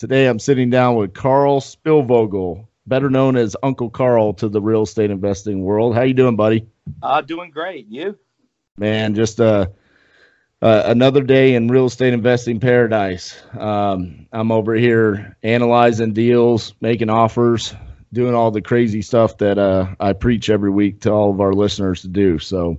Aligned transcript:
Today 0.00 0.28
I'm 0.28 0.38
sitting 0.38 0.70
down 0.70 0.96
with 0.96 1.12
Carl 1.12 1.60
Spillvogel, 1.60 2.66
better 2.86 3.10
known 3.10 3.36
as 3.36 3.54
Uncle 3.62 3.90
Carl 3.90 4.32
to 4.32 4.48
the 4.48 4.58
real 4.58 4.84
estate 4.84 5.10
investing 5.10 5.62
world. 5.62 5.94
How 5.94 6.00
you 6.04 6.14
doing, 6.14 6.36
buddy? 6.36 6.66
Uh, 7.02 7.20
doing 7.20 7.50
great. 7.50 7.86
You? 7.86 8.18
Man, 8.78 9.14
just 9.14 9.42
uh, 9.42 9.66
uh, 10.62 10.82
another 10.86 11.22
day 11.22 11.54
in 11.54 11.68
real 11.68 11.84
estate 11.84 12.14
investing 12.14 12.60
paradise. 12.60 13.38
Um, 13.52 14.26
I'm 14.32 14.50
over 14.52 14.72
here 14.72 15.36
analyzing 15.42 16.14
deals, 16.14 16.72
making 16.80 17.10
offers, 17.10 17.74
doing 18.10 18.34
all 18.34 18.50
the 18.50 18.62
crazy 18.62 19.02
stuff 19.02 19.36
that 19.36 19.58
uh, 19.58 19.96
I 20.00 20.14
preach 20.14 20.48
every 20.48 20.70
week 20.70 21.02
to 21.02 21.10
all 21.10 21.30
of 21.30 21.42
our 21.42 21.52
listeners 21.52 22.00
to 22.00 22.08
do. 22.08 22.38
So, 22.38 22.78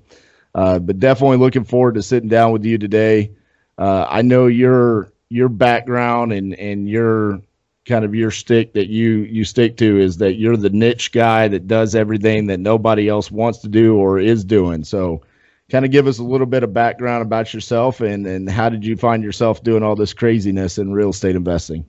uh, 0.55 0.79
but 0.79 0.97
definitely 0.97 1.37
looking 1.37 1.65
forward 1.65 1.93
to 1.93 2.01
sitting 2.01 2.29
down 2.29 2.51
with 2.51 2.65
you 2.65 2.79
today. 2.79 3.33
Uh, 3.77 4.07
I 4.09 4.23
know 4.23 4.47
your 4.47 5.11
your 5.31 5.47
background 5.47 6.33
and 6.33 6.53
and 6.55 6.89
your 6.89 7.41
kind 7.85 8.03
of 8.03 8.13
your 8.13 8.31
stick 8.31 8.73
that 8.73 8.89
you 8.89 9.19
you 9.19 9.45
stick 9.45 9.77
to 9.77 9.97
is 9.97 10.17
that 10.17 10.33
you're 10.33 10.57
the 10.57 10.69
niche 10.69 11.13
guy 11.13 11.47
that 11.47 11.67
does 11.67 11.95
everything 11.95 12.47
that 12.47 12.59
nobody 12.59 13.07
else 13.07 13.31
wants 13.31 13.59
to 13.59 13.69
do 13.69 13.95
or 13.95 14.19
is 14.19 14.43
doing. 14.43 14.83
So, 14.83 15.21
kind 15.69 15.85
of 15.85 15.91
give 15.91 16.05
us 16.05 16.19
a 16.19 16.23
little 16.23 16.45
bit 16.45 16.63
of 16.63 16.73
background 16.73 17.21
about 17.21 17.53
yourself 17.53 18.01
and 18.01 18.27
and 18.27 18.49
how 18.49 18.67
did 18.67 18.85
you 18.85 18.97
find 18.97 19.23
yourself 19.23 19.63
doing 19.63 19.83
all 19.83 19.95
this 19.95 20.13
craziness 20.13 20.77
in 20.77 20.91
real 20.91 21.11
estate 21.11 21.37
investing? 21.37 21.85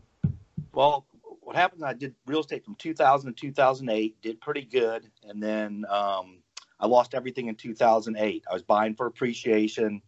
Well, 0.72 1.04
what 1.40 1.56
happened? 1.56 1.84
I 1.84 1.94
did 1.94 2.14
real 2.26 2.40
estate 2.40 2.64
from 2.64 2.76
2000 2.76 3.34
to 3.34 3.40
2008, 3.40 4.22
did 4.22 4.40
pretty 4.40 4.62
good, 4.62 5.10
and 5.28 5.42
then 5.42 5.84
um, 5.90 6.38
I 6.78 6.86
lost 6.86 7.12
everything 7.12 7.48
in 7.48 7.56
2008. 7.56 8.44
I 8.48 8.52
was 8.54 8.62
buying 8.62 8.94
for 8.94 9.06
appreciation, 9.06 10.00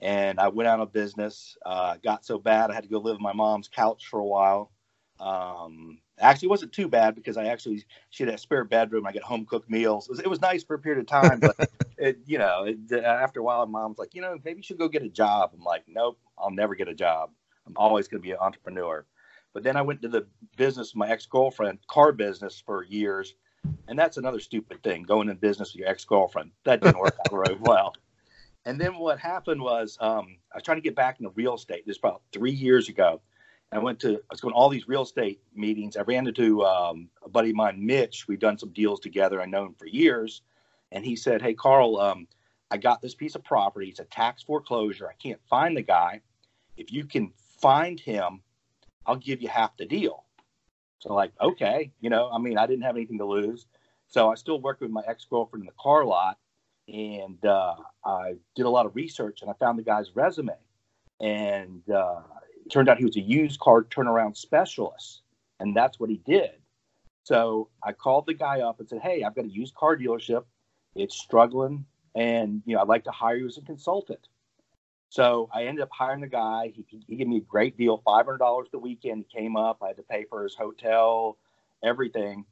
and 0.00 0.38
I 0.38 0.48
went 0.48 0.68
out 0.68 0.80
of 0.80 0.92
business. 0.92 1.56
Uh, 1.64 1.96
got 2.02 2.24
so 2.24 2.38
bad 2.38 2.70
I 2.70 2.74
had 2.74 2.84
to 2.84 2.88
go 2.88 2.98
live 2.98 3.16
on 3.16 3.22
my 3.22 3.32
mom's 3.32 3.68
couch 3.68 4.06
for 4.10 4.20
a 4.20 4.24
while. 4.24 4.70
Um, 5.20 5.98
actually, 6.18 6.46
it 6.46 6.50
wasn't 6.50 6.72
too 6.72 6.88
bad 6.88 7.14
because 7.14 7.36
I 7.36 7.46
actually 7.46 7.84
she 8.10 8.24
had 8.24 8.34
a 8.34 8.38
spare 8.38 8.64
bedroom. 8.64 9.06
I 9.06 9.12
get 9.12 9.22
home 9.22 9.46
cooked 9.46 9.70
meals. 9.70 10.06
It 10.06 10.10
was, 10.10 10.20
it 10.20 10.30
was, 10.30 10.40
nice 10.40 10.64
for 10.64 10.74
a 10.74 10.78
period 10.78 11.00
of 11.00 11.06
time, 11.06 11.40
but 11.40 11.56
it, 11.98 12.18
you 12.26 12.38
know, 12.38 12.64
it, 12.66 12.92
after 13.04 13.40
a 13.40 13.42
while, 13.42 13.64
mom's 13.66 13.98
like, 13.98 14.14
you 14.14 14.22
know, 14.22 14.36
maybe 14.44 14.58
you 14.58 14.62
should 14.62 14.78
go 14.78 14.88
get 14.88 15.02
a 15.02 15.08
job. 15.08 15.50
I'm 15.54 15.62
like, 15.62 15.84
nope, 15.86 16.18
I'll 16.36 16.50
never 16.50 16.74
get 16.74 16.88
a 16.88 16.94
job. 16.94 17.30
I'm 17.66 17.74
always 17.76 18.08
going 18.08 18.20
to 18.20 18.26
be 18.26 18.32
an 18.32 18.38
entrepreneur. 18.40 19.06
But 19.52 19.62
then 19.62 19.76
I 19.76 19.82
went 19.82 20.02
to 20.02 20.08
the 20.08 20.26
business, 20.56 20.96
my 20.96 21.08
ex 21.08 21.26
girlfriend, 21.26 21.78
car 21.86 22.10
business 22.10 22.62
for 22.64 22.82
years 22.84 23.34
and 23.88 23.98
that's 23.98 24.16
another 24.16 24.40
stupid 24.40 24.82
thing, 24.82 25.02
going 25.02 25.28
in 25.28 25.36
business 25.36 25.72
with 25.72 25.80
your 25.80 25.88
ex 25.88 26.04
girlfriend. 26.04 26.50
That 26.64 26.80
didn't 26.80 26.98
work 26.98 27.16
out 27.20 27.30
very 27.30 27.56
well. 27.60 27.94
And 28.66 28.80
then 28.80 28.96
what 28.98 29.18
happened 29.18 29.60
was 29.60 29.98
um, 30.00 30.36
I 30.52 30.56
was 30.56 30.62
trying 30.62 30.78
to 30.78 30.82
get 30.82 30.96
back 30.96 31.20
into 31.20 31.30
real 31.30 31.54
estate. 31.54 31.86
This 31.86 31.96
was 32.02 32.10
about 32.10 32.22
three 32.32 32.52
years 32.52 32.88
ago. 32.88 33.20
I 33.72 33.78
went 33.78 34.00
to, 34.00 34.14
I 34.14 34.20
was 34.30 34.40
going 34.40 34.54
to 34.54 34.56
all 34.56 34.68
these 34.68 34.86
real 34.86 35.02
estate 35.02 35.40
meetings. 35.54 35.96
I 35.96 36.02
ran 36.02 36.26
into 36.26 36.64
um, 36.64 37.08
a 37.24 37.28
buddy 37.28 37.50
of 37.50 37.56
mine, 37.56 37.84
Mitch. 37.84 38.28
We've 38.28 38.38
done 38.38 38.56
some 38.56 38.70
deals 38.70 39.00
together. 39.00 39.42
I 39.42 39.46
know 39.46 39.66
him 39.66 39.74
for 39.74 39.86
years. 39.86 40.42
And 40.92 41.04
he 41.04 41.16
said, 41.16 41.42
Hey, 41.42 41.54
Carl, 41.54 41.98
um, 41.98 42.28
I 42.70 42.76
got 42.76 43.02
this 43.02 43.14
piece 43.14 43.34
of 43.34 43.42
property. 43.42 43.88
It's 43.88 44.00
a 44.00 44.04
tax 44.04 44.42
foreclosure. 44.42 45.08
I 45.08 45.14
can't 45.14 45.40
find 45.50 45.76
the 45.76 45.82
guy. 45.82 46.20
If 46.76 46.92
you 46.92 47.04
can 47.04 47.32
find 47.60 47.98
him, 47.98 48.40
I'll 49.06 49.16
give 49.16 49.42
you 49.42 49.48
half 49.48 49.76
the 49.76 49.86
deal. 49.86 50.24
So 51.00 51.12
like, 51.12 51.32
okay, 51.40 51.90
you 52.00 52.10
know, 52.10 52.30
I 52.32 52.38
mean, 52.38 52.56
I 52.56 52.66
didn't 52.66 52.84
have 52.84 52.96
anything 52.96 53.18
to 53.18 53.26
lose. 53.26 53.66
So 54.08 54.30
I 54.30 54.36
still 54.36 54.60
worked 54.60 54.80
with 54.80 54.90
my 54.90 55.02
ex-girlfriend 55.06 55.62
in 55.62 55.66
the 55.66 55.72
car 55.82 56.04
lot 56.04 56.38
and 56.88 57.44
uh, 57.44 57.76
I 58.04 58.34
did 58.54 58.66
a 58.66 58.70
lot 58.70 58.86
of 58.86 58.94
research 58.94 59.42
and 59.42 59.50
I 59.50 59.54
found 59.54 59.78
the 59.78 59.82
guy's 59.82 60.14
resume. 60.14 60.54
And 61.20 61.82
uh, 61.90 62.20
it 62.64 62.70
turned 62.70 62.88
out 62.88 62.98
he 62.98 63.04
was 63.04 63.16
a 63.16 63.20
used 63.20 63.60
car 63.60 63.84
turnaround 63.84 64.36
specialist. 64.36 65.22
And 65.60 65.74
that's 65.74 65.98
what 65.98 66.10
he 66.10 66.20
did. 66.26 66.50
So 67.22 67.70
I 67.82 67.92
called 67.92 68.26
the 68.26 68.34
guy 68.34 68.60
up 68.60 68.80
and 68.80 68.88
said, 68.88 69.00
Hey, 69.02 69.22
I've 69.22 69.34
got 69.34 69.46
a 69.46 69.50
used 69.50 69.74
car 69.74 69.96
dealership. 69.96 70.44
It's 70.94 71.16
struggling. 71.16 71.86
And, 72.14 72.62
you 72.66 72.74
know, 72.74 72.82
I'd 72.82 72.88
like 72.88 73.04
to 73.04 73.10
hire 73.10 73.36
you 73.36 73.46
as 73.46 73.56
a 73.56 73.62
consultant. 73.62 74.28
So 75.08 75.48
I 75.54 75.64
ended 75.64 75.82
up 75.82 75.90
hiring 75.92 76.20
the 76.20 76.26
guy. 76.26 76.72
He, 76.74 76.84
he 77.06 77.16
gave 77.16 77.28
me 77.28 77.36
a 77.38 77.40
great 77.40 77.76
deal, 77.78 78.02
five 78.04 78.26
hundred 78.26 78.38
dollars 78.38 78.68
the 78.72 78.78
weekend. 78.78 79.24
He 79.28 79.40
came 79.40 79.56
up. 79.56 79.78
I 79.82 79.88
had 79.88 79.96
to 79.96 80.02
pay 80.02 80.24
for 80.28 80.42
his 80.42 80.56
hotel, 80.56 81.38
everything. 81.84 82.44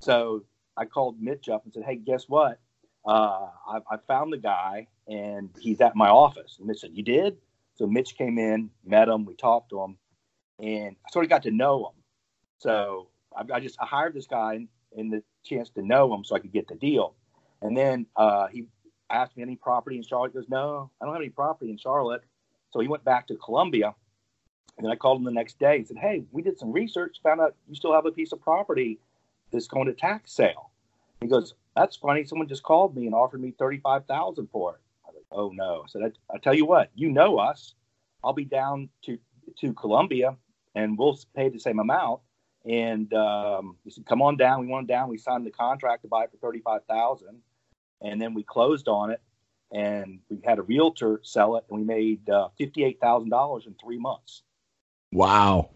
So 0.00 0.44
I 0.76 0.84
called 0.84 1.20
Mitch 1.20 1.48
up 1.48 1.64
and 1.64 1.72
said, 1.72 1.84
"Hey, 1.84 1.96
guess 1.96 2.28
what? 2.28 2.60
Uh, 3.06 3.48
I, 3.66 3.78
I, 3.90 3.96
found 4.06 4.32
the 4.32 4.38
guy, 4.38 4.86
and 5.08 5.48
he's 5.58 5.80
at 5.80 5.96
my 5.96 6.08
office." 6.08 6.56
And 6.58 6.66
Mitch 6.66 6.80
said, 6.80 6.90
"You 6.92 7.02
did?" 7.02 7.38
So 7.76 7.86
Mitch 7.86 8.16
came 8.16 8.38
in, 8.38 8.70
met 8.84 9.08
him, 9.08 9.24
we 9.24 9.34
talked 9.34 9.70
to 9.70 9.80
him, 9.80 9.96
and 10.58 10.96
I 11.06 11.10
sort 11.12 11.24
of 11.24 11.30
got 11.30 11.44
to 11.44 11.50
know 11.50 11.86
him. 11.86 12.02
So 12.58 13.08
I, 13.34 13.44
I 13.54 13.60
just 13.60 13.78
I 13.80 13.86
hired 13.86 14.14
this 14.14 14.26
guy 14.26 14.66
and 14.96 15.12
the 15.12 15.22
chance 15.44 15.70
to 15.70 15.82
know 15.82 16.12
him 16.12 16.24
so 16.24 16.34
I 16.36 16.40
could 16.40 16.52
get 16.52 16.68
the 16.68 16.74
deal. 16.74 17.14
And 17.62 17.76
then 17.76 18.06
uh, 18.16 18.48
he 18.48 18.66
asked 19.08 19.36
me 19.36 19.42
any 19.42 19.56
property 19.56 19.96
in 19.96 20.02
Charlotte. 20.02 20.32
He 20.32 20.38
goes, 20.38 20.48
no, 20.48 20.90
I 21.00 21.04
don't 21.04 21.14
have 21.14 21.22
any 21.22 21.30
property 21.30 21.70
in 21.70 21.78
Charlotte. 21.78 22.22
So 22.70 22.80
he 22.80 22.88
went 22.88 23.04
back 23.04 23.26
to 23.28 23.36
Columbia. 23.36 23.94
And 24.76 24.84
then 24.84 24.92
I 24.92 24.96
called 24.96 25.18
him 25.18 25.24
the 25.24 25.30
next 25.30 25.58
day 25.58 25.76
and 25.76 25.86
said, 25.86 25.98
hey, 25.98 26.24
we 26.32 26.42
did 26.42 26.58
some 26.58 26.72
research, 26.72 27.18
found 27.22 27.40
out 27.40 27.54
you 27.68 27.74
still 27.74 27.92
have 27.92 28.06
a 28.06 28.10
piece 28.10 28.32
of 28.32 28.40
property 28.40 28.98
that's 29.52 29.66
going 29.66 29.86
to 29.86 29.92
tax 29.92 30.32
sale. 30.32 30.70
He 31.20 31.26
goes, 31.26 31.54
that's 31.76 31.96
funny. 31.96 32.24
Someone 32.24 32.48
just 32.48 32.62
called 32.62 32.96
me 32.96 33.06
and 33.06 33.14
offered 33.14 33.40
me 33.40 33.54
35000 33.58 34.48
for 34.50 34.74
it. 34.74 34.80
I 35.04 35.08
was 35.08 35.16
like, 35.16 35.24
oh, 35.32 35.50
no. 35.54 35.82
I 35.84 35.88
said, 35.88 36.12
I, 36.32 36.38
tell 36.38 36.54
you 36.54 36.66
what, 36.66 36.90
you 36.94 37.10
know 37.10 37.38
us. 37.38 37.74
I'll 38.22 38.32
be 38.32 38.44
down 38.44 38.88
to, 39.04 39.18
to 39.60 39.72
Columbia 39.72 40.36
and 40.74 40.98
we'll 40.98 41.18
pay 41.34 41.48
the 41.48 41.58
same 41.58 41.78
amount. 41.78 42.20
And 42.64 43.12
um, 43.14 43.76
he 43.84 43.90
said, 43.90 44.04
come 44.04 44.20
on 44.20 44.36
down. 44.36 44.60
We 44.60 44.66
went 44.66 44.88
down. 44.88 45.08
We 45.08 45.16
signed 45.16 45.46
the 45.46 45.50
contract 45.50 46.02
to 46.02 46.08
buy 46.08 46.24
it 46.24 46.30
for 46.30 46.36
35000 46.50 47.40
and 48.02 48.20
then 48.20 48.34
we 48.34 48.42
closed 48.42 48.88
on 48.88 49.10
it 49.10 49.20
and 49.72 50.20
we 50.28 50.40
had 50.44 50.58
a 50.58 50.62
realtor 50.62 51.20
sell 51.22 51.56
it 51.56 51.64
and 51.70 51.78
we 51.78 51.84
made 51.84 52.28
uh, 52.28 52.48
$58,000 52.60 53.66
in 53.66 53.74
three 53.82 53.98
months. 53.98 54.42
Wow. 55.12 55.70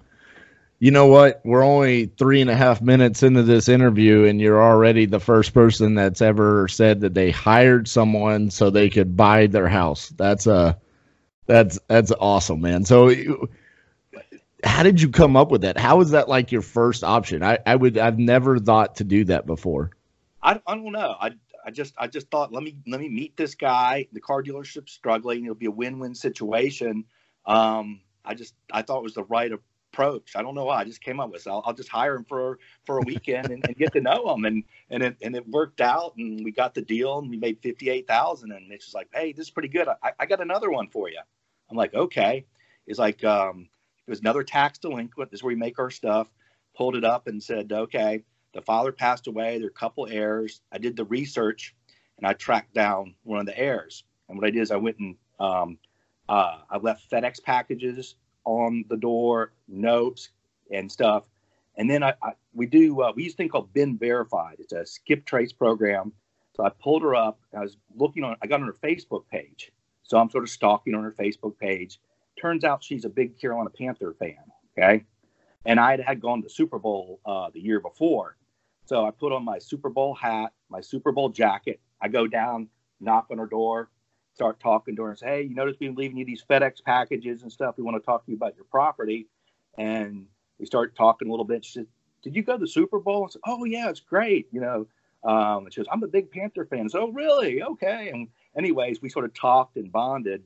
You 0.84 0.91
know 0.91 1.06
what? 1.06 1.41
We're 1.47 1.65
only 1.65 2.05
three 2.05 2.43
and 2.43 2.50
a 2.50 2.55
half 2.55 2.83
minutes 2.83 3.22
into 3.22 3.43
this 3.43 3.71
interview, 3.71 4.25
and 4.25 4.39
you're 4.39 4.62
already 4.62 5.06
the 5.06 5.19
first 5.19 5.55
person 5.55 5.95
that's 5.95 6.21
ever 6.21 6.69
said 6.69 7.00
that 7.00 7.15
they 7.15 7.31
hired 7.31 7.89
someone 7.89 8.50
so 8.50 8.69
they 8.69 8.91
could 8.91 9.17
buy 9.17 9.47
their 9.47 9.67
house. 9.67 10.11
That's 10.11 10.47
a 10.47 10.53
uh, 10.53 10.75
that's 11.47 11.78
that's 11.89 12.12
awesome, 12.21 12.61
man. 12.61 12.84
So, 12.84 13.15
how 14.62 14.83
did 14.83 15.00
you 15.00 15.09
come 15.09 15.39
up 15.39 15.50
with 15.50 15.62
that? 15.62 15.78
How 15.78 15.97
was 15.97 16.11
that 16.11 16.28
like 16.28 16.53
your 16.53 16.61
first 16.61 17.03
option? 17.03 17.43
I, 17.43 17.61
I 17.65 17.77
would 17.77 17.97
I've 17.97 18.19
never 18.19 18.59
thought 18.59 18.97
to 18.97 19.05
do 19.05 19.25
that 19.25 19.47
before. 19.47 19.93
I, 20.43 20.61
I 20.66 20.75
don't 20.75 20.93
know. 20.93 21.16
I 21.19 21.31
I 21.65 21.71
just 21.71 21.95
I 21.97 22.09
just 22.09 22.31
thought 22.31 22.53
let 22.53 22.62
me 22.62 22.77
let 22.87 23.01
me 23.01 23.09
meet 23.09 23.39
this 23.39 23.55
guy. 23.55 24.06
The 24.12 24.21
car 24.21 24.43
dealership's 24.43 24.93
struggling. 24.93 25.45
It'll 25.45 25.55
be 25.55 25.65
a 25.65 25.71
win-win 25.71 26.15
situation. 26.15 27.06
Um, 27.47 28.03
I 28.22 28.34
just 28.34 28.53
I 28.71 28.83
thought 28.83 28.99
it 28.99 29.05
was 29.05 29.15
the 29.15 29.25
right 29.25 29.51
approach. 29.94 30.32
I 30.34 30.43
don't 30.43 30.55
know 30.55 30.65
why. 30.65 30.81
I 30.81 30.84
just 30.84 31.00
came 31.00 31.21
up 31.21 31.31
with. 31.31 31.47
It. 31.47 31.50
I'll, 31.50 31.62
I'll 31.65 31.75
just 31.75 31.88
hire 31.88 32.16
him 32.16 32.25
for 32.25 32.59
for 32.84 32.99
a 32.99 33.03
weekend 33.03 33.50
and, 33.50 33.65
and, 33.66 33.77
get 33.77 33.92
to 33.92 34.01
know 34.01 34.34
him, 34.34 34.45
and 34.45 34.65
and 34.91 35.03
it 35.03 35.16
and 35.22 35.36
it 35.36 35.48
worked 35.48 35.80
out, 35.80 36.15
and 36.16 36.45
we 36.45 36.51
got 36.51 36.74
the 36.74 36.83
deal, 36.83 37.18
and 37.18 37.30
we 37.30 37.36
made 37.36 37.59
fifty 37.63 37.91
eight 37.91 38.07
thousand, 38.07 38.53
and 38.53 38.72
it's 38.72 38.86
just 38.86 38.95
like, 38.95 39.09
hey, 39.15 39.33
this 39.33 39.47
is 39.47 39.51
pretty 39.51 39.68
good. 39.68 39.89
I, 39.89 40.13
I 40.18 40.27
got 40.27 40.41
another 40.41 40.71
one 40.71 40.89
for 40.89 41.09
you. 41.09 41.21
I'm 41.71 41.77
like, 41.77 41.95
okay. 41.95 42.45
It's 42.86 42.98
like 42.98 43.24
um, 43.24 43.68
it 44.07 44.10
was 44.10 44.21
another 44.21 44.42
tax 44.42 44.78
delinquent. 44.78 45.30
This 45.30 45.39
is 45.39 45.42
where 45.42 45.54
we 45.54 45.59
make 45.59 45.78
our 45.78 45.91
stuff. 45.91 46.28
Pulled 46.77 46.97
it 46.97 47.04
up 47.04 47.28
and 47.28 47.42
said, 47.42 47.72
okay, 47.72 48.24
the 48.53 48.60
father 48.60 48.92
passed 48.92 49.28
away. 49.28 49.59
There 49.59 49.68
are 49.68 49.71
a 49.71 49.72
couple 49.72 50.07
heirs. 50.09 50.60
I 50.72 50.78
did 50.78 50.97
the 50.97 51.04
research 51.04 51.74
and 52.18 52.27
I 52.27 52.33
tracked 52.33 52.74
down 52.74 53.15
one 53.22 53.39
of 53.39 53.47
the 53.47 53.59
heirs. 53.59 54.04
And 54.28 54.36
what 54.36 54.47
I 54.47 54.51
did 54.51 54.60
is 54.60 54.71
I 54.71 54.77
went 54.77 54.98
and 54.98 55.16
um, 55.39 55.78
uh, 56.28 56.59
I 56.68 56.78
left 56.78 57.09
FedEx 57.10 57.42
packages 57.42 58.16
on 58.44 58.84
the 58.88 58.96
door, 58.96 59.52
notes 59.68 60.30
and 60.70 60.91
stuff. 60.91 61.24
And 61.76 61.91
then 61.91 62.02
I, 62.02 62.14
I 62.22 62.32
we 62.54 62.66
do 62.66 63.00
uh, 63.02 63.12
we 63.16 63.24
use 63.24 63.34
a 63.34 63.36
thing 63.36 63.48
called 63.48 63.72
BeenVerified. 63.74 64.60
It's 64.60 64.72
a 64.72 64.86
skip 64.86 65.24
trace 65.24 65.52
program. 65.52 66.12
So 66.56 66.64
I 66.64 66.70
pulled 66.70 67.02
her 67.02 67.14
up. 67.14 67.41
I 67.56 67.60
was 67.60 67.76
looking 67.96 68.24
on. 68.24 68.36
I 68.42 68.46
got 68.46 68.60
on 68.60 68.66
her 68.66 68.72
Facebook 68.74 69.24
page. 69.30 69.72
So 70.02 70.18
I'm 70.18 70.30
sort 70.30 70.44
of 70.44 70.50
stalking 70.50 70.94
on 70.94 71.02
her 71.02 71.12
Facebook 71.12 71.58
page. 71.58 72.00
Turns 72.41 72.64
out 72.64 72.84
she's 72.84 73.04
a 73.04 73.08
big 73.08 73.38
Carolina 73.41 73.70
Panther 73.70 74.14
fan. 74.18 74.36
Okay. 74.78 75.04
and 75.64 75.80
I 75.80 76.00
had 76.02 76.20
gone 76.20 76.42
to 76.42 76.48
Super 76.48 76.78
Bowl 76.78 77.20
uh, 77.26 77.50
the 77.52 77.60
year 77.60 77.80
before. 77.80 78.36
So 78.86 79.06
I 79.06 79.10
put 79.10 79.32
on 79.32 79.44
my 79.44 79.58
Super 79.58 79.88
Bowl 79.88 80.14
hat, 80.14 80.52
my 80.68 80.80
Super 80.80 81.12
Bowl 81.12 81.30
jacket. 81.30 81.80
I 82.00 82.08
go 82.08 82.26
down, 82.26 82.68
knock 83.00 83.26
on 83.30 83.38
her 83.38 83.46
door, 83.46 83.88
start 84.34 84.60
talking 84.60 84.97
to 84.97 85.03
her, 85.03 85.10
and 85.10 85.19
say, 85.19 85.27
"Hey, 85.27 85.42
you 85.42 85.54
notice 85.54 85.77
we've 85.78 85.91
been 85.91 85.97
leaving 85.97 86.16
you 86.16 86.25
these 86.25 86.45
FedEx 86.48 86.83
packages 86.83 87.42
and 87.42 87.53
stuff. 87.53 87.77
We 87.77 87.84
want 87.84 87.97
to 87.97 88.04
talk 88.04 88.25
to 88.25 88.31
you 88.31 88.36
about 88.36 88.57
your 88.57 88.65
property." 88.65 89.28
And 89.78 90.27
we 90.59 90.66
start 90.66 90.95
talking 90.95 91.28
a 91.28 91.31
little 91.31 91.45
bit. 91.45 91.65
She 91.65 91.72
said, 91.72 91.86
"Did 92.22 92.36
you 92.36 92.42
go 92.42 92.54
to 92.54 92.59
the 92.59 92.66
Super 92.66 92.98
Bowl?" 92.98 93.25
I 93.25 93.31
said, 93.31 93.42
"Oh 93.47 93.65
yeah, 93.65 93.89
it's 93.89 94.01
great." 94.01 94.48
You 94.53 94.60
know, 94.60 94.86
um, 95.25 95.69
she 95.71 95.81
goes, 95.81 95.86
"I'm 95.91 96.03
a 96.03 96.09
big 96.09 96.31
Panther 96.31 96.65
fan." 96.66 96.89
So, 96.89 97.03
oh, 97.03 97.13
really? 97.13 97.63
Okay. 97.63 98.10
And 98.10 98.28
anyways, 98.57 99.01
we 99.01 99.09
sort 99.09 99.25
of 99.25 99.34
talked 99.34 99.77
and 99.77 99.91
bonded, 99.91 100.42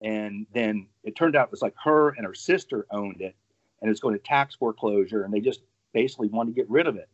and 0.00 0.46
then 0.52 0.86
it 1.04 1.16
turned 1.16 1.36
out 1.36 1.48
it 1.48 1.50
was 1.50 1.62
like 1.62 1.74
her 1.84 2.10
and 2.10 2.26
her 2.26 2.34
sister 2.34 2.86
owned 2.90 3.20
it, 3.20 3.36
and 3.80 3.90
it's 3.90 4.00
going 4.00 4.14
to 4.14 4.22
tax 4.22 4.54
foreclosure, 4.54 5.22
and 5.22 5.32
they 5.32 5.40
just 5.40 5.60
basically 5.92 6.28
wanted 6.28 6.54
to 6.54 6.60
get 6.60 6.68
rid 6.70 6.86
of 6.86 6.96
it. 6.96 7.08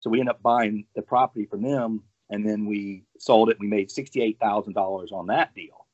So 0.00 0.10
we 0.10 0.20
end 0.20 0.28
up 0.28 0.42
buying 0.42 0.86
the 0.94 1.02
property 1.02 1.46
from 1.46 1.62
them, 1.62 2.02
and 2.30 2.46
then 2.46 2.66
we 2.66 3.04
sold 3.18 3.50
it. 3.50 3.58
We 3.60 3.66
made 3.66 3.90
sixty-eight 3.90 4.38
thousand 4.40 4.74
dollars 4.74 5.12
on 5.12 5.26
that 5.26 5.54
deal. 5.54 5.86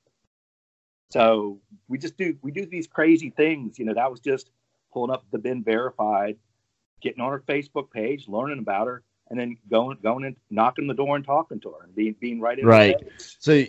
So 1.10 1.60
we 1.88 1.98
just 1.98 2.16
do 2.16 2.36
we 2.42 2.50
do 2.50 2.66
these 2.66 2.86
crazy 2.86 3.30
things. 3.30 3.78
You 3.78 3.84
know, 3.86 3.94
that 3.94 4.10
was 4.10 4.20
just 4.20 4.50
pulling 4.92 5.10
up 5.10 5.24
the 5.30 5.38
BeenVerified, 5.38 6.36
getting 7.00 7.22
on 7.22 7.32
her 7.32 7.42
Facebook 7.46 7.90
page, 7.90 8.28
learning 8.28 8.58
about 8.58 8.86
her, 8.86 9.02
and 9.30 9.38
then 9.38 9.56
going 9.70 9.98
going 10.02 10.24
and 10.24 10.36
knocking 10.50 10.86
the 10.86 10.94
door 10.94 11.16
and 11.16 11.24
talking 11.24 11.60
to 11.60 11.70
her 11.70 11.84
and 11.84 11.94
being 11.94 12.14
being 12.20 12.40
right 12.40 12.58
in 12.58 12.66
right. 12.66 12.96
So 13.18 13.64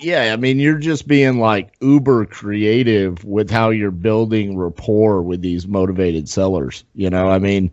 yeah, 0.00 0.32
I 0.32 0.36
mean, 0.36 0.60
you're 0.60 0.78
just 0.78 1.08
being 1.08 1.40
like 1.40 1.74
uber 1.80 2.24
creative 2.26 3.24
with 3.24 3.50
how 3.50 3.70
you're 3.70 3.90
building 3.90 4.56
rapport 4.56 5.22
with 5.22 5.40
these 5.40 5.66
motivated 5.66 6.28
sellers. 6.28 6.84
You 6.94 7.10
know, 7.10 7.28
I 7.28 7.40
mean, 7.40 7.72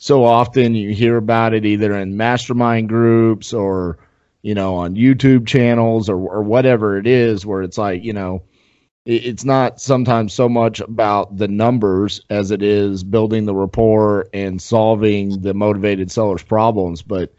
so 0.00 0.24
often 0.24 0.74
you 0.74 0.94
hear 0.94 1.18
about 1.18 1.52
it 1.52 1.66
either 1.66 1.94
in 1.94 2.16
mastermind 2.16 2.88
groups 2.88 3.52
or 3.52 3.98
you 4.42 4.54
know 4.54 4.74
on 4.74 4.96
YouTube 4.96 5.46
channels 5.46 6.08
or 6.08 6.16
or 6.16 6.42
whatever 6.42 6.96
it 6.96 7.06
is 7.06 7.44
where 7.46 7.62
it's 7.62 7.78
like 7.78 8.02
you 8.02 8.12
know 8.12 8.42
it, 9.04 9.24
it's 9.26 9.44
not 9.44 9.80
sometimes 9.80 10.32
so 10.32 10.48
much 10.48 10.80
about 10.80 11.36
the 11.36 11.48
numbers 11.48 12.20
as 12.30 12.50
it 12.50 12.62
is 12.62 13.04
building 13.04 13.44
the 13.44 13.54
rapport 13.54 14.26
and 14.32 14.60
solving 14.60 15.40
the 15.42 15.54
motivated 15.54 16.10
sellers 16.10 16.42
problems 16.42 17.02
but 17.02 17.32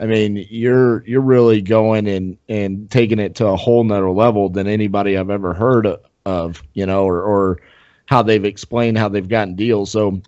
I 0.00 0.06
mean, 0.06 0.46
you're 0.50 1.04
you're 1.06 1.20
really 1.20 1.62
going 1.62 2.08
and 2.08 2.36
and 2.48 2.90
taking 2.90 3.18
it 3.18 3.36
to 3.36 3.46
a 3.46 3.56
whole 3.56 3.84
nother 3.84 4.10
level 4.10 4.48
than 4.48 4.66
anybody 4.66 5.16
I've 5.16 5.30
ever 5.30 5.54
heard 5.54 5.86
of, 6.26 6.62
you 6.74 6.84
know, 6.86 7.04
or 7.04 7.22
or 7.22 7.60
how 8.06 8.22
they've 8.22 8.44
explained 8.44 8.98
how 8.98 9.08
they've 9.08 9.28
gotten 9.28 9.54
deals. 9.54 9.92
So 9.92 10.20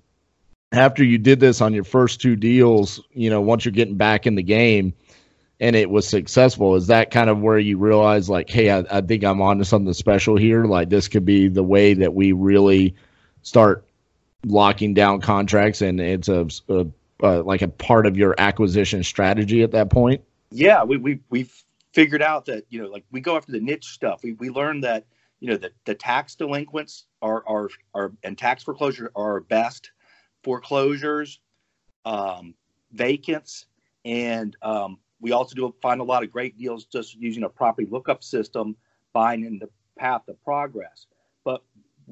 after 0.73 1.05
you 1.05 1.19
did 1.19 1.41
this 1.41 1.61
on 1.61 1.73
your 1.73 1.85
first 1.85 2.21
two 2.21 2.37
deals, 2.37 3.01
you 3.13 3.31
know, 3.31 3.41
once 3.41 3.65
you're 3.65 3.73
getting 3.73 3.97
back 3.97 4.27
in 4.27 4.35
the 4.35 4.43
game 4.43 4.93
and 5.61 5.77
it 5.77 5.91
was 5.91 6.07
successful, 6.07 6.75
is 6.75 6.89
that 6.89 7.11
kind 7.11 7.31
of 7.31 7.41
where 7.41 7.59
you 7.59 7.79
realize 7.79 8.29
like, 8.29 8.51
hey, 8.51 8.71
I, 8.71 8.85
I 8.91 9.01
think 9.01 9.25
I'm 9.25 9.41
on 9.41 9.59
to 9.59 9.65
something 9.65 9.93
special 9.95 10.37
here? 10.37 10.65
Like 10.65 10.91
this 10.91 11.09
could 11.09 11.25
be 11.25 11.49
the 11.49 11.63
way 11.63 11.95
that 11.95 12.15
we 12.15 12.33
really 12.33 12.95
start 13.43 13.87
locking 14.45 14.95
down 14.95 15.21
contracts 15.21 15.83
and 15.83 16.01
it's 16.01 16.29
a, 16.29 16.49
a 16.69 16.87
like 17.21 17.63
a 17.63 17.69
part 17.69 18.07
of 18.07 18.17
your 18.17 18.35
acquisition 18.39 19.03
strategy 19.03 19.63
at 19.63 19.71
that 19.73 19.91
point? 19.91 20.23
Yeah, 20.51 20.85
we 20.85 20.97
we 20.97 21.21
we've 21.31 21.65
figured 21.93 22.23
out 22.23 22.45
that 22.47 22.65
you 22.69 22.83
know 22.83 22.89
like 22.89 23.05
we 23.11 23.21
go 23.21 23.37
after 23.37 23.53
the 23.53 23.61
niche 23.61 23.87
stuff. 23.87 24.21
We 24.23 24.35
we 24.35 24.51
learned 24.51 24.85
that 24.85 25.05
you 25.41 25.49
know 25.49 25.57
the 25.57 25.71
the 25.85 25.95
tax 25.95 26.35
delinquents 26.35 27.05
are 27.23 27.43
are 27.47 27.69
are 27.95 28.13
and 28.23 28.37
tax 28.37 28.63
foreclosure 28.63 29.11
are 29.17 29.41
best 29.41 29.91
foreclosures, 30.47 31.41
um, 32.05 32.55
vacants, 32.93 33.67
and 34.05 34.57
um, 34.63 34.97
we 35.21 35.33
also 35.33 35.57
do 35.57 35.75
find 35.83 36.01
a 36.01 36.05
lot 36.05 36.23
of 36.23 36.31
great 36.31 36.57
deals 36.57 36.85
just 36.85 37.17
using 37.17 37.43
a 37.43 37.49
property 37.49 37.89
lookup 37.91 38.23
system, 38.23 38.77
buying 39.13 39.45
in 39.45 39.59
the 39.59 39.69
path 39.99 40.23
of 40.29 40.41
progress. 40.45 41.09
But 41.45 41.65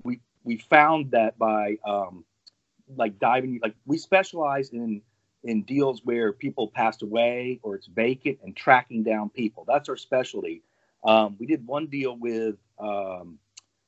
we 0.03 0.21
we 0.43 0.59
found 0.59 1.13
that 1.13 1.39
by 1.39 1.77
um, 1.87 2.25
like 2.97 3.21
diving 3.21 3.61
like 3.63 3.77
we 3.87 3.99
specialize 3.99 4.71
in 4.71 5.01
in 5.45 5.63
deals 5.63 6.01
where 6.03 6.33
people 6.33 6.67
passed 6.67 7.03
away 7.03 7.61
or 7.63 7.77
it's 7.77 7.87
vacant 7.87 8.39
and 8.43 8.57
tracking 8.57 9.05
down 9.05 9.29
people. 9.29 9.65
That's 9.69 9.89
our 9.89 9.97
specialty. 9.97 10.65
Um, 11.05 11.37
we 11.39 11.47
did 11.47 11.65
one 11.65 11.87
deal 11.87 12.17
with 12.19 12.57
um, 12.81 13.39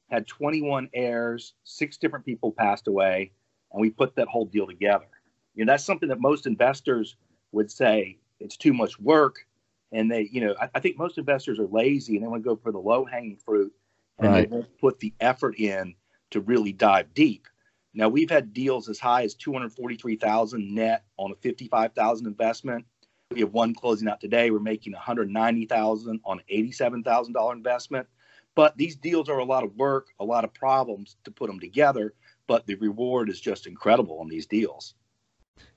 had 0.08 0.28
21 0.28 0.90
heirs, 0.94 1.54
six 1.64 1.96
different 1.96 2.24
people 2.24 2.52
passed 2.52 2.86
away, 2.86 3.32
and 3.72 3.80
we 3.80 3.90
put 3.90 4.16
that 4.16 4.28
whole 4.28 4.46
deal 4.46 4.66
together. 4.66 5.06
You 5.54 5.64
know, 5.64 5.72
that's 5.72 5.84
something 5.84 6.08
that 6.08 6.20
most 6.20 6.46
investors 6.46 7.16
would 7.52 7.70
say 7.70 8.18
it's 8.40 8.56
too 8.56 8.72
much 8.72 8.98
work, 9.00 9.46
and 9.92 10.10
they, 10.10 10.28
you 10.30 10.40
know, 10.40 10.54
I, 10.60 10.68
I 10.74 10.80
think 10.80 10.98
most 10.98 11.18
investors 11.18 11.58
are 11.58 11.66
lazy 11.66 12.16
and 12.16 12.24
they 12.24 12.28
want 12.28 12.42
to 12.42 12.48
go 12.48 12.56
for 12.56 12.72
the 12.72 12.78
low 12.78 13.04
hanging 13.04 13.36
fruit, 13.36 13.72
and 14.18 14.32
right. 14.32 14.48
they 14.48 14.54
won't 14.54 14.78
put 14.78 14.98
the 15.00 15.14
effort 15.20 15.58
in 15.58 15.94
to 16.30 16.40
really 16.40 16.72
dive 16.72 17.14
deep. 17.14 17.46
Now 17.94 18.08
we've 18.10 18.30
had 18.30 18.52
deals 18.52 18.88
as 18.88 18.98
high 18.98 19.22
as 19.22 19.34
243,000 19.34 20.74
net 20.74 21.04
on 21.16 21.32
a 21.32 21.36
55,000 21.36 22.26
investment. 22.26 22.84
We 23.30 23.40
have 23.40 23.52
one 23.52 23.74
closing 23.74 24.06
out 24.06 24.20
today. 24.20 24.50
We're 24.50 24.60
making 24.60 24.92
190,000 24.92 26.20
on 26.24 26.38
an 26.38 26.44
$87,000 26.50 27.52
investment. 27.54 28.06
But 28.56 28.76
these 28.76 28.96
deals 28.96 29.28
are 29.28 29.38
a 29.38 29.44
lot 29.44 29.62
of 29.62 29.76
work, 29.76 30.08
a 30.18 30.24
lot 30.24 30.44
of 30.44 30.52
problems 30.52 31.16
to 31.24 31.30
put 31.30 31.46
them 31.46 31.60
together, 31.60 32.14
but 32.48 32.66
the 32.66 32.74
reward 32.76 33.30
is 33.30 33.40
just 33.40 33.68
incredible 33.68 34.18
on 34.18 34.28
these 34.28 34.46
deals. 34.46 34.94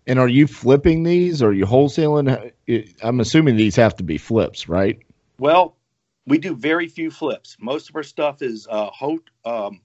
And 0.07 0.17
are 0.17 0.27
you 0.27 0.47
flipping 0.47 1.03
these 1.03 1.43
or 1.43 1.49
are 1.49 1.53
you 1.53 1.65
wholesaling? 1.65 2.51
I'm 3.03 3.19
assuming 3.19 3.55
these 3.55 3.75
have 3.75 3.95
to 3.97 4.03
be 4.03 4.17
flips, 4.17 4.67
right? 4.67 4.97
Well, 5.37 5.77
we 6.25 6.39
do 6.39 6.55
very 6.55 6.87
few 6.87 7.11
flips. 7.11 7.55
Most 7.59 7.89
of 7.89 7.95
our 7.95 8.03
stuff 8.03 8.41
is 8.41 8.67
uh, 8.67 8.87
ho- 8.87 9.19
um, 9.45 9.81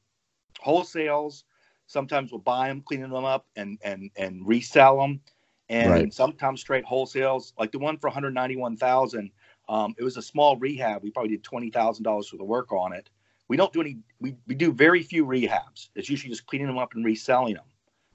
wholesales 0.64 1.44
Sometimes 1.86 2.32
we'll 2.32 2.40
buy 2.40 2.68
them, 2.68 2.82
clean 2.82 3.00
them 3.00 3.12
up, 3.12 3.46
and 3.56 3.78
and 3.82 4.10
and 4.16 4.46
resell 4.46 4.98
them. 4.98 5.20
And 5.68 5.90
right. 5.90 6.12
sometimes 6.12 6.60
straight 6.60 6.84
wholesales, 6.84 7.52
like 7.58 7.72
the 7.72 7.78
one 7.78 7.98
for 7.98 8.08
191,000. 8.08 9.30
Um, 9.68 9.94
it 9.98 10.04
was 10.04 10.16
a 10.16 10.22
small 10.22 10.56
rehab. 10.56 11.02
We 11.02 11.10
probably 11.10 11.30
did 11.30 11.42
twenty 11.42 11.70
thousand 11.70 12.04
dollars 12.04 12.28
for 12.28 12.36
the 12.36 12.44
work 12.44 12.72
on 12.72 12.92
it. 12.92 13.08
We 13.48 13.56
don't 13.56 13.72
do 13.72 13.80
any. 13.80 13.98
We, 14.20 14.36
we 14.46 14.54
do 14.54 14.72
very 14.72 15.02
few 15.02 15.26
rehabs. 15.26 15.88
It's 15.94 16.08
usually 16.08 16.30
just 16.30 16.46
cleaning 16.46 16.66
them 16.66 16.78
up 16.78 16.94
and 16.94 17.04
reselling 17.04 17.54
them. 17.54 17.64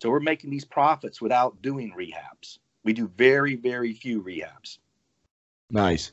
So 0.01 0.09
we're 0.09 0.19
making 0.19 0.49
these 0.49 0.65
profits 0.65 1.21
without 1.21 1.61
doing 1.61 1.93
rehabs. 1.97 2.59
We 2.83 2.93
do 2.93 3.11
very 3.17 3.55
very 3.55 3.93
few 3.93 4.21
rehabs. 4.21 4.77
Nice. 5.69 6.11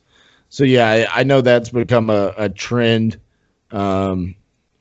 So 0.48 0.64
yeah, 0.64 0.88
I, 0.88 1.20
I 1.20 1.22
know 1.24 1.40
that's 1.40 1.70
become 1.70 2.10
a, 2.10 2.34
a 2.36 2.48
trend. 2.48 3.20
Um, 3.70 4.36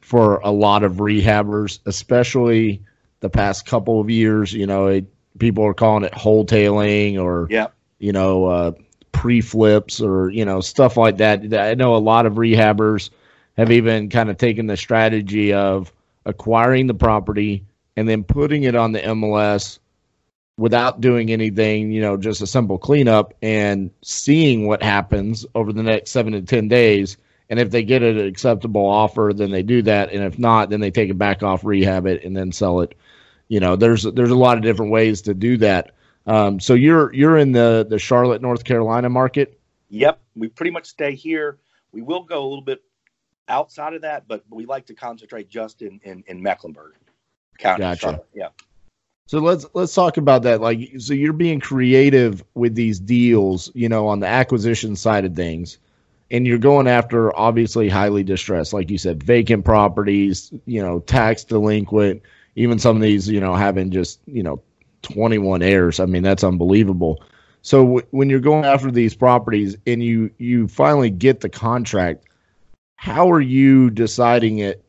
for 0.06 0.38
a 0.44 0.52
lot 0.52 0.84
of 0.84 0.98
rehabbers, 0.98 1.80
especially 1.88 2.80
the 3.22 3.30
past 3.30 3.66
couple 3.66 4.00
of 4.00 4.08
years. 4.08 4.54
You 4.54 4.68
know, 4.68 4.86
it, 4.86 5.06
people 5.40 5.66
are 5.66 5.74
calling 5.74 6.04
it 6.04 6.12
wholetailing 6.12 7.18
or, 7.20 7.48
yeah. 7.50 7.70
you 7.98 8.12
know, 8.12 8.46
uh, 8.46 8.72
pre 9.16 9.42
flips 9.42 10.02
or, 10.02 10.30
you 10.30 10.46
know, 10.46 10.62
stuff 10.62 10.98
like 10.98 11.18
that. 11.18 11.54
I 11.54 11.74
know 11.74 11.96
a 11.96 11.98
lot 11.98 12.26
of 12.26 12.34
rehabbers 12.34 13.10
have 13.58 13.72
even 13.72 14.10
kind 14.10 14.30
of 14.30 14.38
taken 14.38 14.68
the 14.68 14.78
strategy 14.78 15.54
of 15.54 15.92
acquiring 16.26 16.88
the 16.88 16.94
property 16.94 17.64
and 17.96 18.08
then 18.08 18.24
putting 18.24 18.64
it 18.64 18.76
on 18.76 18.92
the 18.92 19.00
MLS 19.00 19.80
without 20.58 21.02
doing 21.02 21.32
anything, 21.32 21.92
you 21.92 22.02
know, 22.02 22.18
just 22.18 22.42
a 22.42 22.48
simple 22.48 22.78
cleanup 22.78 23.34
and 23.42 23.92
seeing 24.02 24.68
what 24.68 24.84
happens 24.84 25.46
over 25.56 25.74
the 25.74 25.84
next 25.84 26.12
seven 26.12 26.34
to 26.34 26.42
10 26.42 26.68
days 26.68 27.18
and 27.50 27.60
if 27.60 27.70
they 27.70 27.84
get 27.84 28.04
an 28.04 28.20
acceptable 28.20 28.86
offer, 28.86 29.32
then 29.36 29.52
they 29.52 29.64
do 29.64 29.82
that. 29.84 30.12
And 30.12 30.24
if 30.24 30.40
not, 30.40 30.70
then 30.70 30.80
they 30.80 30.92
take 30.92 31.10
it 31.10 31.18
back 31.18 31.44
off, 31.44 31.64
rehab 31.64 32.08
it, 32.08 32.24
and 32.24 32.36
then 32.36 32.52
sell 32.52 32.82
it. 32.82 32.96
You 33.48 33.60
know, 33.60 33.76
there's 33.76 34.04
there's 34.04 34.32
a 34.32 34.36
lot 34.36 34.58
of 34.58 34.64
different 34.64 34.92
ways 34.92 35.22
to 35.24 35.34
do 35.34 35.58
that. 35.58 35.92
Um, 36.28 36.60
so 36.60 36.74
you're 36.74 37.14
you're 37.14 37.38
in 37.38 37.52
the 37.52 37.86
the 37.90 38.00
Charlotte, 38.00 38.42
North 38.42 38.64
Carolina 38.64 39.10
market. 39.10 39.60
Yep, 39.90 40.20
we 40.36 40.48
pretty 40.48 40.72
much 40.72 40.88
stay 40.88 41.14
here. 41.16 41.60
We 41.92 42.02
will 42.02 42.24
go 42.24 42.44
a 42.44 42.48
little 42.48 42.64
bit 42.64 42.84
outside 43.48 43.94
of 43.94 44.02
that, 44.02 44.28
but 44.28 44.44
we 44.50 44.66
like 44.66 44.86
to 44.88 44.94
concentrate 44.94 45.50
just 45.50 45.82
in 45.82 46.00
in, 46.04 46.24
in 46.28 46.42
Mecklenburg 46.42 46.94
County. 47.58 47.82
Gotcha. 47.82 48.00
Charlotte. 48.00 48.28
Yeah. 48.34 48.50
So 49.28 49.40
let's 49.40 49.66
let's 49.74 49.94
talk 49.94 50.18
about 50.18 50.44
that. 50.44 50.62
Like, 50.62 51.00
so 51.00 51.14
you're 51.14 51.34
being 51.34 51.60
creative 51.60 52.44
with 52.54 52.76
these 52.76 53.00
deals, 53.00 53.72
you 53.74 53.90
know, 53.90 54.08
on 54.08 54.20
the 54.20 54.28
acquisition 54.28 54.96
side 54.96 55.26
of 55.26 55.36
things 55.36 55.78
and 56.32 56.48
you're 56.48 56.58
going 56.58 56.88
after 56.88 57.36
obviously 57.38 57.90
highly 57.90 58.24
distressed, 58.24 58.74
like 58.74 58.90
you 58.90 58.98
said, 58.98 59.22
vacant 59.22 59.64
properties, 59.64 60.52
you 60.66 60.82
know, 60.82 61.00
tax 61.00 61.44
delinquent, 61.44 62.22
even 62.56 62.80
some 62.80 62.96
of 62.96 63.02
these, 63.02 63.30
you 63.30 63.40
know, 63.40 63.56
having 63.56 63.92
just, 63.92 64.20
you 64.26 64.42
know, 64.42 64.62
21 65.06 65.62
heirs. 65.62 66.00
I 66.00 66.06
mean, 66.06 66.24
that's 66.24 66.44
unbelievable. 66.44 67.24
So 67.62 67.84
w- 67.84 68.08
when 68.12 68.30
you're 68.30 68.40
going 68.40 68.66
after 68.66 68.92
these 68.92 69.16
properties 69.16 69.78
and 69.88 70.04
you 70.04 70.32
you 70.38 70.68
finally 70.68 71.10
get 71.10 71.42
the 71.42 71.50
contract, 71.50 72.26
how 72.96 73.32
are 73.32 73.42
you 73.42 73.90
deciding 73.90 74.60
it? 74.60 74.84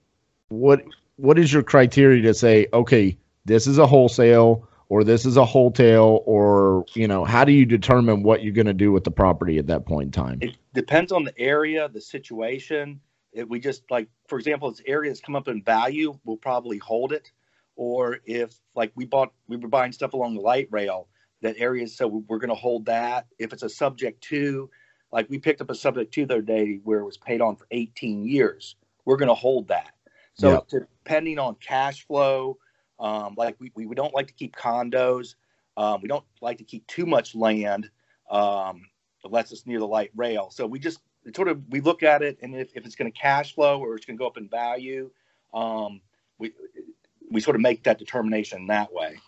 What 0.49 0.85
what 1.16 1.38
is 1.38 1.52
your 1.52 1.62
criteria 1.62 2.23
to 2.23 2.35
say, 2.35 2.66
okay, 2.73 3.16
this 3.44 3.66
is 3.66 3.78
a 3.78 3.87
wholesale 3.87 4.68
or 4.88 5.04
this 5.04 5.25
is 5.25 5.37
a 5.37 5.44
wholesale 5.44 6.23
or 6.26 6.85
you 6.94 7.08
know 7.08 7.25
how 7.25 7.44
do 7.44 7.52
you 7.52 7.64
determine 7.64 8.23
what 8.23 8.42
you're 8.42 8.52
going 8.52 8.66
to 8.66 8.75
do 8.75 8.92
with 8.92 9.04
the 9.04 9.11
property 9.11 9.58
at 9.58 9.66
that 9.66 9.87
point 9.87 10.06
in 10.06 10.12
time 10.12 10.38
it 10.40 10.56
depends 10.75 11.12
on 11.12 11.25
the 11.25 11.37
area 11.38 11.88
the 11.88 12.00
situation 12.00 13.00
if 13.32 13.49
we 13.49 13.58
just 13.58 13.82
like 13.90 14.08
for 14.28 14.38
example 14.38 14.68
it's 14.68 14.82
areas 14.87 15.20
come 15.20 15.37
up 15.37 15.49
in 15.49 15.62
value 15.62 16.16
we'll 16.25 16.37
probably 16.37 16.78
hold 16.78 17.12
it 17.12 17.32
or 17.76 18.18
if 18.25 18.54
like 18.75 18.92
we 18.95 19.04
bought 19.04 19.33
we 19.49 19.56
were 19.56 19.68
buying 19.68 19.92
stuff 19.92 20.14
along 20.14 20.35
the 20.35 20.40
light 20.40 20.68
rail 20.71 21.09
that 21.42 21.54
areas 21.59 21.97
so 21.97 22.06
we're 22.06 22.38
going 22.38 22.49
to 22.49 22.54
hold 22.54 22.87
that. 22.87 23.26
If 23.38 23.52
it's 23.52 23.62
a 23.62 23.68
subject 23.68 24.23
to 24.25 24.71
like 25.12 25.28
we 25.30 25.38
picked 25.38 25.61
up 25.61 25.71
a 25.71 25.75
subject 25.75 26.12
to 26.14 26.26
the 26.26 26.35
other 26.35 26.42
day 26.42 26.80
where 26.83 27.00
it 27.00 27.04
was 27.04 27.18
paid 27.18 27.40
on 27.40 27.56
for 27.56 27.66
18 27.71 28.25
years. 28.25 28.76
We're 29.04 29.16
going 29.16 29.28
to 29.28 29.35
hold 29.35 29.68
that. 29.68 29.92
So 30.35 30.50
yep. 30.50 30.68
depending 30.68 31.38
on 31.38 31.54
cash 31.56 32.06
flow 32.06 32.59
um, 32.99 33.35
like 33.37 33.56
we, 33.59 33.71
we 33.75 33.95
don't 33.95 34.14
like 34.14 34.26
to 34.28 34.33
keep 34.33 34.56
condos. 34.56 35.35
Um, 35.76 36.00
we 36.00 36.09
don't 36.09 36.25
like 36.40 36.59
to 36.59 36.64
keep 36.64 36.87
too 36.87 37.04
much 37.04 37.35
land 37.35 37.90
um, 38.30 38.83
unless 39.23 39.52
it's 39.52 39.66
near 39.66 39.78
the 39.78 39.87
light 39.87 40.11
rail. 40.16 40.50
So 40.50 40.66
we 40.66 40.78
just 40.78 41.00
sort 41.35 41.49
of 41.49 41.62
we 41.68 41.80
look 41.80 42.02
at 42.02 42.23
it 42.23 42.38
and 42.42 42.54
if, 42.54 42.71
if 42.75 42.87
it's 42.87 42.95
going 42.95 43.11
to 43.11 43.18
cash 43.18 43.54
flow 43.54 43.80
or 43.80 43.97
it's 43.97 44.06
going 44.06 44.16
to 44.16 44.21
go 44.21 44.26
up 44.26 44.37
in 44.37 44.49
value 44.49 45.11
um, 45.52 46.00
we 46.38 46.52
we 47.30 47.40
sort 47.40 47.56
of 47.56 47.62
make 47.62 47.83
that 47.85 47.99
determination 47.99 48.66
that 48.66 48.92
way 48.92 49.18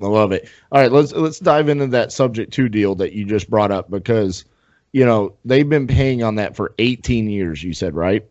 I 0.00 0.06
love 0.06 0.32
it. 0.32 0.48
All 0.70 0.80
right, 0.80 0.90
let's 0.90 1.12
let's 1.12 1.38
dive 1.38 1.68
into 1.68 1.86
that 1.88 2.12
subject 2.12 2.52
to 2.54 2.68
deal 2.68 2.94
that 2.94 3.12
you 3.12 3.24
just 3.26 3.50
brought 3.50 3.70
up 3.70 3.90
because 3.90 4.44
you 4.92 5.04
know 5.04 5.34
they've 5.44 5.68
been 5.68 5.86
paying 5.86 6.22
on 6.22 6.36
that 6.36 6.56
for 6.56 6.74
18 6.78 7.28
years. 7.28 7.62
You 7.62 7.74
said 7.74 7.94
right? 7.94 8.24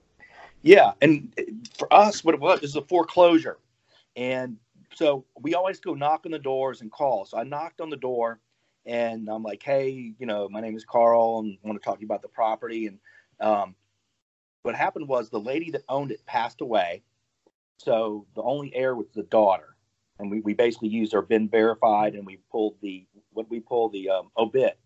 Yeah, 0.63 0.94
and 1.01 1.34
for 1.77 1.91
us, 1.94 2.24
what 2.24 2.34
it 2.34 2.41
was 2.41 2.63
is 2.63 2.75
a 2.75 2.82
foreclosure, 2.82 3.58
and 4.15 4.58
so 4.96 5.25
we 5.39 5.53
always 5.53 5.80
go 5.80 5.94
knock 5.94 6.22
on 6.25 6.32
the 6.32 6.39
doors 6.39 6.82
and 6.82 6.91
call. 6.91 7.25
So 7.25 7.38
I 7.38 7.44
knocked 7.44 7.80
on 7.80 7.89
the 7.91 7.98
door, 7.98 8.39
and 8.88 9.30
I'm 9.30 9.44
like, 9.44 9.62
"Hey, 9.62 10.13
you 10.18 10.25
know, 10.25 10.50
my 10.50 10.62
name 10.62 10.75
is 10.75 10.86
Carl, 10.86 11.39
and 11.39 11.58
I 11.63 11.68
want 11.68 11.80
to 11.80 11.86
talk 11.86 11.96
to 11.98 12.01
you 12.01 12.08
about 12.08 12.24
the 12.24 12.27
property." 12.27 12.88
And 12.88 13.00
um, 13.39 13.75
what 14.63 14.74
happened 14.74 15.08
was 15.08 15.30
the 15.30 15.39
lady 15.39 15.70
that 15.72 15.84
owned 15.89 16.12
it 16.12 16.25
passed 16.25 16.62
away, 16.62 17.03
so 17.84 18.26
the 18.36 18.42
only 18.42 18.74
heir 18.76 18.96
was 18.96 19.08
the 19.14 19.24
daughter 19.24 19.72
and 20.22 20.30
we, 20.30 20.40
we 20.42 20.54
basically 20.54 20.90
used 20.90 21.14
our 21.16 21.24
BeenVerified 21.24 22.14
and 22.14 22.26
we 22.26 22.38
pulled 22.52 22.76
the 22.82 23.06
what 23.34 23.50
we 23.50 23.60
pulled 23.60 23.92
the 23.92 24.10
um, 24.10 24.30
obit. 24.38 24.78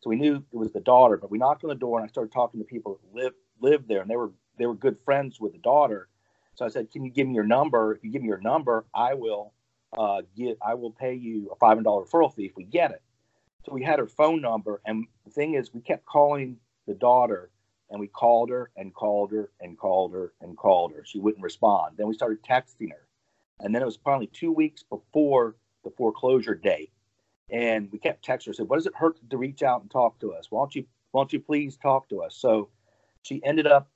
So 0.00 0.10
we 0.10 0.16
knew 0.16 0.44
it 0.52 0.56
was 0.56 0.72
the 0.72 0.80
daughter, 0.80 1.16
but 1.16 1.30
we 1.30 1.38
knocked 1.38 1.64
on 1.64 1.68
the 1.68 1.74
door 1.74 1.98
and 1.98 2.04
I 2.04 2.08
started 2.08 2.32
talking 2.32 2.60
to 2.60 2.64
people 2.64 3.00
that 3.00 3.20
live 3.20 3.32
lived 3.60 3.88
there, 3.88 4.02
and 4.02 4.10
they 4.10 4.16
were 4.16 4.30
they 4.58 4.66
were 4.66 4.74
good 4.74 4.98
friends 5.04 5.40
with 5.40 5.52
the 5.52 5.58
daughter. 5.58 6.08
So 6.54 6.64
I 6.64 6.68
said, 6.68 6.90
"Can 6.90 7.04
you 7.04 7.10
give 7.10 7.26
me 7.26 7.34
your 7.34 7.44
number? 7.44 7.92
If 7.92 8.04
you 8.04 8.10
give 8.10 8.22
me 8.22 8.28
your 8.28 8.40
number, 8.40 8.86
I 8.94 9.14
will 9.14 9.52
uh, 9.98 10.22
get 10.36 10.58
I 10.64 10.74
will 10.74 10.92
pay 10.92 11.14
you 11.14 11.50
a 11.50 11.56
five 11.56 11.70
hundred 11.70 11.84
dollar 11.84 12.04
referral 12.04 12.32
fee 12.32 12.46
if 12.46 12.56
we 12.56 12.64
get 12.64 12.92
it." 12.92 13.02
So 13.64 13.72
we 13.72 13.82
had 13.82 13.98
her 13.98 14.06
phone 14.06 14.40
number, 14.42 14.80
and 14.84 15.06
the 15.24 15.30
thing 15.30 15.54
is, 15.54 15.72
we 15.72 15.80
kept 15.80 16.04
calling 16.06 16.58
the 16.86 16.94
daughter, 16.94 17.50
and 17.90 18.00
we 18.00 18.08
called 18.08 18.50
her 18.50 18.70
and 18.76 18.94
called 18.94 19.32
her 19.32 19.50
and 19.60 19.78
called 19.78 20.12
her 20.12 20.32
and 20.40 20.56
called 20.56 20.92
her. 20.92 21.04
She 21.04 21.18
wouldn't 21.18 21.42
respond. 21.42 21.96
Then 21.96 22.08
we 22.08 22.14
started 22.14 22.42
texting 22.42 22.90
her. 22.90 23.06
And 23.60 23.74
then 23.74 23.82
it 23.82 23.86
was 23.86 23.96
probably 23.96 24.26
two 24.28 24.52
weeks 24.52 24.82
before 24.82 25.56
the 25.84 25.90
foreclosure 25.90 26.54
date. 26.54 26.92
And 27.50 27.90
we 27.92 27.98
kept 27.98 28.26
texting 28.26 28.46
her, 28.46 28.52
said, 28.54 28.68
What 28.68 28.76
does 28.76 28.86
it 28.86 28.96
hurt 28.96 29.18
to 29.30 29.36
reach 29.36 29.62
out 29.62 29.82
and 29.82 29.90
talk 29.90 30.18
to 30.20 30.32
us? 30.32 30.46
Why 30.50 30.60
don't 30.60 30.74
you 30.74 30.86
why 31.12 31.20
don't 31.20 31.32
you 31.32 31.40
please 31.40 31.76
talk 31.76 32.08
to 32.08 32.22
us? 32.22 32.36
So 32.36 32.70
she 33.22 33.40
ended 33.44 33.66
up 33.66 33.88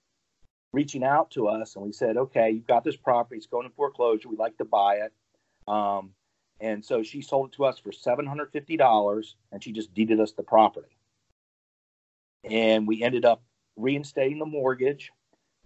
reaching 0.73 1.03
out 1.03 1.31
to 1.33 1.49
us 1.49 1.75
and 1.75 1.85
we 1.85 1.93
said, 1.93 2.17
Okay, 2.17 2.51
you've 2.51 2.67
got 2.67 2.85
this 2.85 2.97
property, 2.97 3.39
it's 3.39 3.47
going 3.47 3.69
to 3.69 3.75
foreclosure, 3.75 4.29
we'd 4.29 4.39
like 4.39 4.59
to 4.59 4.65
buy 4.65 4.97
it. 4.97 5.13
Um, 5.67 6.13
and 6.61 6.85
so 6.85 7.03
she 7.03 7.23
sold 7.23 7.49
it 7.49 7.57
to 7.57 7.65
us 7.65 7.79
for 7.79 7.91
$750 7.91 9.35
and 9.53 9.65
she 9.65 9.73
just 9.73 9.95
deeded 9.95 10.21
us 10.21 10.33
the 10.33 10.43
property. 10.43 10.97
And 12.45 12.87
we 12.87 13.03
ended 13.03 13.25
up 13.25 13.43
reinstating 13.79 14.39
the 14.39 14.47
mortgage 14.47 15.13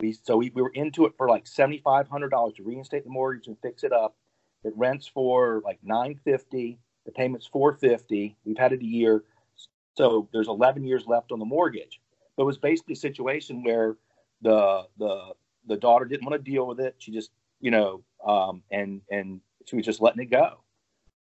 we 0.02 0.12
so 0.12 0.36
we, 0.36 0.50
we 0.54 0.60
were 0.60 0.72
into 0.74 1.06
it 1.06 1.14
for 1.16 1.28
like 1.28 1.46
seventy 1.46 1.78
five 1.78 2.08
hundred 2.08 2.30
dollars 2.30 2.54
to 2.54 2.62
reinstate 2.64 3.04
the 3.04 3.10
mortgage 3.10 3.46
and 3.46 3.56
fix 3.62 3.84
it 3.84 3.92
up. 3.92 4.16
It 4.64 4.74
rents 4.76 5.06
for 5.06 5.62
like 5.64 5.78
nine 5.82 6.18
fifty. 6.24 6.78
The 7.06 7.12
payment's 7.12 7.46
four 7.46 7.74
fifty. 7.74 8.36
We've 8.44 8.58
had 8.58 8.72
it 8.72 8.80
a 8.80 8.86
year, 8.86 9.24
so 9.96 10.28
there's 10.32 10.48
eleven 10.48 10.84
years 10.84 11.06
left 11.06 11.32
on 11.32 11.38
the 11.38 11.44
mortgage. 11.44 12.00
But 12.36 12.42
it 12.42 12.46
was 12.46 12.58
basically 12.58 12.94
a 12.94 12.96
situation 12.96 13.62
where 13.62 13.96
the 14.42 14.82
the 14.98 15.32
the 15.68 15.76
daughter 15.76 16.04
didn't 16.04 16.26
want 16.26 16.44
to 16.44 16.50
deal 16.50 16.66
with 16.66 16.80
it. 16.80 16.96
She 16.98 17.12
just 17.12 17.30
you 17.60 17.70
know 17.70 18.02
um, 18.26 18.62
and 18.70 19.00
and 19.10 19.40
she 19.66 19.76
was 19.76 19.86
just 19.86 20.02
letting 20.02 20.22
it 20.22 20.30
go. 20.30 20.58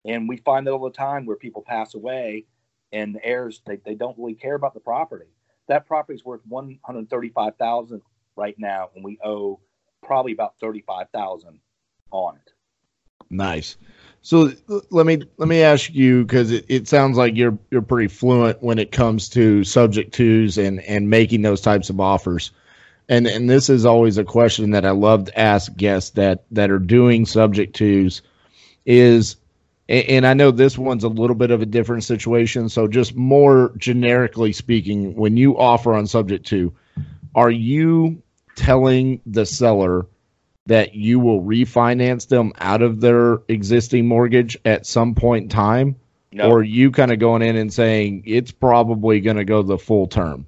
And 0.05 0.27
we 0.27 0.37
find 0.37 0.67
that 0.67 0.71
all 0.71 0.83
the 0.83 0.89
time 0.89 1.25
where 1.25 1.37
people 1.37 1.61
pass 1.61 1.93
away 1.93 2.45
and 2.91 3.15
the 3.15 3.23
heirs 3.23 3.61
they, 3.65 3.77
they 3.85 3.95
don't 3.95 4.17
really 4.17 4.33
care 4.33 4.55
about 4.55 4.73
the 4.73 4.79
property. 4.79 5.29
That 5.67 5.87
property 5.87 6.15
is 6.15 6.25
worth 6.25 6.41
one 6.47 6.79
hundred 6.83 7.09
thirty 7.09 7.29
five 7.29 7.55
thousand 7.57 8.01
right 8.35 8.55
now, 8.57 8.89
and 8.95 9.03
we 9.03 9.19
owe 9.23 9.59
probably 10.01 10.33
about 10.33 10.55
thirty 10.59 10.81
five 10.81 11.07
thousand 11.13 11.59
on 12.11 12.35
it. 12.35 12.51
Nice. 13.29 13.77
So 14.21 14.51
let 14.89 15.05
me 15.05 15.21
let 15.37 15.49
me 15.49 15.61
ask 15.61 15.93
you 15.93 16.23
because 16.23 16.51
it, 16.51 16.65
it 16.69 16.87
sounds 16.87 17.17
like 17.17 17.35
you're 17.35 17.57
you're 17.71 17.81
pretty 17.81 18.07
fluent 18.07 18.61
when 18.63 18.79
it 18.79 18.91
comes 18.91 19.27
to 19.29 19.63
subject 19.63 20.13
twos 20.13 20.57
and 20.57 20.79
and 20.81 21.09
making 21.09 21.41
those 21.41 21.61
types 21.61 21.89
of 21.89 21.99
offers. 21.99 22.51
And 23.09 23.27
and 23.27 23.49
this 23.49 23.69
is 23.69 23.85
always 23.85 24.17
a 24.17 24.23
question 24.23 24.71
that 24.71 24.85
I 24.85 24.91
love 24.91 25.25
to 25.25 25.39
ask 25.39 25.75
guests 25.75 26.11
that 26.11 26.45
that 26.51 26.71
are 26.71 26.79
doing 26.79 27.25
subject 27.25 27.75
twos 27.75 28.21
is 28.85 29.35
and 29.93 30.25
I 30.25 30.33
know 30.33 30.51
this 30.51 30.77
one's 30.77 31.03
a 31.03 31.09
little 31.09 31.35
bit 31.35 31.51
of 31.51 31.61
a 31.61 31.65
different 31.65 32.03
situation. 32.03 32.69
So 32.69 32.87
just 32.87 33.15
more 33.15 33.73
generically 33.77 34.53
speaking, 34.53 35.15
when 35.15 35.37
you 35.37 35.57
offer 35.57 35.93
on 35.93 36.07
subject 36.07 36.47
to, 36.47 36.73
are 37.35 37.51
you 37.51 38.21
telling 38.55 39.21
the 39.25 39.45
seller 39.45 40.07
that 40.65 40.95
you 40.95 41.19
will 41.19 41.41
refinance 41.41 42.27
them 42.27 42.53
out 42.57 42.81
of 42.81 43.01
their 43.01 43.39
existing 43.47 44.07
mortgage 44.07 44.57
at 44.65 44.85
some 44.85 45.15
point 45.15 45.43
in 45.43 45.49
time? 45.49 45.95
No. 46.31 46.49
Or 46.49 46.63
you 46.63 46.89
kind 46.89 47.11
of 47.11 47.19
going 47.19 47.43
in 47.43 47.55
and 47.55 47.71
saying 47.71 48.23
it's 48.25 48.51
probably 48.51 49.21
going 49.21 49.37
to 49.37 49.45
go 49.45 49.61
the 49.61 49.77
full 49.77 50.07
term? 50.07 50.47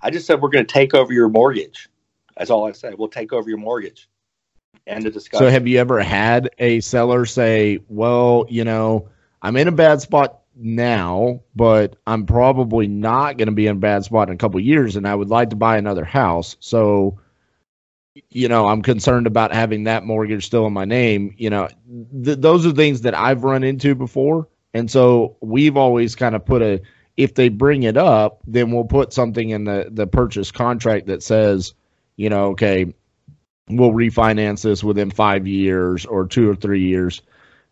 I 0.00 0.10
just 0.10 0.26
said 0.26 0.40
we're 0.40 0.50
going 0.50 0.66
to 0.66 0.72
take 0.72 0.94
over 0.94 1.12
your 1.12 1.28
mortgage. 1.28 1.88
That's 2.36 2.50
all 2.50 2.68
I 2.68 2.72
said. 2.72 2.94
We'll 2.96 3.08
take 3.08 3.32
over 3.32 3.48
your 3.48 3.58
mortgage. 3.58 4.08
End 4.86 5.06
of 5.06 5.12
discussion. 5.12 5.46
So, 5.46 5.50
have 5.50 5.66
you 5.66 5.78
ever 5.78 6.00
had 6.02 6.50
a 6.58 6.80
seller 6.80 7.26
say, 7.26 7.80
"Well, 7.88 8.46
you 8.48 8.64
know, 8.64 9.08
I'm 9.42 9.56
in 9.56 9.68
a 9.68 9.72
bad 9.72 10.00
spot 10.00 10.40
now, 10.54 11.40
but 11.54 11.96
I'm 12.06 12.24
probably 12.24 12.86
not 12.86 13.36
going 13.36 13.48
to 13.48 13.54
be 13.54 13.66
in 13.66 13.76
a 13.76 13.80
bad 13.80 14.04
spot 14.04 14.28
in 14.28 14.34
a 14.34 14.38
couple 14.38 14.60
years, 14.60 14.96
and 14.96 15.06
I 15.06 15.14
would 15.14 15.28
like 15.28 15.50
to 15.50 15.56
buy 15.56 15.76
another 15.76 16.04
house." 16.04 16.56
So, 16.60 17.18
you 18.30 18.48
know, 18.48 18.66
I'm 18.66 18.82
concerned 18.82 19.26
about 19.26 19.52
having 19.52 19.84
that 19.84 20.04
mortgage 20.04 20.46
still 20.46 20.66
in 20.66 20.72
my 20.72 20.84
name. 20.84 21.34
You 21.36 21.50
know, 21.50 21.68
th- 22.24 22.38
those 22.38 22.64
are 22.66 22.72
things 22.72 23.02
that 23.02 23.14
I've 23.14 23.44
run 23.44 23.64
into 23.64 23.94
before. 23.94 24.48
And 24.74 24.90
so 24.90 25.36
we've 25.40 25.76
always 25.76 26.14
kind 26.14 26.34
of 26.34 26.44
put 26.44 26.62
a, 26.62 26.80
if 27.16 27.34
they 27.34 27.48
bring 27.48 27.84
it 27.84 27.96
up, 27.96 28.40
then 28.46 28.70
we'll 28.70 28.84
put 28.84 29.12
something 29.12 29.50
in 29.50 29.64
the, 29.64 29.88
the 29.90 30.06
purchase 30.06 30.50
contract 30.50 31.06
that 31.06 31.22
says, 31.22 31.74
you 32.16 32.28
know, 32.28 32.48
okay, 32.48 32.94
we'll 33.68 33.92
refinance 33.92 34.62
this 34.62 34.84
within 34.84 35.10
five 35.10 35.46
years 35.46 36.06
or 36.06 36.26
two 36.26 36.48
or 36.48 36.54
three 36.54 36.86
years. 36.86 37.22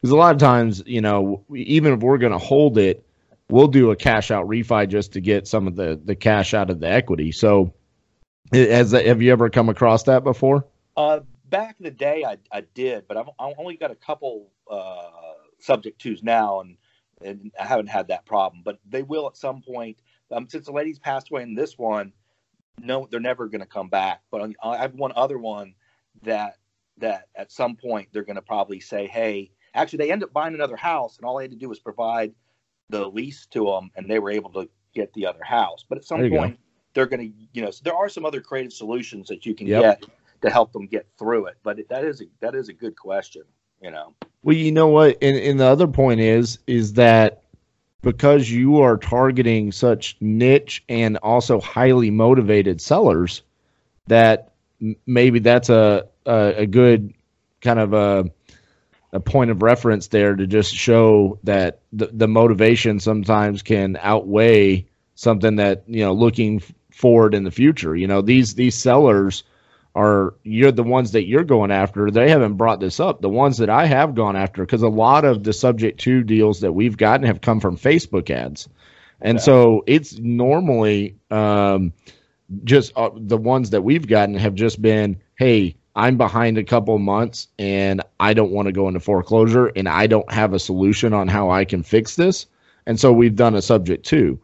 Because 0.00 0.10
a 0.10 0.16
lot 0.16 0.34
of 0.34 0.40
times, 0.40 0.82
you 0.86 1.00
know, 1.00 1.44
even 1.54 1.94
if 1.94 2.00
we're 2.00 2.18
going 2.18 2.32
to 2.32 2.38
hold 2.38 2.78
it, 2.78 3.06
we'll 3.48 3.68
do 3.68 3.90
a 3.90 3.96
cash 3.96 4.30
out 4.30 4.46
refi 4.46 4.88
just 4.88 5.12
to 5.12 5.20
get 5.20 5.46
some 5.46 5.66
of 5.66 5.76
the, 5.76 6.00
the 6.04 6.14
cash 6.14 6.54
out 6.54 6.70
of 6.70 6.80
the 6.80 6.88
equity. 6.88 7.32
So, 7.32 7.72
has 8.52 8.92
have 8.92 9.22
you 9.22 9.32
ever 9.32 9.48
come 9.48 9.68
across 9.68 10.04
that 10.04 10.22
before? 10.22 10.66
Uh, 10.96 11.20
back 11.48 11.76
in 11.78 11.84
the 11.84 11.90
day, 11.90 12.24
I, 12.24 12.36
I 12.52 12.60
did, 12.74 13.08
but 13.08 13.16
I've, 13.16 13.28
I've 13.38 13.54
only 13.58 13.76
got 13.76 13.90
a 13.90 13.96
couple 13.96 14.50
uh, 14.70 15.10
subject 15.58 16.00
twos 16.00 16.22
now, 16.22 16.60
and 16.60 16.76
and 17.22 17.52
I 17.58 17.64
haven't 17.64 17.86
had 17.86 18.08
that 18.08 18.26
problem. 18.26 18.62
But 18.64 18.78
they 18.86 19.02
will 19.02 19.26
at 19.26 19.36
some 19.36 19.62
point. 19.62 19.98
Um, 20.30 20.48
since 20.48 20.66
the 20.66 20.72
ladies 20.72 20.98
passed 20.98 21.30
away 21.30 21.42
in 21.42 21.54
this 21.54 21.78
one, 21.78 22.12
no, 22.78 23.08
they're 23.10 23.20
never 23.20 23.48
going 23.48 23.60
to 23.60 23.66
come 23.66 23.88
back. 23.88 24.22
But 24.30 24.50
I 24.62 24.76
have 24.76 24.94
one 24.94 25.12
other 25.14 25.38
one 25.38 25.74
that 26.23 26.59
that 26.99 27.28
at 27.35 27.50
some 27.50 27.76
point 27.76 28.09
they're 28.12 28.23
going 28.23 28.37
to 28.37 28.42
probably 28.42 28.80
say, 28.80 29.06
"Hey, 29.06 29.50
actually, 29.75 29.99
they 29.99 30.12
end 30.12 30.23
up 30.23 30.33
buying 30.33 30.54
another 30.54 30.76
house, 30.76 31.16
and 31.16 31.26
all 31.26 31.37
they 31.37 31.44
had 31.44 31.50
to 31.50 31.56
do 31.56 31.68
was 31.68 31.78
provide 31.78 32.33
the 32.88 33.06
lease 33.06 33.47
to 33.47 33.64
them, 33.64 33.90
and 33.97 34.09
they 34.09 34.18
were 34.18 34.30
able 34.30 34.50
to 34.50 34.68
get 34.94 35.12
the 35.14 35.26
other 35.26 35.42
house. 35.42 35.85
But 35.88 35.99
at 35.99 36.04
some 36.04 36.28
point, 36.30 36.59
they're 36.94 37.06
going 37.06 37.33
to, 37.33 37.37
you 37.52 37.62
know, 37.62 37.71
so 37.71 37.80
there 37.85 37.94
are 37.97 38.09
some 38.09 38.25
other 38.25 38.40
creative 38.40 38.73
solutions 38.73 39.28
that 39.28 39.44
you 39.44 39.54
can 39.54 39.66
yep. 39.66 40.00
get 40.00 40.11
to 40.42 40.50
help 40.50 40.73
them 40.73 40.87
get 40.87 41.06
through 41.18 41.47
it. 41.47 41.56
But 41.62 41.78
that 41.88 42.04
is 42.04 42.21
a 42.21 42.25
that 42.40 42.54
is 42.54 42.68
a 42.68 42.73
good 42.73 42.97
question, 42.97 43.42
you 43.83 43.90
know. 43.90 44.14
Well, 44.42 44.56
you 44.56 44.73
know 44.73 44.88
what, 44.88 45.16
and, 45.23 45.37
and 45.37 45.59
the 45.59 45.64
other 45.64 45.88
point 45.88 46.21
is 46.21 46.59
is 46.66 46.94
that 46.94 47.42
because 48.02 48.50
you 48.50 48.80
are 48.80 48.99
targeting 48.99 49.73
such 49.73 50.16
niche 50.21 50.85
and 50.88 51.16
also 51.18 51.61
highly 51.61 52.11
motivated 52.11 52.80
sellers, 52.80 53.42
that 54.06 54.52
maybe 55.07 55.38
that's 55.38 55.69
a 55.69 56.09
a, 56.26 56.62
a 56.62 56.66
good 56.66 57.14
kind 57.61 57.78
of 57.78 57.93
a 57.93 58.31
a 59.12 59.21
point 59.21 59.50
of 59.50 59.62
reference 59.62 60.09
there 60.09 60.35
to 60.35 60.47
just 60.47 60.75
show 60.75 61.38
that 61.45 61.81
the, 61.93 62.11
the 62.12 62.26
motivation 62.26 62.99
sometimes 62.99 63.62
can 63.62 63.97
outweigh 64.00 64.87
something 65.14 65.57
that 65.57 65.85
you 65.87 66.04
know 66.04 66.12
looking 66.12 66.61
forward 66.90 67.35
in 67.35 67.45
the 67.45 67.50
future. 67.50 67.95
You 67.95 68.07
know 68.07 68.23
these 68.23 68.54
these 68.54 68.75
sellers 68.75 69.45
are 69.95 70.35
you're 70.43 70.73
the 70.73 70.83
ones 70.83 71.12
that 71.12 71.26
you're 71.26 71.45
going 71.45 71.71
after. 71.71 72.11
They 72.11 72.28
haven't 72.28 72.54
brought 72.54 72.81
this 72.81 72.99
up. 72.99 73.21
The 73.21 73.28
ones 73.28 73.59
that 73.59 73.71
I 73.71 73.87
have 73.87 74.14
gone 74.14 74.37
after 74.37 74.64
because 74.64 74.83
a 74.83 74.88
lot 74.88 75.25
of 75.25 75.45
the 75.45 75.52
subject 75.52 76.00
to 76.00 76.25
deals 76.25 76.61
that 76.61 76.73
we've 76.73 76.97
gotten 76.97 77.26
have 77.26 77.40
come 77.40 77.61
from 77.61 77.76
Facebook 77.76 78.31
ads, 78.31 78.69
and 79.21 79.38
yeah. 79.38 79.43
so 79.45 79.85
it's 79.87 80.19
normally 80.19 81.16
um, 81.31 81.93
just 82.64 82.92
uh, 82.96 83.10
the 83.14 83.36
ones 83.36 83.70
that 83.70 83.82
we've 83.82 84.06
gotten 84.06 84.34
have 84.34 84.54
just 84.54 84.82
been 84.82 85.20
hey 85.36 85.74
I'm 85.96 86.16
behind 86.16 86.58
a 86.58 86.64
couple 86.64 86.98
months 86.98 87.48
and 87.58 88.02
I 88.18 88.34
don't 88.34 88.50
want 88.50 88.66
to 88.66 88.72
go 88.72 88.88
into 88.88 89.00
foreclosure 89.00 89.66
and 89.76 89.88
I 89.88 90.06
don't 90.06 90.30
have 90.32 90.52
a 90.52 90.58
solution 90.58 91.12
on 91.12 91.28
how 91.28 91.50
I 91.50 91.64
can 91.64 91.82
fix 91.82 92.16
this. 92.16 92.46
And 92.86 92.98
so 92.98 93.12
we've 93.12 93.36
done 93.36 93.54
a 93.54 93.62
subject 93.62 94.04
to. 94.06 94.38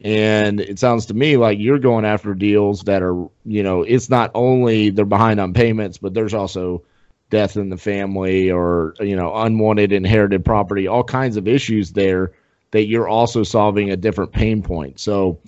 And 0.00 0.60
it 0.60 0.78
sounds 0.78 1.06
to 1.06 1.14
me 1.14 1.36
like 1.36 1.58
you're 1.58 1.78
going 1.78 2.04
after 2.04 2.34
deals 2.34 2.82
that 2.82 3.02
are, 3.02 3.28
you 3.44 3.62
know, 3.62 3.82
it's 3.82 4.10
not 4.10 4.30
only 4.34 4.90
they're 4.90 5.04
behind 5.04 5.40
on 5.40 5.52
payments, 5.52 5.98
but 5.98 6.14
there's 6.14 6.34
also 6.34 6.82
death 7.30 7.56
in 7.56 7.68
the 7.68 7.76
family 7.76 8.50
or, 8.50 8.94
you 9.00 9.16
know, 9.16 9.34
unwanted 9.34 9.92
inherited 9.92 10.44
property, 10.44 10.86
all 10.86 11.04
kinds 11.04 11.36
of 11.36 11.46
issues 11.46 11.92
there 11.92 12.32
that 12.70 12.86
you're 12.86 13.08
also 13.08 13.42
solving 13.42 13.90
a 13.90 13.96
different 13.96 14.32
pain 14.32 14.62
point. 14.62 14.98
So, 14.98 15.38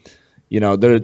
you 0.49 0.61
know, 0.61 0.77
there 0.77 1.01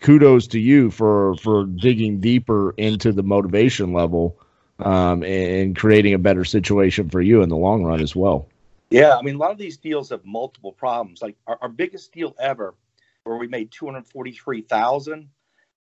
kudos 0.00 0.46
to 0.48 0.58
you 0.58 0.90
for 0.90 1.34
for 1.36 1.66
digging 1.66 2.20
deeper 2.20 2.72
into 2.76 3.12
the 3.12 3.22
motivation 3.22 3.92
level 3.92 4.38
um, 4.78 5.22
and 5.22 5.76
creating 5.76 6.14
a 6.14 6.18
better 6.18 6.44
situation 6.44 7.08
for 7.08 7.20
you 7.20 7.42
in 7.42 7.48
the 7.48 7.56
long 7.56 7.84
run 7.84 8.00
as 8.00 8.16
well. 8.16 8.48
Yeah, 8.90 9.16
I 9.16 9.22
mean, 9.22 9.36
a 9.36 9.38
lot 9.38 9.52
of 9.52 9.58
these 9.58 9.76
deals 9.76 10.08
have 10.10 10.24
multiple 10.24 10.72
problems. 10.72 11.22
Like 11.22 11.36
our, 11.46 11.58
our 11.62 11.68
biggest 11.68 12.12
deal 12.12 12.34
ever, 12.40 12.74
where 13.24 13.36
we 13.36 13.46
made 13.46 13.70
two 13.70 13.86
hundred 13.86 14.06
forty-three 14.08 14.62
thousand. 14.62 15.28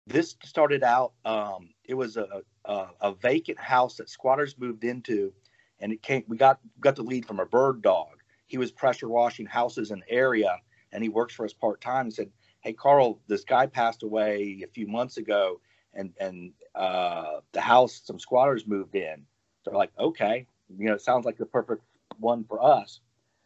This 0.08 0.36
started 0.44 0.82
out. 0.82 1.12
Um, 1.24 1.70
it 1.84 1.94
was 1.94 2.16
a, 2.16 2.42
a, 2.64 2.86
a 3.00 3.14
vacant 3.14 3.58
house 3.58 3.96
that 3.96 4.08
squatters 4.08 4.56
moved 4.58 4.84
into, 4.84 5.32
and 5.78 5.92
it 5.92 6.02
came. 6.02 6.24
We 6.26 6.36
got 6.36 6.58
got 6.80 6.96
the 6.96 7.02
lead 7.02 7.26
from 7.26 7.38
a 7.38 7.46
bird 7.46 7.82
dog. 7.82 8.22
He 8.46 8.58
was 8.58 8.70
pressure 8.70 9.08
washing 9.08 9.46
houses 9.46 9.90
in 9.90 10.00
the 10.00 10.10
area, 10.10 10.58
and 10.92 11.02
he 11.02 11.08
works 11.08 11.34
for 11.34 11.44
us 11.44 11.52
part 11.52 11.80
time. 11.80 12.06
And 12.06 12.14
said, 12.14 12.30
hey 12.66 12.72
carl 12.72 13.20
this 13.28 13.44
guy 13.44 13.64
passed 13.64 14.02
away 14.02 14.60
a 14.64 14.66
few 14.66 14.88
months 14.88 15.18
ago 15.18 15.60
and 15.94 16.12
and 16.18 16.52
uh, 16.74 17.38
the 17.52 17.60
house 17.60 18.02
some 18.04 18.18
squatters 18.18 18.66
moved 18.66 18.96
in. 18.96 19.24
So 19.64 19.70
like 19.70 19.92
okay 19.98 20.46
you 20.76 20.86
know 20.86 20.94
it 20.94 21.00
sounds 21.00 21.24
like 21.24 21.38
the 21.38 21.46
perfect 21.46 21.82
one 22.18 22.44
for 22.44 22.60
us. 22.62 23.00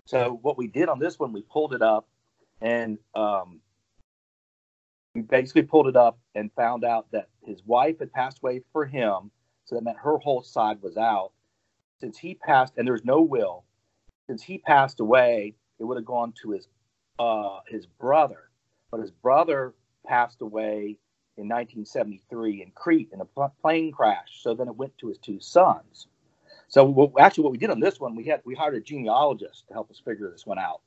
So 0.07 0.39
what 0.41 0.57
we 0.57 0.67
did 0.67 0.89
on 0.89 0.99
this 0.99 1.19
one 1.19 1.35
we 1.35 1.43
pulled 1.43 1.75
it 1.75 1.83
up 1.83 2.09
and 2.63 2.99
um, 3.15 3.61
we 5.15 5.21
basically 5.21 5.63
pulled 5.63 5.87
it 5.87 5.97
up 5.97 6.19
and 6.35 6.51
found 6.57 6.83
out 6.83 7.13
that 7.13 7.29
his 7.45 7.63
wife 7.67 7.99
had 7.99 8.13
passed 8.13 8.39
away 8.43 8.63
for 8.73 8.87
him 8.87 9.31
so 9.67 9.75
that 9.75 9.85
meant 9.85 9.99
her 9.99 10.17
whole 10.17 10.43
side 10.43 10.81
was 10.81 10.97
out. 10.97 11.33
Since 12.01 12.17
he 12.17 12.35
passed 12.35 12.73
and 12.79 12.87
there 12.87 12.95
was 12.95 13.05
no 13.05 13.21
will 13.21 13.65
since 14.27 14.43
he 14.43 14.57
passed 14.57 14.99
away 15.01 15.57
it 15.79 15.85
would 15.85 15.99
have 15.99 16.07
gone 16.07 16.33
to 16.41 16.53
his 16.53 16.69
uh, 17.19 17.59
his 17.69 17.85
brother 17.85 18.50
but 18.91 19.01
his 19.01 19.11
brother 19.11 19.75
passed 20.07 20.41
away 20.41 20.99
in 21.37 21.49
1973 21.49 22.63
in 22.63 22.71
Crete 22.73 23.11
in 23.13 23.21
a 23.21 23.49
plane 23.63 23.93
crash. 23.93 24.41
So 24.43 24.55
then 24.55 24.69
it 24.69 24.77
went 24.77 24.97
to 24.99 25.09
his 25.09 25.19
two 25.19 25.41
sons. 25.41 26.09
So 26.69 27.13
actually, 27.19 27.45
what 27.45 27.53
we 27.53 27.59
did 27.59 27.71
on 27.71 27.81
this 27.81 27.99
one, 27.99 28.15
we 28.15 28.25
had 28.25 28.43
we 28.45 28.55
hired 28.55 28.75
a 28.75 28.81
genealogist 28.81 29.67
to 29.69 29.75
help 29.75 29.91
us 29.91 30.01
figure 30.05 30.31
this 30.31 30.47
one 30.47 30.59
out. 30.59 30.83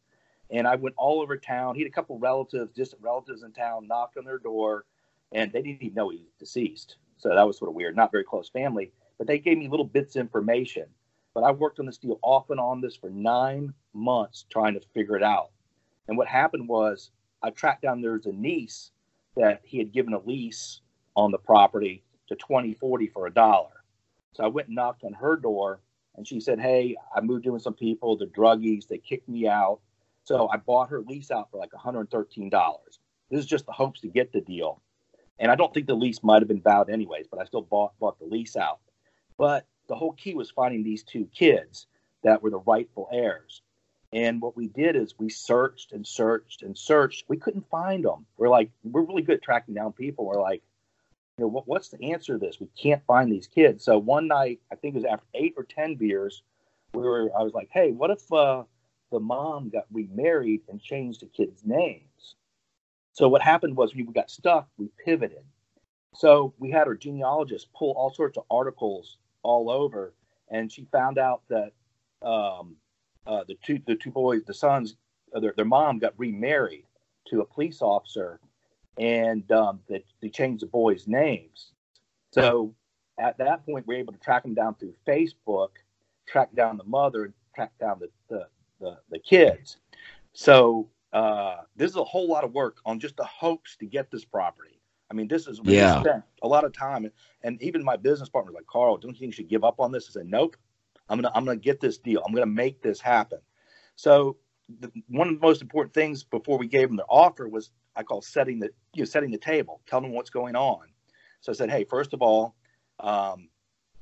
And 0.49 0.67
I 0.67 0.75
went 0.75 0.95
all 0.97 1.21
over 1.21 1.37
town. 1.37 1.75
He 1.75 1.81
had 1.81 1.89
a 1.89 1.93
couple 1.93 2.17
relatives, 2.19 2.71
distant 2.73 3.01
relatives 3.01 3.43
in 3.43 3.51
town, 3.51 3.87
knocked 3.87 4.17
on 4.17 4.25
their 4.25 4.37
door, 4.37 4.85
and 5.31 5.51
they 5.51 5.61
didn't 5.61 5.81
even 5.81 5.95
know 5.95 6.09
he 6.09 6.17
was 6.17 6.33
deceased. 6.39 6.97
So 7.17 7.29
that 7.29 7.47
was 7.47 7.57
sort 7.57 7.69
of 7.69 7.75
weird. 7.75 7.95
Not 7.95 8.11
very 8.11 8.23
close 8.23 8.49
family, 8.49 8.91
but 9.17 9.27
they 9.27 9.39
gave 9.39 9.57
me 9.57 9.67
little 9.67 9.85
bits 9.85 10.15
of 10.15 10.21
information. 10.21 10.85
But 11.33 11.43
I 11.43 11.51
worked 11.51 11.79
on 11.79 11.85
this 11.85 11.97
deal 11.97 12.19
off 12.21 12.49
and 12.49 12.59
on 12.59 12.79
this 12.79 12.95
for 12.95 13.09
nine 13.09 13.73
months 13.93 14.45
trying 14.49 14.75
to 14.75 14.81
figure 14.93 15.17
it 15.17 15.23
out. 15.23 15.49
And 16.07 16.17
what 16.17 16.27
happened 16.27 16.69
was 16.69 17.11
I 17.43 17.49
tracked 17.49 17.81
down 17.81 18.01
there's 18.01 18.25
a 18.25 18.31
niece 18.31 18.91
that 19.35 19.61
he 19.65 19.77
had 19.77 19.91
given 19.91 20.13
a 20.13 20.19
lease 20.19 20.81
on 21.15 21.31
the 21.31 21.37
property 21.37 22.03
to 22.29 22.35
2040 22.35 23.07
for 23.07 23.27
a 23.27 23.33
dollar. 23.33 23.83
So 24.33 24.43
I 24.43 24.47
went 24.47 24.67
and 24.67 24.75
knocked 24.75 25.03
on 25.03 25.13
her 25.13 25.35
door 25.35 25.81
and 26.15 26.27
she 26.27 26.39
said, 26.39 26.59
Hey, 26.59 26.95
I 27.15 27.21
moved 27.21 27.45
in 27.45 27.53
with 27.53 27.61
some 27.61 27.73
people, 27.73 28.17
they're 28.17 28.27
druggies, 28.27 28.87
they 28.87 28.97
kicked 28.97 29.27
me 29.27 29.47
out. 29.47 29.79
So 30.23 30.47
I 30.49 30.57
bought 30.57 30.89
her 30.89 31.01
lease 31.01 31.31
out 31.31 31.51
for 31.51 31.57
like 31.57 31.71
$113. 31.71 32.49
This 33.29 33.39
is 33.39 33.45
just 33.45 33.65
the 33.65 33.71
hopes 33.73 33.99
to 34.01 34.07
get 34.07 34.31
the 34.31 34.41
deal. 34.41 34.81
And 35.39 35.51
I 35.51 35.55
don't 35.55 35.73
think 35.73 35.87
the 35.87 35.95
lease 35.95 36.23
might 36.23 36.41
have 36.41 36.47
been 36.47 36.61
valid 36.61 36.89
anyways, 36.89 37.27
but 37.29 37.41
I 37.41 37.45
still 37.45 37.63
bought 37.63 37.97
bought 37.99 38.19
the 38.19 38.25
lease 38.25 38.55
out. 38.55 38.79
But 39.37 39.65
the 39.89 39.95
whole 39.95 40.13
key 40.13 40.35
was 40.35 40.51
finding 40.51 40.83
these 40.83 41.03
two 41.03 41.27
kids 41.35 41.87
that 42.23 42.41
were 42.41 42.51
the 42.51 42.59
rightful 42.59 43.09
heirs. 43.11 43.61
And 44.13 44.39
what 44.39 44.55
we 44.55 44.67
did 44.67 44.95
is 44.95 45.15
we 45.17 45.29
searched 45.29 45.91
and 45.91 46.05
searched 46.05 46.61
and 46.61 46.77
searched. 46.77 47.25
We 47.27 47.37
couldn't 47.37 47.67
find 47.69 48.05
them. 48.05 48.27
We're 48.37 48.49
like, 48.49 48.69
we're 48.83 49.01
really 49.01 49.23
good 49.23 49.37
at 49.37 49.41
tracking 49.41 49.73
down 49.73 49.91
people. 49.91 50.25
We're 50.25 50.39
like, 50.39 50.61
you 51.37 51.45
know, 51.45 51.47
what, 51.49 51.67
what's 51.67 51.89
the 51.89 52.11
answer 52.11 52.33
to 52.33 52.39
this? 52.39 52.59
We 52.59 52.67
can't 52.79 53.03
find 53.05 53.31
these 53.31 53.47
kids. 53.47 53.83
So 53.83 53.97
one 53.97 54.27
night, 54.27 54.59
I 54.71 54.75
think 54.75 54.93
it 54.93 54.99
was 54.99 55.05
after 55.05 55.25
eight 55.33 55.55
or 55.57 55.63
ten 55.63 55.95
beers, 55.95 56.43
we 56.93 57.01
were. 57.01 57.31
I 57.37 57.41
was 57.41 57.53
like, 57.53 57.69
hey, 57.71 57.91
what 57.91 58.11
if 58.11 58.31
uh, 58.31 58.63
the 59.11 59.19
mom 59.19 59.69
got 59.69 59.85
remarried 59.91 60.61
and 60.69 60.79
changed 60.79 61.21
the 61.21 61.25
kids' 61.25 61.63
names? 61.65 62.35
So 63.13 63.27
what 63.27 63.41
happened 63.41 63.75
was 63.75 63.95
we 63.95 64.03
got 64.03 64.29
stuck. 64.29 64.67
We 64.77 64.89
pivoted. 65.03 65.43
So 66.13 66.53
we 66.59 66.69
had 66.69 66.85
our 66.87 66.93
genealogist 66.93 67.73
pull 67.73 67.93
all 67.93 68.13
sorts 68.13 68.37
of 68.37 68.43
articles 68.51 69.17
all 69.41 69.71
over, 69.71 70.13
and 70.49 70.71
she 70.71 70.85
found 70.91 71.17
out 71.17 71.41
that 71.49 71.71
um, 72.21 72.75
uh, 73.25 73.43
the 73.47 73.55
two 73.63 73.79
the 73.85 73.95
two 73.95 74.11
boys, 74.11 74.43
the 74.45 74.53
sons, 74.53 74.95
uh, 75.35 75.39
their, 75.39 75.53
their 75.55 75.65
mom 75.65 75.99
got 75.99 76.13
remarried 76.17 76.85
to 77.27 77.41
a 77.41 77.45
police 77.45 77.81
officer, 77.81 78.39
and 78.97 79.49
um, 79.51 79.79
they, 79.87 80.03
they 80.21 80.29
changed 80.29 80.61
the 80.61 80.67
boys' 80.67 81.07
names. 81.07 81.71
So 82.31 82.73
at 83.17 83.37
that 83.37 83.65
point, 83.65 83.87
we 83.87 83.95
are 83.95 83.99
able 83.99 84.13
to 84.13 84.19
track 84.19 84.43
them 84.43 84.53
down 84.53 84.75
through 84.75 84.93
Facebook, 85.07 85.69
track 86.27 86.53
down 86.55 86.77
the 86.77 86.83
mother, 86.83 87.25
and 87.25 87.33
track 87.55 87.71
down 87.79 87.99
the 87.99 88.09
the, 88.29 88.47
the, 88.79 88.97
the 89.09 89.19
kids. 89.19 89.77
So 90.33 90.89
uh, 91.13 91.57
this 91.75 91.91
is 91.91 91.97
a 91.97 92.03
whole 92.03 92.27
lot 92.27 92.43
of 92.43 92.53
work 92.53 92.77
on 92.85 92.99
just 92.99 93.17
the 93.17 93.25
hopes 93.25 93.75
to 93.77 93.85
get 93.85 94.09
this 94.11 94.25
property. 94.25 94.81
I 95.11 95.13
mean, 95.13 95.27
this 95.27 95.45
is 95.47 95.61
yeah. 95.63 96.01
spent 96.01 96.23
a 96.41 96.47
lot 96.47 96.63
of 96.63 96.73
time, 96.73 97.09
and 97.43 97.61
even 97.61 97.83
my 97.83 97.95
business 97.95 98.29
partner 98.29 98.51
like, 98.51 98.65
Carl, 98.65 98.97
don't 98.97 99.13
you 99.13 99.19
think 99.19 99.27
you 99.27 99.31
should 99.31 99.49
give 99.49 99.63
up 99.63 99.79
on 99.79 99.91
this? 99.91 100.09
I 100.09 100.11
said, 100.11 100.25
nope. 100.25 100.57
I'm 101.09 101.17
gonna 101.17 101.31
I'm 101.35 101.45
gonna 101.45 101.57
get 101.57 101.79
this 101.79 101.97
deal. 101.97 102.23
I'm 102.25 102.33
gonna 102.33 102.45
make 102.45 102.81
this 102.81 102.99
happen. 102.99 103.39
So 103.95 104.37
the, 104.79 104.91
one 105.09 105.27
of 105.27 105.35
the 105.35 105.45
most 105.45 105.61
important 105.61 105.93
things 105.93 106.23
before 106.23 106.57
we 106.57 106.67
gave 106.67 106.87
them 106.87 106.97
the 106.97 107.05
offer 107.05 107.47
was 107.47 107.71
I 107.95 108.03
call 108.03 108.21
setting 108.21 108.59
the 108.59 108.69
you 108.93 109.01
know 109.01 109.05
setting 109.05 109.31
the 109.31 109.37
table, 109.37 109.81
telling 109.87 110.05
them 110.05 110.13
what's 110.13 110.29
going 110.29 110.55
on. 110.55 110.87
So 111.41 111.51
I 111.51 111.55
said, 111.55 111.69
hey, 111.69 111.83
first 111.83 112.13
of 112.13 112.21
all, 112.21 112.55
um, 112.99 113.49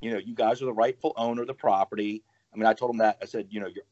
you 0.00 0.12
know, 0.12 0.18
you 0.18 0.34
guys 0.34 0.62
are 0.62 0.66
the 0.66 0.72
rightful 0.72 1.12
owner 1.16 1.42
of 1.42 1.48
the 1.48 1.54
property. 1.54 2.22
I 2.52 2.56
mean, 2.56 2.66
I 2.66 2.74
told 2.74 2.90
them 2.90 2.98
that. 2.98 3.18
I 3.22 3.26
said, 3.26 3.48
you 3.50 3.60
know, 3.60 3.68
your 3.68 3.84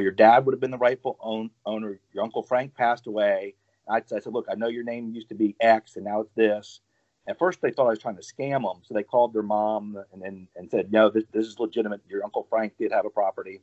your 0.00 0.12
dad 0.12 0.46
would 0.46 0.54
have 0.54 0.60
been 0.60 0.70
the 0.70 0.78
rightful 0.78 1.16
own, 1.20 1.50
owner. 1.66 1.98
Your 2.12 2.24
uncle 2.24 2.42
Frank 2.42 2.74
passed 2.74 3.06
away. 3.06 3.54
I, 3.88 3.96
I 3.96 4.02
said, 4.06 4.32
look, 4.32 4.46
I 4.50 4.54
know 4.54 4.68
your 4.68 4.84
name 4.84 5.12
used 5.14 5.28
to 5.30 5.34
be 5.34 5.56
X, 5.60 5.96
and 5.96 6.04
now 6.04 6.20
it's 6.20 6.32
this. 6.34 6.80
At 7.26 7.38
first, 7.38 7.62
they 7.62 7.70
thought 7.70 7.86
I 7.86 7.90
was 7.90 7.98
trying 8.00 8.16
to 8.16 8.22
scam 8.22 8.62
them, 8.62 8.82
so 8.82 8.92
they 8.92 9.02
called 9.02 9.32
their 9.32 9.42
mom 9.42 9.98
and 10.12 10.22
and, 10.22 10.48
and 10.56 10.70
said, 10.70 10.92
"No, 10.92 11.08
this, 11.10 11.24
this 11.32 11.46
is 11.46 11.58
legitimate. 11.58 12.02
Your 12.08 12.24
uncle 12.24 12.46
Frank 12.50 12.76
did 12.78 12.92
have 12.92 13.06
a 13.06 13.10
property." 13.10 13.62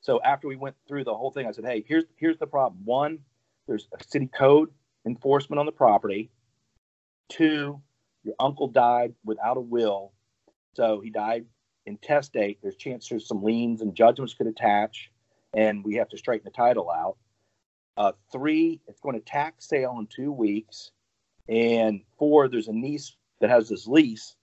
So 0.00 0.20
after 0.22 0.48
we 0.48 0.56
went 0.56 0.76
through 0.88 1.04
the 1.04 1.14
whole 1.14 1.30
thing, 1.30 1.46
I 1.46 1.52
said, 1.52 1.66
"Hey, 1.66 1.84
here's 1.86 2.04
here's 2.16 2.38
the 2.38 2.46
problem. 2.46 2.80
One, 2.84 3.18
there's 3.66 3.88
a 3.98 4.02
city 4.02 4.26
code 4.26 4.70
enforcement 5.06 5.60
on 5.60 5.66
the 5.66 5.72
property. 5.72 6.30
Two, 7.28 7.80
your 8.22 8.34
uncle 8.38 8.68
died 8.68 9.14
without 9.24 9.58
a 9.58 9.60
will, 9.60 10.12
so 10.74 11.00
he 11.00 11.10
died 11.10 11.44
intestate. 11.86 12.58
There's 12.62 12.76
chance 12.76 13.08
there's 13.08 13.28
some 13.28 13.42
liens 13.42 13.82
and 13.82 13.94
judgments 13.94 14.32
could 14.32 14.46
attach, 14.46 15.10
and 15.52 15.84
we 15.84 15.96
have 15.96 16.08
to 16.08 16.16
straighten 16.16 16.46
the 16.46 16.50
title 16.50 16.90
out. 16.90 17.18
Uh, 17.98 18.12
three, 18.32 18.80
it's 18.88 19.00
going 19.00 19.14
to 19.14 19.24
tax 19.24 19.68
sale 19.68 19.98
in 20.00 20.06
two 20.06 20.32
weeks." 20.32 20.90
And 21.48 22.00
four, 22.18 22.48
there's 22.48 22.68
a 22.68 22.72
niece 22.72 23.14
that 23.40 23.50
has 23.50 23.68
this 23.68 23.86
lease. 23.86 24.36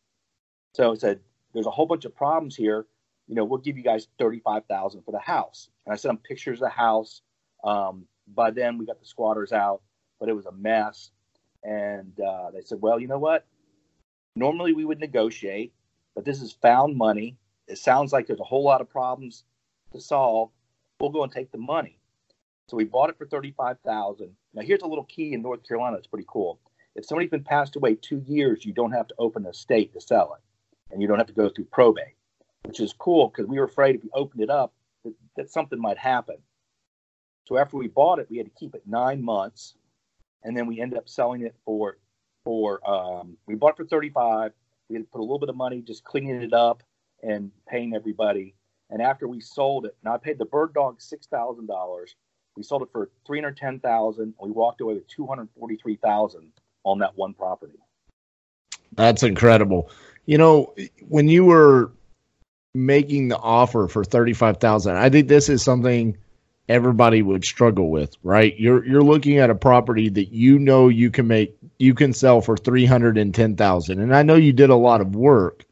So 0.74 0.92
I 0.92 0.96
said, 0.96 1.20
there's 1.54 1.68
a 1.68 1.72
whole 1.72 1.86
bunch 1.86 2.06
of 2.06 2.16
problems 2.16 2.56
here. 2.56 2.86
You 3.28 3.36
know, 3.36 3.46
we'll 3.46 3.60
give 3.60 3.78
you 3.78 3.84
guys 3.84 4.08
thirty-five 4.20 4.66
thousand 4.66 5.04
for 5.04 5.12
the 5.12 5.20
house. 5.20 5.70
And 5.86 5.94
I 5.94 5.96
sent 5.96 6.10
them 6.10 6.24
pictures 6.24 6.60
of 6.60 6.66
the 6.66 6.70
house. 6.70 7.22
Um, 7.64 8.06
by 8.34 8.52
then, 8.52 8.78
we 8.78 8.86
got 8.86 9.00
the 9.00 9.06
squatters 9.06 9.52
out, 9.52 9.82
but 10.20 10.30
it 10.30 10.34
was 10.34 10.46
a 10.46 10.52
mess. 10.52 11.12
And 11.64 12.20
uh, 12.20 12.52
they 12.52 12.62
said, 12.62 12.82
well, 12.82 13.00
you 13.00 13.08
know 13.08 13.20
what? 13.20 13.46
Normally 14.36 14.74
we 14.74 14.86
would 14.86 15.00
negotiate, 15.00 15.74
but 16.16 16.26
this 16.26 16.42
is 16.42 16.52
found 16.52 16.96
money. 16.96 17.38
It 17.68 17.78
sounds 17.78 18.12
like 18.14 18.28
there's 18.28 18.40
a 18.40 18.44
whole 18.44 18.64
lot 18.64 18.82
of 18.82 18.90
problems 18.90 19.44
to 19.92 20.00
solve. 20.00 20.50
We'll 21.00 21.10
go 21.10 21.24
and 21.24 21.32
take 21.32 21.52
the 21.52 21.58
money. 21.58 22.00
So 22.70 22.78
we 22.78 22.86
bought 22.86 23.10
it 23.10 23.18
for 23.18 23.26
thirty-five 23.26 23.78
thousand. 23.86 24.36
Now 24.54 24.62
here's 24.62 24.82
a 24.82 24.88
little 24.88 25.06
key 25.06 25.34
in 25.34 25.42
North 25.42 25.68
Carolina. 25.68 25.98
It's 25.98 26.08
pretty 26.08 26.28
cool. 26.28 26.60
If 26.96 27.06
somebody's 27.06 27.32
been 27.32 27.44
passed 27.44 27.76
away 27.76 27.96
two 27.96 28.24
years, 28.28 28.66
you 28.66 28.74
don't 28.74 28.92
have 28.92 29.08
to 29.08 29.16
open 29.18 29.46
a 29.46 29.54
state 29.54 29.94
to 29.94 30.02
sell 30.02 30.34
it, 30.34 30.94
and 30.94 31.02
you 31.02 31.08
don't 31.08 31.18
have 31.18 31.28
to 31.28 31.34
go 31.34 31.50
through 31.50 31.66
probate, 31.66 32.16
which 32.64 32.80
is 32.80 32.94
cool 32.94 33.30
because 33.30 33.48
we 33.48 33.60
were 33.60 33.66
afraid 33.66 33.96
if 33.96 34.04
we 34.04 34.10
opened 34.14 34.42
it 34.42 34.50
up 34.50 34.74
that, 35.06 35.14
that 35.38 35.50
something 35.50 35.80
might 35.80 35.98
happen. 35.98 36.36
So 37.46 37.58
after 37.58 37.78
we 37.78 37.88
bought 37.88 38.20
it, 38.20 38.30
we 38.30 38.38
had 38.38 38.46
to 38.46 38.60
keep 38.60 38.76
it 38.76 38.84
nine 38.86 39.24
months, 39.24 39.76
and 40.44 40.56
then 40.56 40.68
we 40.68 40.82
ended 40.82 40.98
up 40.98 41.08
selling 41.08 41.42
it 41.42 41.56
for 41.66 41.98
for 42.44 42.82
um, 42.90 43.38
we 43.46 43.56
bought 43.56 43.74
it 43.74 43.78
for 43.78 43.86
thirty 43.86 44.10
five. 44.10 44.52
We 44.90 44.96
had 44.96 45.06
to 45.06 45.12
put 45.12 45.20
a 45.20 45.24
little 45.24 45.40
bit 45.40 45.50
of 45.50 45.56
money 45.56 45.82
just 45.82 46.04
cleaning 46.04 46.42
it 46.42 46.54
up 46.54 46.84
and 47.24 47.52
paying 47.70 47.96
everybody. 47.96 48.56
And 48.90 49.02
after 49.02 49.28
we 49.28 49.40
sold 49.40 49.86
it, 49.86 49.96
now 50.04 50.16
I 50.16 50.18
paid 50.18 50.38
the 50.38 50.46
bird 50.46 50.74
dog 50.74 51.02
six 51.02 51.26
thousand 51.28 51.68
dollars. 51.68 52.16
We 52.58 52.64
sold 52.64 52.82
it 52.82 52.90
for 52.92 53.12
three 53.26 53.40
hundred 53.40 53.58
ten 53.58 53.80
thousand. 53.80 54.34
We 54.42 54.52
walked 54.52 54.82
away 54.82 54.96
with 54.96 55.08
two 55.08 55.26
hundred 55.26 55.48
forty 55.58 55.78
three 55.78 55.96
thousand 55.96 56.52
on 56.84 57.00
that 57.00 57.18
one 57.18 57.34
property. 57.34 57.80
That's 58.94 59.24
incredible. 59.24 59.90
You 60.26 60.38
know, 60.38 60.74
when 61.08 61.28
you 61.28 61.46
were 61.46 61.92
making 62.74 63.30
the 63.30 63.38
offer 63.38 63.88
for 63.88 64.04
thirty 64.04 64.34
five 64.34 64.58
thousand, 64.58 64.98
I 64.98 65.10
think 65.10 65.28
this 65.28 65.50
is 65.50 65.64
something 65.64 66.18
everybody 66.70 67.22
would 67.22 67.44
struggle 67.44 67.90
with, 67.90 68.16
right? 68.24 68.58
You're 68.58 68.86
you're 68.86 69.04
looking 69.04 69.38
at 69.38 69.50
a 69.50 69.56
property 69.56 70.10
that 70.10 70.32
you 70.34 70.60
know 70.60 70.88
you 70.88 71.12
can 71.12 71.28
make 71.28 71.56
you 71.82 71.94
can 71.94 72.14
sell 72.14 72.42
for 72.42 72.56
310,000. 72.56 74.00
And 74.00 74.16
I 74.16 74.24
know 74.24 74.36
you 74.36 74.54
did 74.54 74.70
a 74.70 74.76
lot 74.76 75.02
of 75.02 75.16
work, 75.16 75.66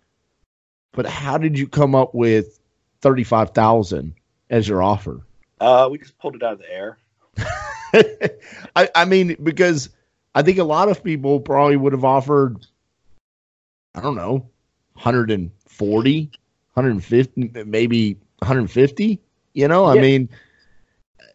but 0.91 1.05
how 1.05 1.37
did 1.37 1.57
you 1.57 1.67
come 1.67 1.93
up 1.93 2.15
with 2.15 2.59
35,000 3.01 4.15
as 4.49 4.67
your 4.67 4.81
offer? 4.81 5.21
Uh, 5.61 5.87
we 5.91 5.99
just 5.99 6.17
pulled 6.17 6.35
it 6.35 6.43
out 6.43 6.53
of 6.53 6.59
the 6.59 6.71
air. 6.71 6.97
I, 8.75 8.89
I 8.95 9.05
mean, 9.05 9.37
because 9.43 9.89
I 10.35 10.41
think 10.41 10.57
a 10.57 10.63
lot 10.63 10.89
of 10.89 11.03
people 11.03 11.39
probably 11.39 11.75
would 11.75 11.93
have 11.93 12.05
offered, 12.05 12.65
I 13.95 14.01
don't 14.01 14.15
know, 14.15 14.49
140, 14.93 16.31
150, 16.73 17.63
maybe 17.65 18.13
150. 18.39 19.19
You 19.53 19.67
know, 19.67 19.91
yeah. 19.91 19.99
I 19.99 20.01
mean, 20.01 20.29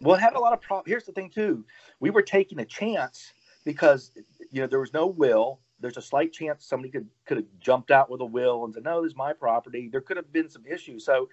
well, 0.00 0.16
it 0.16 0.20
had 0.20 0.34
a 0.34 0.38
lot 0.38 0.52
of 0.52 0.60
problems. 0.60 0.88
Here's 0.88 1.04
the 1.04 1.12
thing, 1.12 1.30
too. 1.30 1.64
We 2.00 2.10
were 2.10 2.22
taking 2.22 2.60
a 2.60 2.64
chance 2.64 3.32
because, 3.64 4.12
you 4.50 4.60
know, 4.60 4.66
there 4.66 4.80
was 4.80 4.92
no 4.92 5.06
will. 5.06 5.60
There's 5.80 5.96
a 5.96 6.02
slight 6.02 6.32
chance 6.32 6.64
somebody 6.64 6.90
could 6.90 7.08
could 7.26 7.38
have 7.38 7.46
jumped 7.60 7.90
out 7.90 8.08
with 8.08 8.20
a 8.20 8.24
will 8.24 8.64
and 8.64 8.72
said, 8.72 8.84
"No, 8.84 9.02
this 9.02 9.10
is 9.10 9.16
my 9.16 9.32
property." 9.32 9.88
There 9.90 10.00
could 10.00 10.16
have 10.16 10.32
been 10.32 10.48
some 10.48 10.64
issues. 10.64 11.04
So 11.04 11.28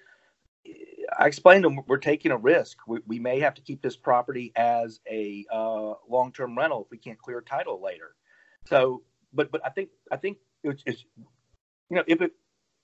I 1.17 1.27
explained 1.27 1.63
to 1.63 1.69
them 1.69 1.79
we're 1.87 1.97
taking 1.97 2.31
a 2.31 2.37
risk. 2.37 2.77
We, 2.87 2.99
we 3.05 3.19
may 3.19 3.39
have 3.39 3.53
to 3.55 3.61
keep 3.61 3.81
this 3.81 3.95
property 3.95 4.51
as 4.55 4.99
a 5.09 5.45
uh, 5.51 5.93
long 6.09 6.31
term 6.33 6.57
rental 6.57 6.83
if 6.83 6.91
we 6.91 6.97
can't 6.97 7.19
clear 7.19 7.41
title 7.41 7.81
later. 7.81 8.15
So, 8.65 9.03
but 9.33 9.51
but 9.51 9.61
I 9.65 9.69
think 9.69 9.89
I 10.11 10.17
think 10.17 10.37
it's, 10.63 10.83
it's 10.85 11.03
you 11.89 11.97
know 11.97 12.03
if 12.07 12.21
it 12.21 12.31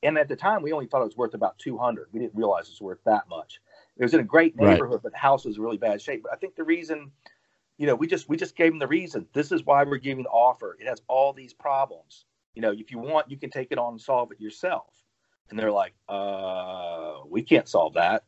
and 0.04 0.18
at 0.18 0.28
the 0.28 0.36
time 0.36 0.62
we 0.62 0.74
only 0.74 0.88
thought 0.88 1.02
it 1.02 1.06
was 1.06 1.18
worth 1.18 1.34
about 1.34 1.58
200 1.58 2.10
we 2.12 2.20
didn't 2.20 2.36
realize 2.36 2.70
it's 2.70 2.82
worth 2.82 3.00
that 3.06 3.28
much 3.30 3.60
it 4.00 4.04
was 4.04 4.14
in 4.14 4.20
a 4.20 4.24
great 4.24 4.56
neighborhood, 4.56 4.96
right. 4.96 5.04
but 5.04 5.12
the 5.12 5.18
house 5.18 5.46
was 5.46 5.58
in 5.58 5.64
really 5.64 5.78
bad 5.78 6.02
shape. 6.02 6.24
But 6.24 6.34
I 6.34 6.36
think 6.36 6.56
the 6.56 6.64
reason, 6.64 7.12
you 7.78 7.88
know, 7.88 7.96
we 7.96 8.08
just 8.08 8.30
we 8.30 8.38
just 8.38 8.56
gave 8.56 8.72
them 8.72 8.80
the 8.80 8.88
reason. 8.88 9.28
This 9.34 9.52
is 9.52 9.66
why 9.66 9.84
we're 9.84 9.98
giving 9.98 10.24
the 10.24 10.30
offer. 10.30 10.78
It 10.80 10.88
has 10.88 11.02
all 11.08 11.34
these 11.34 11.54
problems. 11.54 12.26
You 12.54 12.62
know, 12.62 12.72
if 12.72 12.92
you 12.92 13.00
want, 13.00 13.30
you 13.30 13.38
can 13.38 13.50
take 13.50 13.72
it 13.72 13.78
on 13.78 13.94
and 13.94 14.02
solve 14.02 14.32
it 14.32 14.40
yourself. 14.40 14.94
And 15.50 15.58
they're 15.58 15.72
like, 15.72 15.94
uh, 16.10 17.20
we 17.30 17.42
can't 17.42 17.68
solve 17.68 17.94
that. 17.94 18.24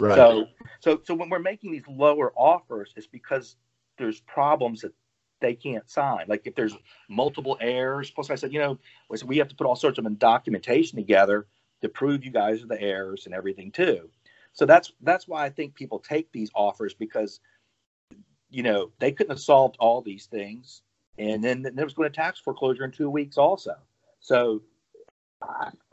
Right. 0.00 0.16
So, 0.16 0.46
so, 0.80 1.00
so 1.04 1.14
when 1.14 1.30
we're 1.30 1.38
making 1.38 1.72
these 1.72 1.86
lower 1.88 2.32
offers, 2.36 2.92
it's 2.96 3.06
because 3.06 3.56
there's 3.98 4.20
problems 4.20 4.80
that 4.80 4.92
they 5.40 5.54
can't 5.54 5.88
sign. 5.90 6.24
Like 6.28 6.46
if 6.46 6.54
there's 6.54 6.76
multiple 7.08 7.58
errors. 7.60 8.10
Plus, 8.10 8.30
I 8.30 8.36
said, 8.36 8.52
you 8.52 8.60
know, 8.60 8.78
we 9.26 9.36
have 9.38 9.48
to 9.48 9.54
put 9.54 9.66
all 9.66 9.76
sorts 9.76 9.98
of 9.98 10.18
documentation 10.18 10.96
together 10.96 11.46
to 11.82 11.88
prove 11.88 12.24
you 12.24 12.30
guys 12.30 12.62
are 12.62 12.68
the 12.68 12.80
errors 12.80 13.26
and 13.26 13.34
everything 13.34 13.70
too. 13.70 14.08
So 14.54 14.64
that's 14.64 14.92
that's 15.02 15.28
why 15.28 15.44
I 15.44 15.50
think 15.50 15.74
people 15.74 15.98
take 15.98 16.30
these 16.32 16.50
offers 16.54 16.94
because 16.94 17.40
you 18.50 18.62
know 18.62 18.90
they 18.98 19.12
couldn't 19.12 19.30
have 19.30 19.40
solved 19.40 19.76
all 19.80 20.02
these 20.02 20.26
things, 20.26 20.82
and 21.18 21.42
then 21.42 21.62
there 21.62 21.84
was 21.84 21.94
going 21.94 22.10
to 22.10 22.14
tax 22.14 22.38
foreclosure 22.38 22.84
in 22.84 22.92
two 22.92 23.10
weeks 23.10 23.38
also. 23.38 23.74
So 24.20 24.62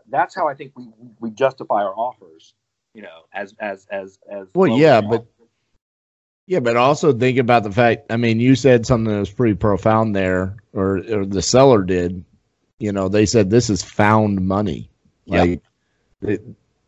that's 0.10 0.36
how 0.36 0.48
I 0.48 0.54
think 0.54 0.74
we 0.76 0.90
we 1.20 1.32
justify 1.32 1.84
our 1.84 1.94
offers. 1.94 2.54
You 2.94 3.04
know, 3.04 3.22
as 3.34 3.56
as 3.60 3.86
as 3.92 4.20
as 4.32 4.48
well, 4.54 4.78
yeah, 4.78 5.02
but. 5.02 5.26
Yeah, 6.48 6.62
but 6.62 6.78
also 6.78 7.14
think 7.14 7.38
about 7.38 7.62
the 7.62 7.72
fact. 7.72 8.12
I 8.12 8.18
mean, 8.18 8.40
you 8.40 8.56
said 8.56 8.84
something 8.84 9.14
that 9.14 9.20
was 9.20 9.30
pretty 9.30 9.54
profound 9.54 10.16
there, 10.16 10.58
or, 10.74 10.98
or 10.98 11.24
the 11.24 11.44
seller 11.44 11.84
did. 11.84 12.26
You 12.80 12.92
know, 12.92 13.08
they 13.08 13.28
said 13.28 13.52
this 13.52 13.70
is 13.70 13.84
found 13.84 14.42
money. 14.42 14.90
Like, 15.28 15.62
it, 16.24 16.44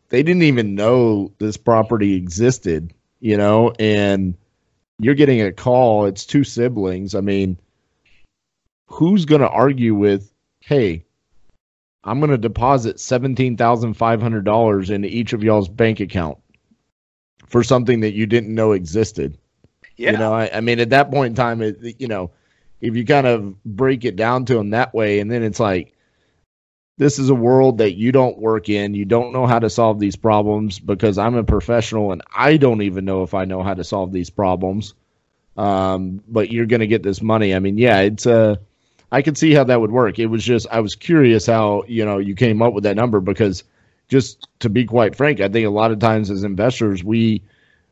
they 0.10 0.23
didn't 0.23 0.41
even 0.41 0.73
know 0.73 1.31
this 1.38 1.57
property 1.57 2.15
existed, 2.15 2.91
you 3.19 3.38
know, 3.38 3.71
and 3.77 4.34
you're 4.97 5.13
getting 5.13 5.41
a 5.41 5.51
call. 5.51 6.05
It's 6.05 6.25
two 6.25 6.43
siblings. 6.43 7.13
I 7.13 7.21
mean, 7.21 7.60
who's 8.88 9.25
going 9.25 9.41
to 9.41 9.49
argue 9.49 9.93
with, 9.93 10.34
hey, 10.62 11.05
I'm 12.03 12.19
going 12.19 12.31
to 12.31 12.37
deposit 12.37 12.97
$17,500 12.97 14.89
into 14.89 15.07
each 15.07 15.33
of 15.33 15.43
y'all's 15.43 15.69
bank 15.69 15.99
account 15.99 16.39
for 17.47 17.63
something 17.63 17.99
that 18.01 18.13
you 18.13 18.25
didn't 18.25 18.55
know 18.55 18.71
existed? 18.71 19.37
Yeah. 19.97 20.11
You 20.11 20.17
know, 20.17 20.33
I, 20.33 20.49
I 20.51 20.61
mean, 20.61 20.79
at 20.79 20.89
that 20.91 21.11
point 21.11 21.31
in 21.31 21.35
time, 21.35 21.61
it, 21.61 21.99
you 21.99 22.07
know, 22.07 22.31
if 22.79 22.95
you 22.95 23.05
kind 23.05 23.27
of 23.27 23.63
break 23.63 24.05
it 24.05 24.15
down 24.15 24.45
to 24.45 24.55
them 24.55 24.71
that 24.71 24.93
way, 24.93 25.19
and 25.19 25.29
then 25.29 25.43
it's 25.43 25.59
like, 25.59 25.93
this 26.97 27.19
is 27.19 27.29
a 27.29 27.35
world 27.35 27.79
that 27.79 27.93
you 27.93 28.11
don't 28.11 28.37
work 28.37 28.69
in. 28.69 28.93
You 28.93 29.05
don't 29.05 29.33
know 29.33 29.47
how 29.47 29.59
to 29.59 29.69
solve 29.69 29.99
these 29.99 30.15
problems 30.15 30.79
because 30.79 31.17
I'm 31.17 31.35
a 31.35 31.43
professional 31.43 32.11
and 32.11 32.21
I 32.35 32.57
don't 32.57 32.83
even 32.83 33.05
know 33.05 33.23
if 33.23 33.33
I 33.33 33.45
know 33.45 33.63
how 33.63 33.73
to 33.73 33.83
solve 33.83 34.11
these 34.11 34.29
problems. 34.29 34.93
Um, 35.57 36.23
but 36.27 36.51
you're 36.51 36.67
going 36.67 36.81
to 36.81 36.87
get 36.87 37.03
this 37.03 37.21
money. 37.21 37.55
I 37.55 37.59
mean, 37.59 37.77
yeah, 37.77 38.01
it's 38.01 38.27
uh, 38.27 38.57
I 39.12 39.21
could 39.21 39.38
see 39.38 39.54
how 39.54 39.63
that 39.65 39.82
would 39.82 39.91
work. 39.91 40.19
It 40.19 40.28
was 40.28 40.43
just 40.43 40.67
I 40.71 40.80
was 40.80 40.95
curious 40.95 41.45
how 41.45 41.84
you 41.88 42.06
know 42.06 42.17
you 42.17 42.36
came 42.36 42.62
up 42.62 42.74
with 42.74 42.84
that 42.86 42.95
number 42.95 43.19
because 43.19 43.63
just 44.08 44.47
to 44.60 44.69
be 44.69 44.86
quite 44.86 45.15
frank, 45.15 45.39
I 45.39 45.47
think 45.47 45.65
a 45.65 45.71
lot 45.71 45.91
of 45.91 46.00
times 46.00 46.30
as 46.30 46.43
investors 46.43 47.04
we 47.04 47.41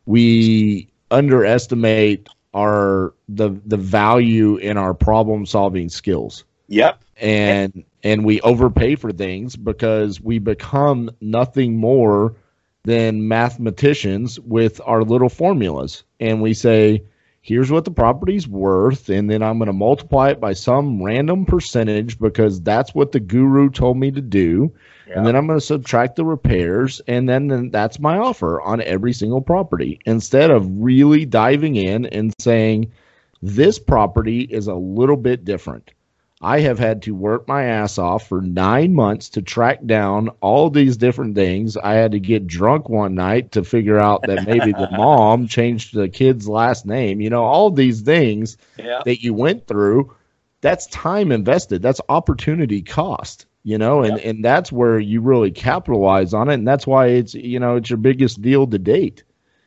we 0.05 0.89
underestimate 1.12 2.27
our 2.53 3.13
the 3.27 3.49
the 3.65 3.77
value 3.77 4.58
in 4.58 4.77
our 4.77 4.93
problem 4.93 5.45
solving 5.45 5.89
skills. 5.89 6.43
Yep. 6.67 7.03
And 7.17 7.84
and 8.03 8.25
we 8.25 8.39
overpay 8.41 8.95
for 8.95 9.12
things 9.12 9.55
because 9.55 10.21
we 10.21 10.39
become 10.39 11.12
nothing 11.19 11.77
more 11.77 12.36
than 12.84 13.27
mathematicians 13.27 14.39
with 14.39 14.79
our 14.86 15.03
little 15.03 15.29
formulas. 15.29 16.03
And 16.19 16.41
we 16.41 16.53
say, 16.53 17.03
here's 17.49 17.71
what 17.71 17.83
the 17.83 17.89
property's 17.89 18.47
worth, 18.47 19.09
and 19.09 19.27
then 19.27 19.41
I'm 19.41 19.57
going 19.57 19.67
to 19.67 19.73
multiply 19.73 20.29
it 20.29 20.39
by 20.39 20.53
some 20.53 21.01
random 21.01 21.47
percentage 21.47 22.19
because 22.19 22.62
that's 22.62 22.93
what 22.93 23.12
the 23.12 23.19
guru 23.19 23.71
told 23.71 23.97
me 23.97 24.12
to 24.12 24.21
do. 24.21 24.71
Yeah. 25.07 25.17
And 25.17 25.25
then 25.25 25.35
I'm 25.35 25.47
going 25.47 25.59
to 25.59 25.65
subtract 25.65 26.15
the 26.15 26.25
repairs, 26.25 27.01
and 27.07 27.27
then, 27.27 27.47
then 27.47 27.71
that's 27.71 27.99
my 27.99 28.19
offer 28.19 28.62
on 28.62 28.81
every 28.81 29.13
single 29.13 29.41
property. 29.41 29.99
Instead 30.05 30.51
of 30.51 30.69
really 30.69 31.25
diving 31.25 31.75
in 31.75 32.05
and 32.05 32.31
saying, 32.39 32.91
this 33.41 33.79
property 33.79 34.41
is 34.41 34.67
a 34.67 34.75
little 34.75 35.17
bit 35.17 35.43
different. 35.43 35.89
I 36.41 36.62
have 36.62 36.80
had 36.80 37.02
to 37.04 37.13
work 37.13 37.49
my 37.49 37.65
ass 37.65 37.97
off 37.97 38.30
for 38.30 38.41
nine 38.41 38.93
months 38.93 39.30
to 39.30 39.41
track 39.41 39.86
down 39.86 40.30
all 40.39 40.69
these 40.69 40.95
different 40.95 41.36
things. 41.36 41.75
I 41.75 41.95
had 41.95 42.13
to 42.13 42.19
get 42.19 42.47
drunk 42.47 42.88
one 42.88 43.15
night 43.15 43.52
to 43.54 43.65
figure 43.65 43.99
out 43.99 44.21
that 44.21 44.47
maybe 44.47 44.71
the 44.71 44.89
mom 44.95 45.47
changed 45.47 45.93
the 45.93 46.08
kid's 46.08 46.47
last 46.47 46.86
name. 46.86 47.19
You 47.19 47.30
know, 47.30 47.43
all 47.43 47.71
these 47.71 48.02
things 48.02 48.56
yeah. 48.78 49.02
that 49.04 49.21
you 49.21 49.34
went 49.34 49.67
through, 49.67 50.15
that's 50.62 50.88
time 50.88 51.34
invested. 51.34 51.82
That's 51.82 51.99
opportunity 52.08 52.84
cost, 52.84 53.45
you 53.63 53.78
know, 53.78 54.04
and, 54.04 54.17
and 54.19 54.43
that's 54.43 54.71
where 54.71 54.97
you 54.97 55.19
really 55.19 55.52
capitalize 55.52 56.34
on 56.34 56.49
it. 56.49 56.54
And 56.54 56.67
that's 56.67 56.88
why 56.88 57.08
it's, 57.08 57.34
you 57.34 57.60
know, 57.60 57.75
it's 57.75 57.89
your 57.89 57.97
biggest 57.97 58.41
deal 58.41 58.65
to 58.65 58.80
date. 58.80 59.23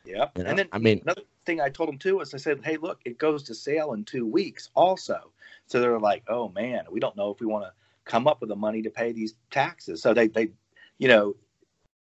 Yeah. 0.06 0.28
You 0.36 0.44
know? 0.44 0.50
And 0.50 0.58
then, 0.58 0.68
I 0.72 0.78
mean, 0.78 1.00
another 1.02 1.22
thing 1.44 1.60
I 1.60 1.68
told 1.68 1.90
him 1.90 1.98
too 1.98 2.16
was 2.16 2.32
I 2.32 2.38
said, 2.38 2.60
hey, 2.64 2.78
look, 2.78 3.00
it 3.04 3.18
goes 3.18 3.42
to 3.44 3.54
sale 3.54 3.92
in 3.92 4.04
two 4.04 4.26
weeks 4.26 4.70
also. 4.74 5.31
So 5.72 5.80
they're 5.80 5.98
like, 5.98 6.22
oh 6.28 6.50
man, 6.50 6.84
we 6.90 7.00
don't 7.00 7.16
know 7.16 7.30
if 7.30 7.40
we 7.40 7.46
want 7.46 7.64
to 7.64 7.72
come 8.04 8.26
up 8.26 8.40
with 8.42 8.50
the 8.50 8.56
money 8.56 8.82
to 8.82 8.90
pay 8.90 9.12
these 9.12 9.34
taxes. 9.50 10.02
So 10.02 10.12
they, 10.12 10.28
they, 10.28 10.50
you 10.98 11.08
know, 11.08 11.34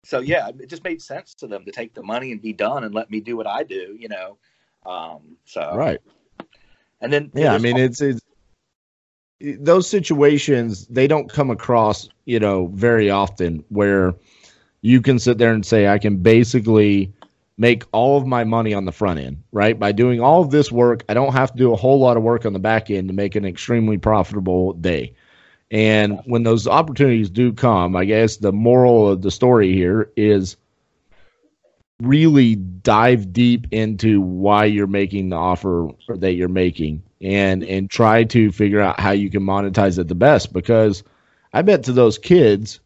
so 0.05 0.21
yeah, 0.21 0.49
it 0.61 0.71
just 0.71 0.85
made 0.85 1.03
sense 1.03 1.35
to 1.35 1.49
them 1.49 1.65
to 1.65 1.73
take 1.73 1.93
the 1.93 2.03
money 2.03 2.31
and 2.31 2.41
be 2.41 2.53
done 2.53 2.85
and 2.85 2.95
let 2.95 3.11
me 3.11 3.21
do 3.21 3.37
what 3.37 3.49
I 3.49 3.65
do, 3.65 3.97
you 3.99 4.09
know. 4.09 4.39
Um, 4.87 5.37
so 5.45 5.75
right. 5.75 6.01
And 7.01 7.13
then 7.13 7.33
yeah, 7.35 7.55
I 7.55 7.59
mean, 7.59 7.75
all- 7.75 7.81
it's 7.81 8.01
it's 8.01 8.21
those 9.41 9.91
situations 9.91 10.87
they 10.87 11.09
don't 11.09 11.29
come 11.29 11.51
across, 11.51 12.09
you 12.25 12.39
know, 12.39 12.69
very 12.69 13.11
often 13.11 13.65
where 13.69 14.15
you 14.81 15.03
can 15.03 15.19
sit 15.19 15.39
there 15.39 15.53
and 15.53 15.67
say, 15.67 15.89
I 15.89 15.99
can 15.99 16.19
basically 16.19 17.13
make 17.59 17.85
all 17.93 18.19
of 18.19 18.27
my 18.27 18.45
money 18.45 18.75
on 18.75 18.85
the 18.85 18.93
front 18.93 19.19
end, 19.19 19.43
right? 19.51 19.79
By 19.79 19.93
doing 19.93 20.21
all 20.21 20.43
of 20.43 20.51
this 20.51 20.71
work, 20.71 21.05
I 21.09 21.15
don't 21.15 21.33
have 21.33 21.53
to 21.53 21.59
do 21.59 21.73
a 21.73 21.77
whole 21.77 21.99
lot 21.99 22.17
of 22.17 22.23
work 22.23 22.45
on 22.45 22.53
the 22.53 22.59
back 22.59 22.91
end 22.91 23.09
to 23.09 23.15
make 23.15 23.35
an 23.35 23.45
extremely 23.45 23.97
profitable 23.97 24.75
day. 24.75 25.15
And 25.71 26.21
when 26.27 26.43
those 26.43 26.67
opportunities 26.67 27.31
do 27.31 27.53
come, 27.53 27.97
I 27.97 28.05
guess 28.05 28.37
the 28.37 28.53
moral 28.53 29.09
of 29.09 29.23
the 29.23 29.31
story 29.31 29.73
here 29.73 30.11
is 30.17 30.57
really 32.01 32.57
dive 32.57 33.33
deep 33.33 33.67
into 33.71 34.21
why 34.21 34.67
you're 34.67 34.87
making 34.87 35.31
the 35.31 35.37
offer 35.37 35.89
that 36.09 36.35
you're 36.35 36.49
making 36.49 37.03
and 37.23 37.65
and 37.65 37.89
try 37.89 38.23
to 38.23 38.53
figure 38.53 38.81
out 38.81 39.01
how 39.01 39.13
you 39.13 39.31
can 39.31 39.43
monetize 39.43 39.99
it 39.99 40.07
the 40.07 40.15
best 40.15 40.53
because 40.53 41.03
I 41.55 41.63
bet 41.63 41.85
to 41.85 41.93
those 41.93 42.19
kids, 42.19 42.81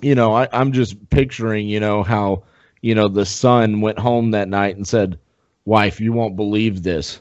you 0.00 0.14
know, 0.14 0.32
I, 0.34 0.48
I'm 0.52 0.72
just 0.72 1.10
picturing, 1.10 1.66
you 1.66 1.80
know, 1.80 2.04
how 2.04 2.44
you 2.82 2.94
know, 2.94 3.08
the 3.08 3.24
son 3.24 3.80
went 3.80 3.98
home 3.98 4.32
that 4.32 4.48
night 4.48 4.76
and 4.76 4.86
said, 4.86 5.18
Wife, 5.64 6.00
you 6.00 6.12
won't 6.12 6.36
believe 6.36 6.82
this. 6.82 7.20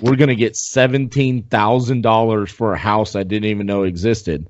We're 0.00 0.16
going 0.16 0.28
to 0.28 0.34
get 0.36 0.54
$17,000 0.54 2.48
for 2.50 2.72
a 2.72 2.78
house 2.78 3.14
I 3.14 3.22
didn't 3.22 3.44
even 3.48 3.66
know 3.66 3.84
existed. 3.84 4.48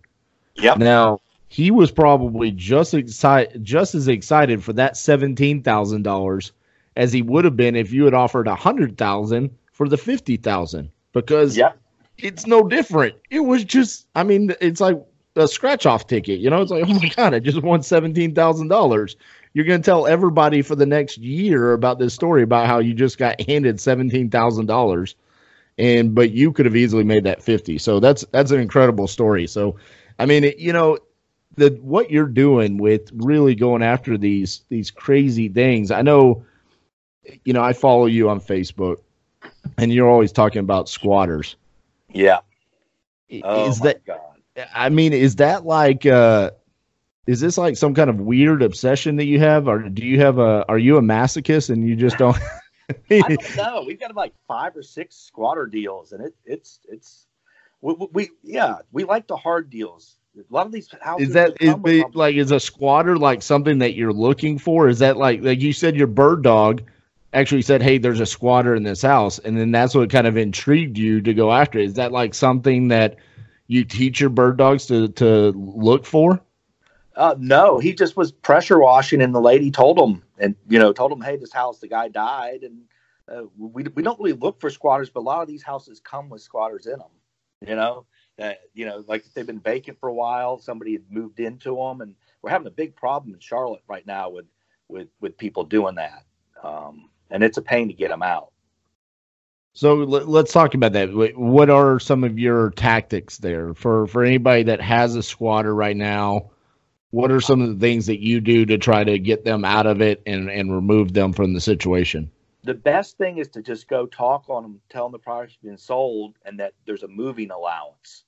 Yep. 0.57 0.79
Now, 0.79 1.19
he 1.49 1.71
was 1.71 1.91
probably 1.91 2.51
just 2.51 2.95
excited, 2.95 3.63
just 3.63 3.95
as 3.95 4.09
excited 4.09 4.65
for 4.65 4.73
that 4.75 4.95
$17,000 4.95 6.51
as 6.97 7.13
he 7.13 7.23
would 7.23 7.45
have 7.45 7.57
been 7.57 7.77
if 7.77 7.93
you 7.93 8.05
had 8.05 8.15
offered 8.15 8.47
a 8.47 8.55
hundred 8.55 8.97
thousand 8.97 9.51
for 9.73 9.89
the 9.89 9.97
fifty 9.97 10.37
thousand 10.37 10.91
because 11.13 11.57
Yep. 11.57 11.77
it's 12.19 12.47
no 12.47 12.63
different. 12.69 13.15
It 13.31 13.41
was 13.41 13.65
just, 13.65 14.07
I 14.15 14.23
mean, 14.23 14.55
it's 14.61 14.81
like 14.81 14.99
a 15.37 15.49
scratch 15.49 15.87
off 15.87 16.07
ticket. 16.07 16.39
You 16.41 16.51
know, 16.51 16.61
it's 16.61 16.71
like, 16.71 16.85
oh 16.87 16.93
my 16.95 17.09
god, 17.09 17.35
I 17.35 17.39
just 17.39 17.63
won 17.63 17.83
seventeen 17.83 18.35
thousand 18.35 18.69
dollars. 18.69 19.17
You're 19.55 19.67
going 19.67 19.83
to 19.83 19.85
tell 19.85 20.07
everybody 20.07 20.63
for 20.63 20.77
the 20.77 20.87
next 20.87 21.19
year 21.19 21.73
about 21.73 21.99
this 21.99 22.15
story 22.15 22.43
about 22.43 22.67
how 22.67 22.79
you 22.79 22.95
just 22.95 23.19
got 23.19 23.41
handed 23.43 23.81
seventeen 23.81 24.31
thousand 24.31 24.67
dollars, 24.67 25.15
and 25.79 26.15
but 26.15 26.31
you 26.31 26.53
could 26.53 26.67
have 26.67 26.77
easily 26.77 27.05
made 27.05 27.25
that 27.25 27.43
fifty. 27.43 27.79
So 27.79 28.01
that's 28.01 28.25
that's 28.33 28.51
an 28.51 28.61
incredible 28.61 29.09
story. 29.09 29.47
So, 29.47 29.77
I 30.19 30.27
mean, 30.27 30.45
it, 30.45 30.59
you 30.59 30.73
know, 30.73 30.99
the 31.57 31.79
what 31.83 32.11
you're 32.11 32.27
doing 32.27 32.79
with 32.79 33.11
really 33.13 33.55
going 33.55 33.83
after 33.83 34.17
these 34.17 34.63
these 34.69 34.91
crazy 34.91 35.49
things. 35.49 35.91
I 35.91 36.03
know, 36.03 36.45
you 37.45 37.53
know, 37.53 37.63
I 37.63 37.75
follow 37.75 38.07
you 38.07 38.31
on 38.31 38.41
Facebook, 38.41 39.03
and 39.77 39.93
you're 39.93 40.09
always 40.09 40.33
talking 40.33 40.61
about 40.61 40.89
squatters. 40.89 41.57
Yeah. 42.11 42.41
Oh 43.43 43.69
is 43.69 43.81
my 43.81 43.87
that 43.87 44.05
God. 44.05 44.21
I 44.75 44.89
mean, 44.89 45.13
is 45.13 45.37
that 45.37 45.65
like 45.65 46.07
uh 46.07 46.53
is 47.27 47.41
this 47.41 47.57
like 47.59 47.77
some 47.77 47.95
kind 47.95 48.11
of 48.11 48.21
weird 48.21 48.63
obsession 48.63 49.17
that 49.17 49.27
you 49.27 49.39
have 49.39 49.69
or 49.69 49.79
do 49.89 50.05
you 50.05 50.21
have 50.21 50.39
a 50.39 50.65
are 50.69 50.79
you 50.79 50.97
a 50.97 51.01
masochist 51.03 51.71
and 51.71 51.87
you 51.87 51.95
just 51.97 52.19
don't 52.19 52.37
I 53.11 53.21
don't 53.21 53.57
know. 53.57 53.85
We've 53.87 53.99
got 53.99 54.15
like 54.15 54.35
five 54.47 54.77
or 54.77 54.83
six 54.83 55.17
squatter 55.17 55.67
deals, 55.67 56.13
and 56.13 56.25
it 56.27 56.35
it's 56.45 56.81
it's 56.89 57.27
we, 57.81 57.95
we- 58.13 58.31
yeah 58.43 58.79
we 58.91 59.05
like 59.05 59.27
the 59.27 59.37
hard 59.37 59.71
deals. 59.71 60.17
A 60.37 60.43
lot 60.53 60.67
of 60.67 60.73
these 60.73 60.89
houses 61.01 61.29
is 61.29 61.35
that 61.35 61.57
is 61.61 61.75
the, 61.85 62.05
like 62.15 62.37
is 62.37 62.51
a 62.53 62.61
squatter 62.61 63.17
like 63.19 63.43
something 63.43 63.79
that 63.79 63.95
you're 63.95 64.13
looking 64.13 64.59
for? 64.59 64.89
Is 64.89 64.99
that 65.01 65.17
like 65.17 65.43
like 65.43 65.61
you 65.61 65.73
said 65.73 65.95
your 65.97 66.07
bird 66.07 66.43
dog 66.43 66.83
actually 67.35 67.63
said, 67.63 67.83
Hey, 67.83 67.99
there's 67.99 68.21
a 68.21 68.27
squatter 68.27 68.75
in 68.75 68.83
this 68.83 69.03
house 69.03 69.39
and 69.39 69.57
then 69.57 69.71
that's 69.73 69.95
what 69.95 70.11
kind 70.11 70.27
of 70.27 70.37
intrigued 70.37 70.97
you 70.99 71.21
to 71.21 71.35
go 71.35 71.53
after. 71.53 71.79
it. 71.79 71.85
Is 71.85 71.95
that 71.95 72.13
like 72.13 72.35
something 72.35 72.89
that 72.89 73.17
you 73.69 73.85
teach 73.85 74.21
your 74.21 74.31
bird 74.31 74.57
dogs 74.57 74.87
to 74.87 75.09
to 75.09 75.51
look 75.53 76.07
for? 76.07 76.41
Uh, 77.15 77.35
no, 77.39 77.79
he 77.79 77.93
just 77.93 78.17
was 78.17 78.33
pressure 78.33 78.79
washing, 78.79 79.21
and 79.21 79.35
the 79.35 79.41
lady 79.41 79.71
told 79.71 79.99
him, 79.99 80.23
and 80.39 80.55
you 80.69 80.79
know, 80.79 80.93
told 80.93 81.13
him, 81.13 81.21
"Hey, 81.21 81.37
this 81.37 81.53
house, 81.53 81.79
the 81.79 81.89
guy 81.89 82.09
died." 82.09 82.63
And 82.63 82.83
uh, 83.29 83.45
we 83.59 83.85
we 83.95 84.03
don't 84.03 84.19
really 84.19 84.33
look 84.33 84.61
for 84.61 84.71
squatters, 84.71 85.11
but 85.11 85.21
a 85.21 85.23
lot 85.23 85.43
of 85.43 85.49
these 85.49 85.63
houses 85.63 86.01
come 86.01 86.29
with 86.29 86.43
squatters 86.43 86.87
in 86.87 86.99
them. 86.99 87.11
You 87.67 87.77
know, 87.77 88.07
that 88.39 88.61
you 88.75 88.87
know, 88.87 89.05
like 89.07 89.25
they've 89.35 89.47
been 89.47 89.61
vacant 89.61 89.99
for 90.01 90.09
a 90.09 90.15
while, 90.15 90.59
somebody 90.59 90.93
had 90.93 91.05
moved 91.11 91.39
into 91.39 91.77
them, 91.77 92.01
and 92.01 92.15
we're 92.41 92.51
having 92.51 92.67
a 92.67 92.71
big 92.71 92.97
problem 92.97 93.35
in 93.35 93.41
Charlotte 93.41 93.83
right 93.89 94.07
now 94.07 94.31
with 94.31 94.47
with 94.89 95.09
with 95.21 95.37
people 95.37 95.65
doing 95.65 95.97
that, 95.97 96.25
um, 96.63 97.11
and 97.31 97.43
it's 97.43 97.59
a 97.59 97.63
pain 97.63 97.89
to 97.89 97.95
get 97.95 98.09
them 98.09 98.23
out. 98.23 98.53
So 99.75 99.95
let, 99.95 100.29
let's 100.29 100.53
talk 100.53 100.75
about 100.75 100.93
that. 100.93 101.11
What 101.37 101.71
are 101.71 101.99
some 101.99 102.25
of 102.25 102.39
your 102.39 102.71
tactics 102.71 103.39
there 103.39 103.75
for 103.75 104.07
for 104.07 104.25
anybody 104.25 104.63
that 104.65 104.81
has 104.81 105.15
a 105.15 105.23
squatter 105.23 105.75
right 105.75 105.97
now? 105.97 106.52
What 107.13 107.31
are 107.31 107.41
some 107.41 107.63
of 107.63 107.69
the 107.69 107.79
things 107.79 108.07
that 108.07 108.21
you 108.21 108.41
do 108.41 108.67
to 108.67 108.77
try 108.77 109.05
to 109.05 109.19
get 109.19 109.45
them 109.45 109.65
out 109.65 109.87
of 109.87 110.03
it 110.03 110.23
and 110.27 110.51
and 110.51 110.75
remove 110.75 111.15
them 111.15 111.33
from 111.33 111.55
the 111.55 111.61
situation? 111.61 112.31
the 112.65 112.75
best 112.75 113.19
thing 113.19 113.39
is 113.39 113.49
to 113.49 113.63
just 113.63 113.89
go 113.89 114.07
talk 114.07 114.49
on 114.49 114.63
them, 114.63 114.81
tell 114.89 115.05
them 115.05 115.13
the 115.13 115.19
product's 115.19 115.57
been 115.57 115.79
sold 115.79 116.37
and 116.45 116.61
that 116.61 116.75
there's 116.87 117.03
a 117.03 117.09
moving 117.09 117.51
allowance 117.51 118.25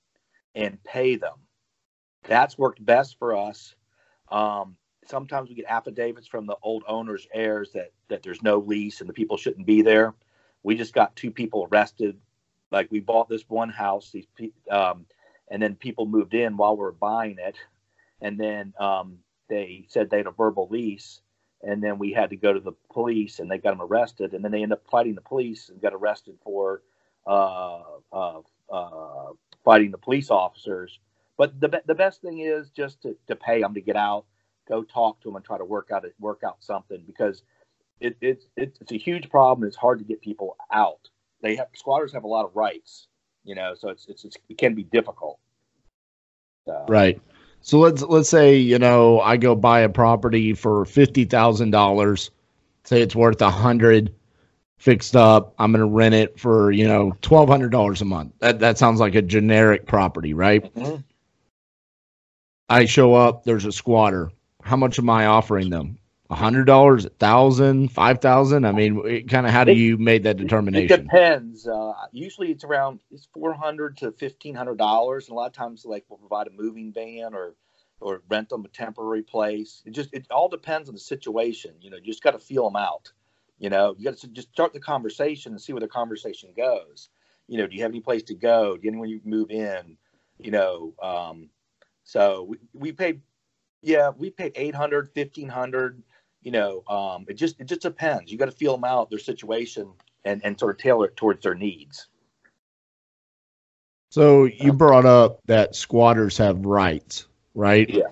and 0.55 0.83
pay 0.85 1.17
them. 1.17 1.37
That's 2.25 2.59
worked 2.59 2.85
best 2.85 3.19
for 3.19 3.37
us. 3.37 3.75
Um, 4.31 4.77
sometimes 5.07 5.49
we 5.49 5.55
get 5.55 5.67
affidavits 5.67 6.27
from 6.27 6.47
the 6.47 6.57
old 6.63 6.83
owners, 6.89 7.29
heirs 7.33 7.71
that, 7.75 7.93
that 8.09 8.23
there's 8.23 8.43
no 8.43 8.59
lease 8.59 9.01
and 9.01 9.09
the 9.09 9.15
people 9.15 9.37
shouldn't 9.37 9.67
be 9.67 9.83
there. 9.83 10.15
We 10.63 10.75
just 10.75 10.95
got 10.95 11.15
two 11.15 11.31
people 11.31 11.69
arrested. 11.71 12.19
Like 12.73 12.91
we 12.91 13.01
bought 13.01 13.29
this 13.29 13.45
one 13.49 13.69
house, 13.69 14.11
these 14.11 14.27
um, 14.69 15.07
and 15.49 15.63
then 15.63 15.77
people 15.77 16.07
moved 16.07 16.35
in 16.35 16.57
while 16.57 16.77
we 16.77 16.81
were 16.81 16.93
buying 16.93 17.37
it. 17.39 17.57
And 18.25 18.41
then 18.41 18.73
um, 18.81 19.19
they 19.51 19.85
said 19.89 20.09
they 20.09 20.17
had 20.17 20.27
a 20.27 20.31
verbal 20.31 20.67
lease 20.71 21.21
and 21.63 21.83
then 21.83 21.99
we 21.99 22.11
had 22.11 22.31
to 22.31 22.37
go 22.37 22.55
to 22.55 22.61
the 22.61 22.73
police 22.91 23.39
and 23.39 23.51
they 23.51 23.59
got 23.59 23.71
them 23.71 23.83
arrested 23.83 24.33
and 24.33 24.43
then 24.43 24.51
they 24.51 24.63
ended 24.63 24.79
up 24.79 24.87
fighting 24.91 25.15
the 25.15 25.21
police 25.21 25.69
and 25.69 25.81
got 25.83 25.93
arrested 25.93 26.37
for 26.43 26.81
uh, 27.27 27.83
uh, 28.13 28.41
uh, 28.73 29.33
fighting 29.63 29.91
the 29.91 29.99
police 29.99 30.31
officers. 30.31 30.99
But 31.37 31.61
the, 31.61 31.83
the 31.85 31.95
best 31.95 32.23
thing 32.23 32.39
is 32.41 32.71
just 32.71 33.03
to, 33.03 33.15
to 33.27 33.37
pay 33.37 33.61
them 33.61 33.75
to 33.75 33.81
get 33.83 33.97
out 33.97 34.25
go 34.67 34.83
talk 34.83 35.21
to 35.21 35.29
them 35.29 35.37
and 35.37 35.45
try 35.45 35.59
to 35.59 35.65
work 35.65 35.91
out 35.93 36.07
work 36.19 36.41
out 36.43 36.57
something 36.61 37.03
because 37.07 37.43
it 38.01 38.17
it's 38.21 38.91
a 38.91 38.97
huge 38.97 39.29
problem 39.29 39.69
it's 39.69 39.77
hard 39.77 39.99
to 39.99 40.05
get 40.05 40.23
people 40.23 40.57
out. 40.73 41.11
They 41.43 41.57
have 41.57 41.69
squatters 41.75 42.15
have 42.15 42.25
a 42.25 42.29
lot 42.29 42.47
of 42.47 42.57
rights 42.57 43.09
you 43.45 43.55
know 43.55 43.75
so 43.75 43.91
it's, 43.91 44.07
it's, 44.09 44.25
it's 44.25 44.37
it 44.49 44.57
can 44.57 44.75
be 44.75 44.85
difficult. 44.85 45.39
So, 46.65 46.87
Right. 46.89 47.21
So 47.65 47.79
let's 47.79 48.03
let's 48.03 48.29
say 48.29 48.57
you 48.59 48.79
know 48.79 49.21
I 49.21 49.39
go 49.39 49.55
buy 49.55 49.81
a 49.81 49.89
property 49.89 50.53
for 50.53 50.85
fifty 50.85 51.25
thousand 51.25 51.71
dollars. 51.71 52.31
Say 52.85 53.01
it's 53.01 53.17
worth 53.17 53.41
a 53.41 53.51
hundred, 53.51 54.15
fixed 54.77 55.17
up. 55.17 55.55
I'm 55.59 55.73
going 55.73 55.81
to 55.81 55.87
rent 55.87 56.15
it 56.15 56.39
for 56.39 56.71
you 56.71 56.87
know 56.87 57.17
twelve 57.23 57.49
hundred 57.49 57.73
dollars 57.73 58.03
a 58.03 58.05
month. 58.05 58.35
That 58.41 58.59
that 58.59 58.77
sounds 58.77 59.01
like 59.01 59.15
a 59.15 59.23
generic 59.23 59.87
property, 59.87 60.35
right? 60.35 60.63
Mhm. 60.75 61.05
I 62.69 62.85
show 62.85 63.15
up. 63.15 63.45
There's 63.45 63.65
a 63.65 63.73
squatter. 63.73 64.31
How 64.63 64.77
much 64.77 64.99
am 64.99 65.09
I 65.09 65.25
offering 65.25 65.71
them? 65.71 65.97
A 66.35 66.37
hundred 66.37 66.65
dollars, 66.65 67.05
a 67.05 67.11
thousand, 67.11 67.93
five 67.93 68.21
thousand. 68.21 68.65
I 68.65 68.73
mean, 68.73 69.29
kind 69.29 69.47
of 69.47 69.53
how 69.53 69.63
do 69.63 69.71
It- 69.71 69.79
you 69.79 69.97
made 69.97 70.25
that 70.25 70.37
determination? 70.37 71.03
It 71.03 71.05
depends. 71.05 71.69
Uh, 71.69 71.93
usually, 72.11 72.51
it's 72.51 72.65
around 72.65 72.99
it's 73.13 73.27
four 73.33 73.53
hundred 73.53 73.99
to 73.99 74.11
fifteen 74.11 74.53
hundred 74.53 74.79
dollars, 74.79 75.29
and 75.29 75.35
a 75.35 75.37
lot 75.37 75.47
of 75.47 75.53
times, 75.53 75.85
like 75.85 76.05
we'll 76.09 76.19
provide 76.19 76.49
a 76.49 76.51
moving 76.51 76.93
van 76.93 77.35
or 77.35 77.55
or 78.01 78.21
rent 78.29 78.49
them 78.49 78.65
a 78.65 78.69
temporary 78.69 79.23
place. 79.23 79.81
It 79.87 79.93
just 79.93 80.13
it 80.13 80.27
all 80.29 80.49
depends 80.49 80.89
on 80.89 80.97
the 80.97 81.01
situation. 81.01 81.77
You 81.81 81.91
know, 81.91 81.99
you 81.99 82.07
just 82.07 82.25
got 82.25 82.33
to 82.33 82.41
feel 82.41 82.65
them 82.69 82.75
out. 82.75 83.13
You 83.61 83.71
know, 83.71 83.95
you 83.97 84.03
got 84.03 84.19
to 84.19 84.27
just 84.27 84.51
start 84.51 84.73
the 84.73 84.81
conversation 84.81 85.53
and 85.53 85.63
see 85.63 85.73
where 85.73 85.79
the 85.79 85.87
conversation 85.87 86.53
goes. 86.57 87.11
You 87.47 87.59
know, 87.59 87.69
do 87.69 87.77
you 87.77 87.83
have 87.83 87.93
any 87.93 88.01
place 88.01 88.25
to 88.25 88.35
go? 88.35 88.77
Do 88.77 88.83
you 88.83 88.91
anyone 88.91 89.09
you 89.09 89.21
move 89.25 89.53
in? 89.53 89.97
You 90.41 90.51
know, 90.51 90.95
um, 91.01 91.51
so 92.03 92.43
we, 92.43 92.59
we 92.73 92.91
paid, 92.91 93.21
yeah, 93.83 94.11
we 94.11 94.31
paid 94.31 94.51
800, 94.57 95.11
1500 95.15 96.03
you 96.45 96.53
know, 96.53 96.85
um, 96.89 97.25
it 97.29 97.35
just, 97.35 97.59
it 97.59 97.65
just 97.65 97.81
depends. 97.83 98.31
You 98.31 98.39
got 98.39 98.45
to 98.47 98.53
feel 98.53 98.77
them 98.77 98.85
out, 98.85 99.11
their 99.11 99.19
situation 99.19 99.89
and, 100.25 100.41
and 100.45 100.59
sort 100.59 100.73
of 100.77 100.79
tailor 100.79 101.07
it 101.07 101.17
towards 101.17 101.43
their 101.43 101.55
needs. 101.55 102.07
So 104.11 104.45
you 104.45 104.73
brought 104.73 105.07
up 105.07 105.41
that 105.47 105.75
squatters 105.75 106.39
have 106.39 106.65
rights, 106.65 107.27
right? 107.55 107.91
Yeah. 107.91 108.03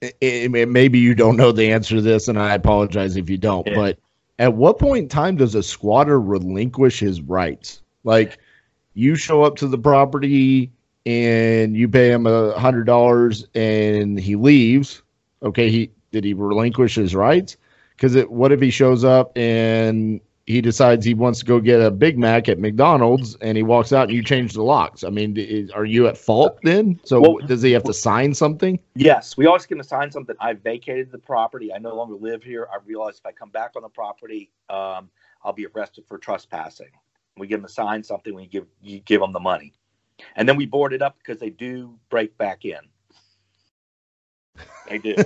I- 0.00 0.12
I- 0.22 0.64
maybe 0.66 1.00
you 1.00 1.14
don't 1.16 1.36
know 1.36 1.50
the 1.50 1.72
answer 1.72 1.96
to 1.96 2.02
this, 2.02 2.28
and 2.28 2.38
I 2.38 2.54
apologize 2.54 3.16
if 3.16 3.28
you 3.28 3.36
don't. 3.36 3.66
Yeah. 3.66 3.74
But 3.74 3.98
at 4.38 4.54
what 4.54 4.78
point 4.78 5.04
in 5.04 5.08
time 5.08 5.36
does 5.36 5.56
a 5.56 5.62
squatter 5.62 6.20
relinquish 6.20 7.00
his 7.00 7.20
rights? 7.20 7.82
Like, 8.04 8.38
you 8.94 9.16
show 9.16 9.42
up 9.42 9.56
to 9.56 9.66
the 9.66 9.78
property 9.78 10.70
and 11.04 11.76
you 11.76 11.88
pay 11.88 12.12
him 12.12 12.26
a 12.26 12.56
hundred 12.58 12.84
dollars, 12.84 13.46
and 13.54 14.20
he 14.20 14.36
leaves. 14.36 15.02
Okay, 15.42 15.70
he 15.70 15.90
did 16.10 16.24
he 16.24 16.34
relinquish 16.34 16.94
his 16.94 17.14
rights? 17.14 17.56
Because 17.96 18.16
what 18.26 18.52
if 18.52 18.60
he 18.60 18.70
shows 18.70 19.04
up 19.04 19.36
and 19.36 20.20
he 20.48 20.62
decides 20.62 21.04
he 21.04 21.12
wants 21.12 21.40
to 21.40 21.44
go 21.44 21.60
get 21.60 21.78
a 21.78 21.90
Big 21.90 22.16
Mac 22.16 22.48
at 22.48 22.58
McDonald's, 22.58 23.36
and 23.42 23.54
he 23.58 23.62
walks 23.62 23.92
out, 23.92 24.08
and 24.08 24.16
you 24.16 24.24
change 24.24 24.54
the 24.54 24.62
locks. 24.62 25.04
I 25.04 25.10
mean, 25.10 25.36
is, 25.36 25.70
are 25.72 25.84
you 25.84 26.06
at 26.06 26.16
fault 26.16 26.58
then? 26.62 26.98
So 27.04 27.20
Well- 27.20 27.46
does 27.46 27.60
he 27.60 27.72
have 27.72 27.82
to 27.84 27.92
sign 27.92 28.32
something? 28.32 28.78
Yes, 28.94 29.36
we 29.36 29.44
always 29.44 29.66
going 29.66 29.82
to 29.82 29.86
sign 29.86 30.10
something. 30.10 30.34
I 30.40 30.54
vacated 30.54 31.12
the 31.12 31.18
property. 31.18 31.70
I 31.70 31.76
no 31.76 31.94
longer 31.94 32.14
live 32.14 32.42
here. 32.42 32.66
I 32.72 32.78
realize 32.86 33.18
if 33.18 33.26
I 33.26 33.32
come 33.32 33.50
back 33.50 33.72
on 33.76 33.82
the 33.82 33.90
property, 33.90 34.50
um, 34.70 35.10
I'll 35.44 35.52
be 35.52 35.66
arrested 35.66 36.04
for 36.08 36.16
trespassing. 36.16 36.92
We 37.36 37.46
give 37.46 37.60
them 37.60 37.68
to 37.68 37.72
sign 37.72 38.02
something. 38.02 38.34
We 38.34 38.46
give 38.46 38.64
you 38.80 39.00
give 39.00 39.20
them 39.20 39.34
the 39.34 39.40
money, 39.40 39.74
and 40.34 40.48
then 40.48 40.56
we 40.56 40.64
board 40.64 40.94
it 40.94 41.02
up 41.02 41.18
because 41.18 41.38
they 41.38 41.50
do 41.50 41.98
break 42.08 42.38
back 42.38 42.64
in. 42.64 42.80
They 44.88 44.98
do. 44.98 45.16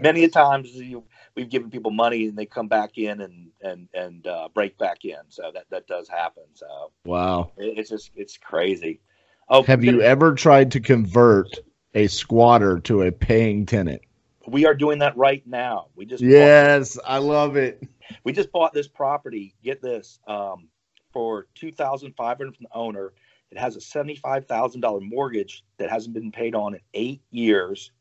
Many 0.00 0.24
a 0.24 0.28
times 0.28 0.72
you, 0.74 1.04
we've 1.34 1.48
given 1.48 1.70
people 1.70 1.90
money 1.90 2.26
and 2.28 2.36
they 2.36 2.46
come 2.46 2.68
back 2.68 2.96
in 2.98 3.20
and 3.20 3.48
and 3.62 3.88
and 3.94 4.26
uh, 4.26 4.48
break 4.54 4.78
back 4.78 5.04
in. 5.04 5.18
So 5.28 5.50
that 5.52 5.64
that 5.70 5.86
does 5.86 6.08
happen. 6.08 6.44
So 6.54 6.92
Wow. 7.04 7.50
it, 7.56 7.78
it's 7.78 7.90
just 7.90 8.10
it's 8.14 8.36
crazy. 8.38 9.00
Oh, 9.48 9.62
Have 9.64 9.84
you 9.84 10.00
ever 10.00 10.34
tried 10.34 10.72
to 10.72 10.80
convert 10.80 11.58
a 11.94 12.06
squatter 12.06 12.80
to 12.80 13.02
a 13.02 13.12
paying 13.12 13.66
tenant? 13.66 14.00
We 14.46 14.66
are 14.66 14.74
doing 14.74 14.98
that 15.00 15.16
right 15.16 15.46
now. 15.46 15.88
We 15.96 16.06
just 16.06 16.22
bought- 16.22 16.30
Yes, 16.30 16.98
I 17.04 17.18
love 17.18 17.56
it. 17.56 17.82
we 18.24 18.32
just 18.32 18.50
bought 18.52 18.72
this 18.72 18.88
property. 18.88 19.54
Get 19.62 19.82
this 19.82 20.18
um, 20.26 20.68
for 21.12 21.46
two 21.54 21.72
thousand 21.72 22.14
five 22.16 22.38
hundred 22.38 22.56
from 22.56 22.66
the 22.70 22.76
owner. 22.78 23.12
It 23.50 23.58
has 23.58 23.76
a 23.76 23.80
seventy-five 23.80 24.46
thousand 24.46 24.80
dollar 24.80 25.00
mortgage 25.00 25.64
that 25.78 25.88
hasn't 25.90 26.14
been 26.14 26.32
paid 26.32 26.54
on 26.54 26.74
in 26.74 26.80
eight 26.94 27.22
years, 27.30 27.92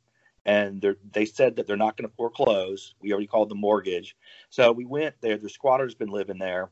and 0.46 0.86
they 1.14 1.26
said 1.26 1.56
that 1.56 1.68
they're 1.68 1.78
not 1.78 1.98
going 1.98 2.10
to 2.10 2.16
foreclose. 2.16 2.96
We 3.02 3.12
already 3.12 3.28
called 3.28 3.50
the 3.50 3.56
mortgage, 3.56 4.16
so 4.50 4.72
we 4.72 4.86
went 4.86 5.16
there. 5.22 5.38
The 5.38 5.50
squatter's 5.50 5.96
been 5.96 6.10
living 6.10 6.38
there, 6.38 6.70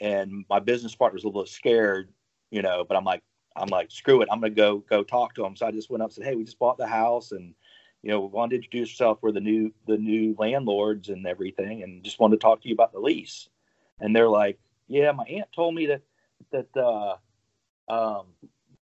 and 0.00 0.44
my 0.50 0.58
business 0.58 0.94
partner's 0.94 1.24
a 1.24 1.28
little 1.28 1.46
scared, 1.46 2.10
you 2.50 2.62
know. 2.62 2.84
But 2.84 2.96
I'm 2.96 3.04
like, 3.04 3.22
I'm 3.56 3.68
like, 3.68 3.90
screw 3.90 4.22
it. 4.22 4.28
I'm 4.30 4.40
going 4.40 4.54
to 4.54 4.60
go 4.60 4.78
go 4.78 5.02
talk 5.02 5.34
to 5.34 5.44
him. 5.44 5.56
So 5.56 5.66
I 5.66 5.70
just 5.70 5.90
went 5.90 6.02
up 6.02 6.08
and 6.08 6.14
said, 6.14 6.24
hey, 6.24 6.34
we 6.34 6.44
just 6.44 6.58
bought 6.58 6.78
the 6.78 6.86
house, 6.86 7.32
and 7.32 7.54
you 8.02 8.10
know, 8.10 8.20
we 8.20 8.26
wanted 8.26 8.50
to 8.50 8.56
introduce 8.56 8.90
yourself. 8.90 9.18
We're 9.22 9.32
the 9.32 9.40
new 9.40 9.72
the 9.86 9.96
new 9.96 10.34
landlords 10.38 11.08
and 11.08 11.26
everything, 11.26 11.82
and 11.82 12.02
just 12.04 12.20
wanted 12.20 12.36
to 12.36 12.42
talk 12.42 12.62
to 12.62 12.68
you 12.68 12.74
about 12.74 12.92
the 12.92 13.00
lease. 13.00 13.48
And 14.00 14.14
they're 14.14 14.28
like, 14.28 14.58
yeah, 14.88 15.12
my 15.12 15.24
aunt 15.24 15.48
told 15.54 15.74
me 15.74 15.86
that 15.86 16.02
that 16.50 16.76
uh, 16.76 17.16
um, 17.88 18.26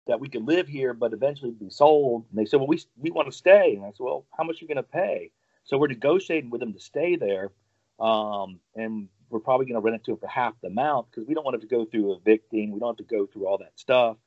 that 0.07 0.19
we 0.19 0.29
could 0.29 0.47
live 0.47 0.67
here, 0.67 0.93
but 0.93 1.13
eventually 1.13 1.51
be 1.51 1.69
sold. 1.69 2.25
And 2.29 2.39
they 2.39 2.45
said, 2.45 2.59
well, 2.59 2.67
we 2.67 2.81
we 2.97 3.11
want 3.11 3.27
to 3.29 3.37
stay. 3.37 3.75
And 3.75 3.85
I 3.85 3.89
said, 3.89 3.99
well, 3.99 4.25
how 4.37 4.43
much 4.43 4.55
are 4.55 4.65
you 4.65 4.67
going 4.67 4.77
to 4.77 4.83
pay? 4.83 5.31
So 5.63 5.77
we're 5.77 5.87
negotiating 5.87 6.49
with 6.49 6.59
them 6.59 6.73
to 6.73 6.79
stay 6.79 7.15
there, 7.15 7.51
um, 7.99 8.59
and 8.75 9.07
we're 9.29 9.39
probably 9.39 9.65
going 9.67 9.75
to 9.75 9.81
rent 9.81 9.95
it 9.95 10.03
to 10.05 10.11
them 10.11 10.19
for 10.19 10.27
half 10.27 10.53
the 10.61 10.67
amount 10.67 11.11
because 11.11 11.27
we 11.27 11.33
don't 11.33 11.45
want 11.45 11.55
it 11.55 11.61
to 11.61 11.67
go 11.67 11.85
through 11.85 12.15
evicting. 12.15 12.71
We 12.71 12.79
don't 12.79 12.97
have 12.97 13.07
to 13.07 13.15
go 13.15 13.25
through 13.27 13.47
all 13.47 13.59
that 13.59 13.79
stuff. 13.79 14.17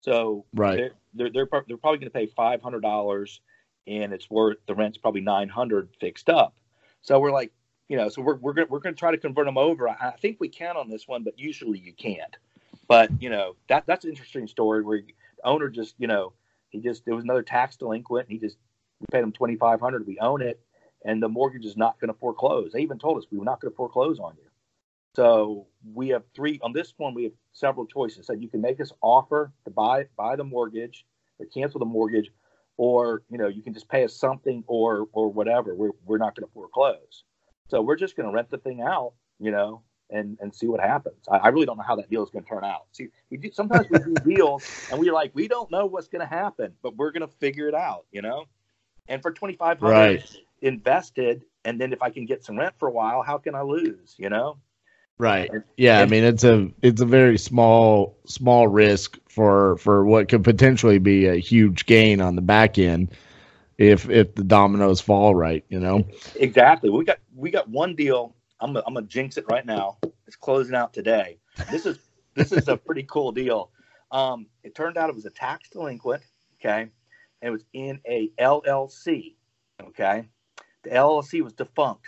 So 0.00 0.46
Right. 0.54 0.76
they're 0.76 0.90
they're 1.14 1.30
they're, 1.30 1.64
they're 1.68 1.76
probably 1.76 1.98
going 1.98 2.10
to 2.10 2.18
pay 2.18 2.26
five 2.26 2.62
hundred 2.62 2.80
dollars, 2.80 3.40
and 3.86 4.12
it's 4.12 4.30
worth 4.30 4.58
the 4.66 4.74
rent's 4.74 4.98
probably 4.98 5.20
nine 5.20 5.48
hundred 5.48 5.90
fixed 6.00 6.30
up. 6.30 6.54
So 7.02 7.20
we're 7.20 7.32
like, 7.32 7.52
you 7.88 7.96
know, 7.96 8.08
so 8.08 8.22
we're 8.22 8.36
we're 8.36 8.54
gonna 8.54 8.66
we're 8.70 8.80
gonna 8.80 8.96
try 8.96 9.10
to 9.10 9.18
convert 9.18 9.46
them 9.46 9.58
over. 9.58 9.88
I, 9.88 9.96
I 10.00 10.10
think 10.12 10.38
we 10.40 10.48
can 10.48 10.76
on 10.76 10.88
this 10.88 11.06
one, 11.06 11.22
but 11.22 11.38
usually 11.38 11.78
you 11.78 11.92
can't. 11.92 12.36
But 12.88 13.10
you 13.22 13.30
know, 13.30 13.56
that 13.68 13.84
that's 13.86 14.04
an 14.04 14.10
interesting 14.10 14.48
story 14.48 14.82
where 14.82 15.00
the 15.02 15.14
owner 15.44 15.68
just, 15.68 15.94
you 15.98 16.06
know, 16.06 16.32
he 16.70 16.80
just 16.80 17.04
there 17.04 17.14
was 17.14 17.24
another 17.24 17.42
tax 17.42 17.76
delinquent. 17.76 18.28
And 18.28 18.32
he 18.32 18.44
just 18.44 18.56
we 19.00 19.06
paid 19.12 19.22
him 19.22 19.32
twenty 19.32 19.56
five 19.56 19.80
hundred. 19.80 20.06
We 20.06 20.18
own 20.18 20.42
it, 20.42 20.60
and 21.04 21.22
the 21.22 21.28
mortgage 21.28 21.66
is 21.66 21.76
not 21.76 22.00
going 22.00 22.12
to 22.12 22.18
foreclose. 22.18 22.72
They 22.72 22.80
even 22.80 22.98
told 22.98 23.18
us 23.18 23.26
we 23.30 23.38
were 23.38 23.44
not 23.44 23.60
going 23.60 23.70
to 23.72 23.76
foreclose 23.76 24.18
on 24.18 24.34
you. 24.36 24.48
So 25.16 25.66
we 25.94 26.08
have 26.08 26.22
three 26.34 26.58
on 26.62 26.72
this 26.72 26.94
one. 26.96 27.14
We 27.14 27.24
have 27.24 27.32
several 27.52 27.86
choices. 27.86 28.26
So 28.26 28.32
you 28.32 28.48
can 28.48 28.60
make 28.60 28.80
us 28.80 28.92
offer 29.02 29.52
to 29.64 29.70
buy 29.70 30.06
buy 30.16 30.36
the 30.36 30.44
mortgage 30.44 31.04
or 31.38 31.46
cancel 31.46 31.78
the 31.80 31.86
mortgage, 31.86 32.30
or 32.76 33.22
you 33.30 33.36
know 33.38 33.48
you 33.48 33.62
can 33.62 33.74
just 33.74 33.88
pay 33.88 34.04
us 34.04 34.14
something 34.16 34.64
or 34.66 35.08
or 35.12 35.30
whatever. 35.30 35.74
We're 35.74 35.92
we're 36.06 36.18
not 36.18 36.34
going 36.34 36.46
to 36.46 36.52
foreclose. 36.54 37.24
So 37.68 37.82
we're 37.82 37.96
just 37.96 38.16
going 38.16 38.26
to 38.26 38.32
rent 38.32 38.50
the 38.50 38.56
thing 38.58 38.80
out, 38.80 39.12
you 39.38 39.50
know, 39.50 39.82
and 40.10 40.38
and 40.40 40.54
see 40.54 40.66
what 40.66 40.80
happens. 40.80 41.16
I, 41.30 41.36
I 41.38 41.48
really 41.48 41.66
don't 41.66 41.76
know 41.76 41.84
how 41.84 41.96
that 41.96 42.08
deal 42.10 42.22
is 42.22 42.30
going 42.30 42.44
to 42.44 42.48
turn 42.48 42.64
out. 42.64 42.86
See, 42.92 43.08
we 43.30 43.36
do 43.36 43.50
sometimes 43.52 43.88
we 43.90 43.98
do 43.98 44.14
deals 44.24 44.64
and 44.90 44.98
we're 44.98 45.12
like 45.12 45.30
we 45.34 45.48
don't 45.48 45.70
know 45.70 45.86
what's 45.86 46.08
going 46.08 46.20
to 46.20 46.26
happen, 46.34 46.72
but 46.82 46.96
we're 46.96 47.10
going 47.12 47.26
to 47.26 47.34
figure 47.38 47.68
it 47.68 47.74
out, 47.74 48.06
you 48.12 48.22
know. 48.22 48.44
And 49.08 49.22
for 49.22 49.32
twenty 49.32 49.54
five 49.54 49.78
hundred 49.80 49.92
Right. 49.92 50.36
invested, 50.62 51.44
and 51.64 51.80
then 51.80 51.92
if 51.92 52.02
I 52.02 52.10
can 52.10 52.26
get 52.26 52.44
some 52.44 52.58
rent 52.58 52.74
for 52.78 52.88
a 52.88 52.92
while, 52.92 53.22
how 53.22 53.38
can 53.38 53.54
I 53.54 53.62
lose, 53.62 54.14
you 54.18 54.28
know? 54.28 54.58
Right. 55.18 55.50
And- 55.52 55.64
Yeah, 55.76 56.00
I 56.00 56.06
mean 56.06 56.24
it's 56.24 56.44
a 56.44 56.70
it's 56.82 57.00
a 57.00 57.06
very 57.06 57.38
small 57.38 58.16
small 58.26 58.68
risk 58.68 59.18
for 59.28 59.76
for 59.78 60.04
what 60.04 60.28
could 60.28 60.44
potentially 60.44 60.98
be 60.98 61.26
a 61.26 61.36
huge 61.36 61.86
gain 61.86 62.20
on 62.20 62.36
the 62.36 62.42
back 62.42 62.78
end 62.78 63.10
if 63.78 64.08
if 64.10 64.34
the 64.34 64.44
dominoes 64.44 65.00
fall 65.00 65.34
right, 65.34 65.64
you 65.68 65.80
know. 65.80 66.06
Exactly. 66.36 66.90
We 66.90 67.04
got 67.04 67.18
we 67.36 67.50
got 67.50 67.68
one 67.68 67.94
deal. 67.96 68.34
I'm 68.60 68.72
gonna, 68.72 68.84
I'm 68.86 68.94
gonna 68.94 69.06
jinx 69.06 69.36
it 69.36 69.44
right 69.50 69.64
now. 69.64 69.98
It's 70.26 70.36
closing 70.36 70.74
out 70.74 70.92
today. 70.92 71.38
This 71.70 71.86
is 71.86 71.98
this 72.34 72.52
is 72.52 72.68
a 72.68 72.76
pretty 72.76 73.04
cool 73.04 73.32
deal. 73.32 73.70
Um, 74.10 74.46
it 74.62 74.74
turned 74.74 74.96
out 74.96 75.10
it 75.10 75.14
was 75.14 75.26
a 75.26 75.30
tax 75.30 75.68
delinquent. 75.70 76.22
Okay, 76.60 76.82
and 76.82 77.48
it 77.48 77.50
was 77.50 77.64
in 77.72 78.00
a 78.06 78.30
LLC. 78.38 79.34
Okay, 79.82 80.28
the 80.82 80.90
LLC 80.90 81.42
was 81.42 81.52
defunct. 81.52 82.06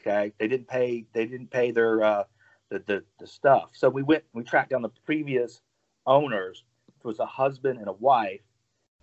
Okay, 0.00 0.32
they 0.38 0.48
didn't 0.48 0.68
pay 0.68 1.06
they 1.12 1.26
didn't 1.26 1.50
pay 1.50 1.70
their 1.70 2.02
uh, 2.02 2.24
the, 2.70 2.82
the 2.86 3.04
the 3.18 3.26
stuff. 3.26 3.70
So 3.72 3.88
we 3.88 4.02
went 4.02 4.24
we 4.32 4.42
tracked 4.42 4.70
down 4.70 4.82
the 4.82 4.90
previous 5.04 5.60
owners. 6.06 6.64
It 6.88 7.06
was 7.06 7.18
a 7.18 7.26
husband 7.26 7.78
and 7.78 7.88
a 7.88 7.92
wife, 7.92 8.42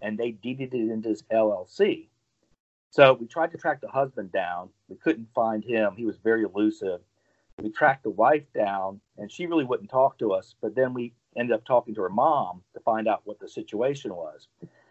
and 0.02 0.18
they 0.18 0.32
deeded 0.32 0.74
it 0.74 0.92
into 0.92 1.10
this 1.10 1.24
LLC. 1.32 2.10
So 2.90 3.14
we 3.14 3.28
tried 3.28 3.52
to 3.52 3.58
track 3.58 3.82
the 3.82 3.88
husband 3.88 4.32
down. 4.32 4.70
We 4.88 4.96
couldn't 4.96 5.28
find 5.34 5.64
him. 5.64 5.94
He 5.96 6.06
was 6.06 6.18
very 6.18 6.44
elusive. 6.44 7.02
We 7.62 7.70
tracked 7.70 8.04
the 8.04 8.12
wife 8.12 8.46
down, 8.54 9.02
and 9.18 9.32
she 9.32 9.46
really 9.48 9.66
wouldn't 9.66 9.90
talk 9.90 10.18
to 10.20 10.32
us. 10.32 10.56
But 10.62 10.76
then 10.76 10.94
we 10.94 11.14
ended 11.36 11.56
up 11.56 11.66
talking 11.66 11.96
to 11.96 12.02
her 12.02 12.10
mom 12.10 12.62
to 12.74 12.80
find 12.82 13.08
out 13.08 13.22
what 13.26 13.40
the 13.40 13.50
situation 13.50 14.16
was. 14.16 14.48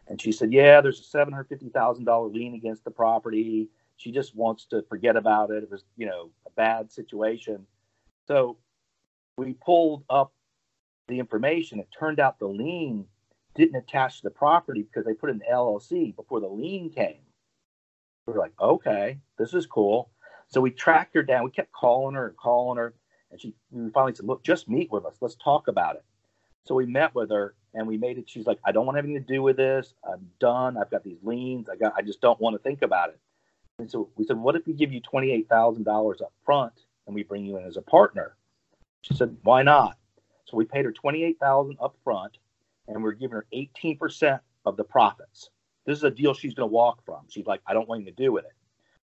And 0.08 0.20
she 0.20 0.32
said, 0.32 0.52
"Yeah, 0.52 0.80
there's 0.80 1.00
a 1.00 1.04
seven 1.04 1.32
hundred 1.32 1.48
fifty 1.48 1.68
thousand 1.68 2.04
dollar 2.04 2.28
lien 2.28 2.54
against 2.54 2.84
the 2.84 2.90
property. 2.90 3.68
She 3.96 4.12
just 4.12 4.34
wants 4.36 4.66
to 4.66 4.82
forget 4.88 5.16
about 5.16 5.50
it. 5.50 5.62
It 5.62 5.70
was, 5.70 5.84
you 5.96 6.06
know, 6.06 6.30
a 6.46 6.50
bad 6.50 6.92
situation." 6.92 7.66
So 8.26 8.58
we 9.36 9.54
pulled 9.54 10.04
up 10.10 10.32
the 11.08 11.18
information. 11.18 11.78
It 11.80 11.88
turned 11.96 12.20
out 12.20 12.38
the 12.38 12.48
lien 12.48 13.06
didn't 13.54 13.76
attach 13.76 14.18
to 14.18 14.24
the 14.24 14.30
property 14.30 14.82
because 14.82 15.06
they 15.06 15.14
put 15.14 15.30
the 15.38 15.44
LLC 15.50 16.14
before 16.14 16.40
the 16.40 16.48
lien 16.48 16.90
came. 16.90 17.20
We 18.26 18.32
were 18.32 18.40
like, 18.40 18.60
okay, 18.60 19.18
this 19.38 19.54
is 19.54 19.66
cool. 19.66 20.10
So 20.48 20.60
we 20.60 20.70
tracked 20.70 21.14
her 21.14 21.22
down. 21.22 21.44
We 21.44 21.50
kept 21.50 21.72
calling 21.72 22.14
her 22.14 22.28
and 22.28 22.36
calling 22.36 22.78
her, 22.78 22.94
and 23.30 23.40
she 23.40 23.54
finally 23.92 24.14
said, 24.14 24.26
"Look, 24.26 24.42
just 24.42 24.68
meet 24.68 24.90
with 24.90 25.04
us. 25.04 25.16
Let's 25.20 25.36
talk 25.36 25.68
about 25.68 25.96
it." 25.96 26.04
So 26.64 26.74
we 26.74 26.86
met 26.86 27.14
with 27.14 27.30
her, 27.30 27.54
and 27.74 27.86
we 27.86 27.96
made 27.96 28.18
it. 28.18 28.28
She's 28.28 28.46
like, 28.46 28.58
"I 28.64 28.72
don't 28.72 28.86
want 28.86 28.98
anything 28.98 29.14
to 29.14 29.32
do 29.32 29.42
with 29.42 29.56
this. 29.56 29.94
I'm 30.04 30.30
done. 30.38 30.76
I've 30.76 30.90
got 30.90 31.04
these 31.04 31.22
liens. 31.22 31.68
I 31.68 31.76
got. 31.76 31.94
I 31.96 32.02
just 32.02 32.20
don't 32.20 32.40
want 32.40 32.54
to 32.54 32.62
think 32.62 32.82
about 32.82 33.10
it." 33.10 33.20
And 33.78 33.90
so 33.90 34.08
we 34.16 34.24
said, 34.24 34.38
"What 34.38 34.56
if 34.56 34.66
we 34.66 34.72
give 34.72 34.92
you 34.92 35.00
twenty 35.00 35.32
eight 35.32 35.48
thousand 35.48 35.84
dollars 35.84 36.20
up 36.20 36.32
front, 36.44 36.72
and 37.06 37.14
we 37.14 37.22
bring 37.22 37.44
you 37.44 37.56
in 37.58 37.64
as 37.64 37.76
a 37.76 37.82
partner?" 37.82 38.36
She 39.02 39.14
said, 39.14 39.36
"Why 39.42 39.62
not?" 39.62 39.98
So 40.46 40.56
we 40.56 40.64
paid 40.64 40.84
her 40.84 40.92
twenty 40.92 41.24
eight 41.24 41.38
thousand 41.38 41.76
up 41.80 41.96
front, 42.04 42.38
and 42.88 43.02
we're 43.02 43.12
giving 43.12 43.34
her 43.34 43.46
eighteen 43.52 43.98
percent 43.98 44.42
of 44.64 44.76
the 44.76 44.84
profits. 44.84 45.50
This 45.86 45.98
is 45.98 46.04
a 46.04 46.10
deal 46.10 46.34
she's 46.34 46.54
going 46.54 46.68
to 46.68 46.72
walk 46.72 47.04
from. 47.04 47.20
She's 47.28 47.46
like, 47.46 47.60
I 47.66 47.72
don't 47.72 47.88
want 47.88 48.00
anything 48.00 48.16
to 48.16 48.22
do 48.24 48.32
with 48.32 48.44
it. 48.44 48.52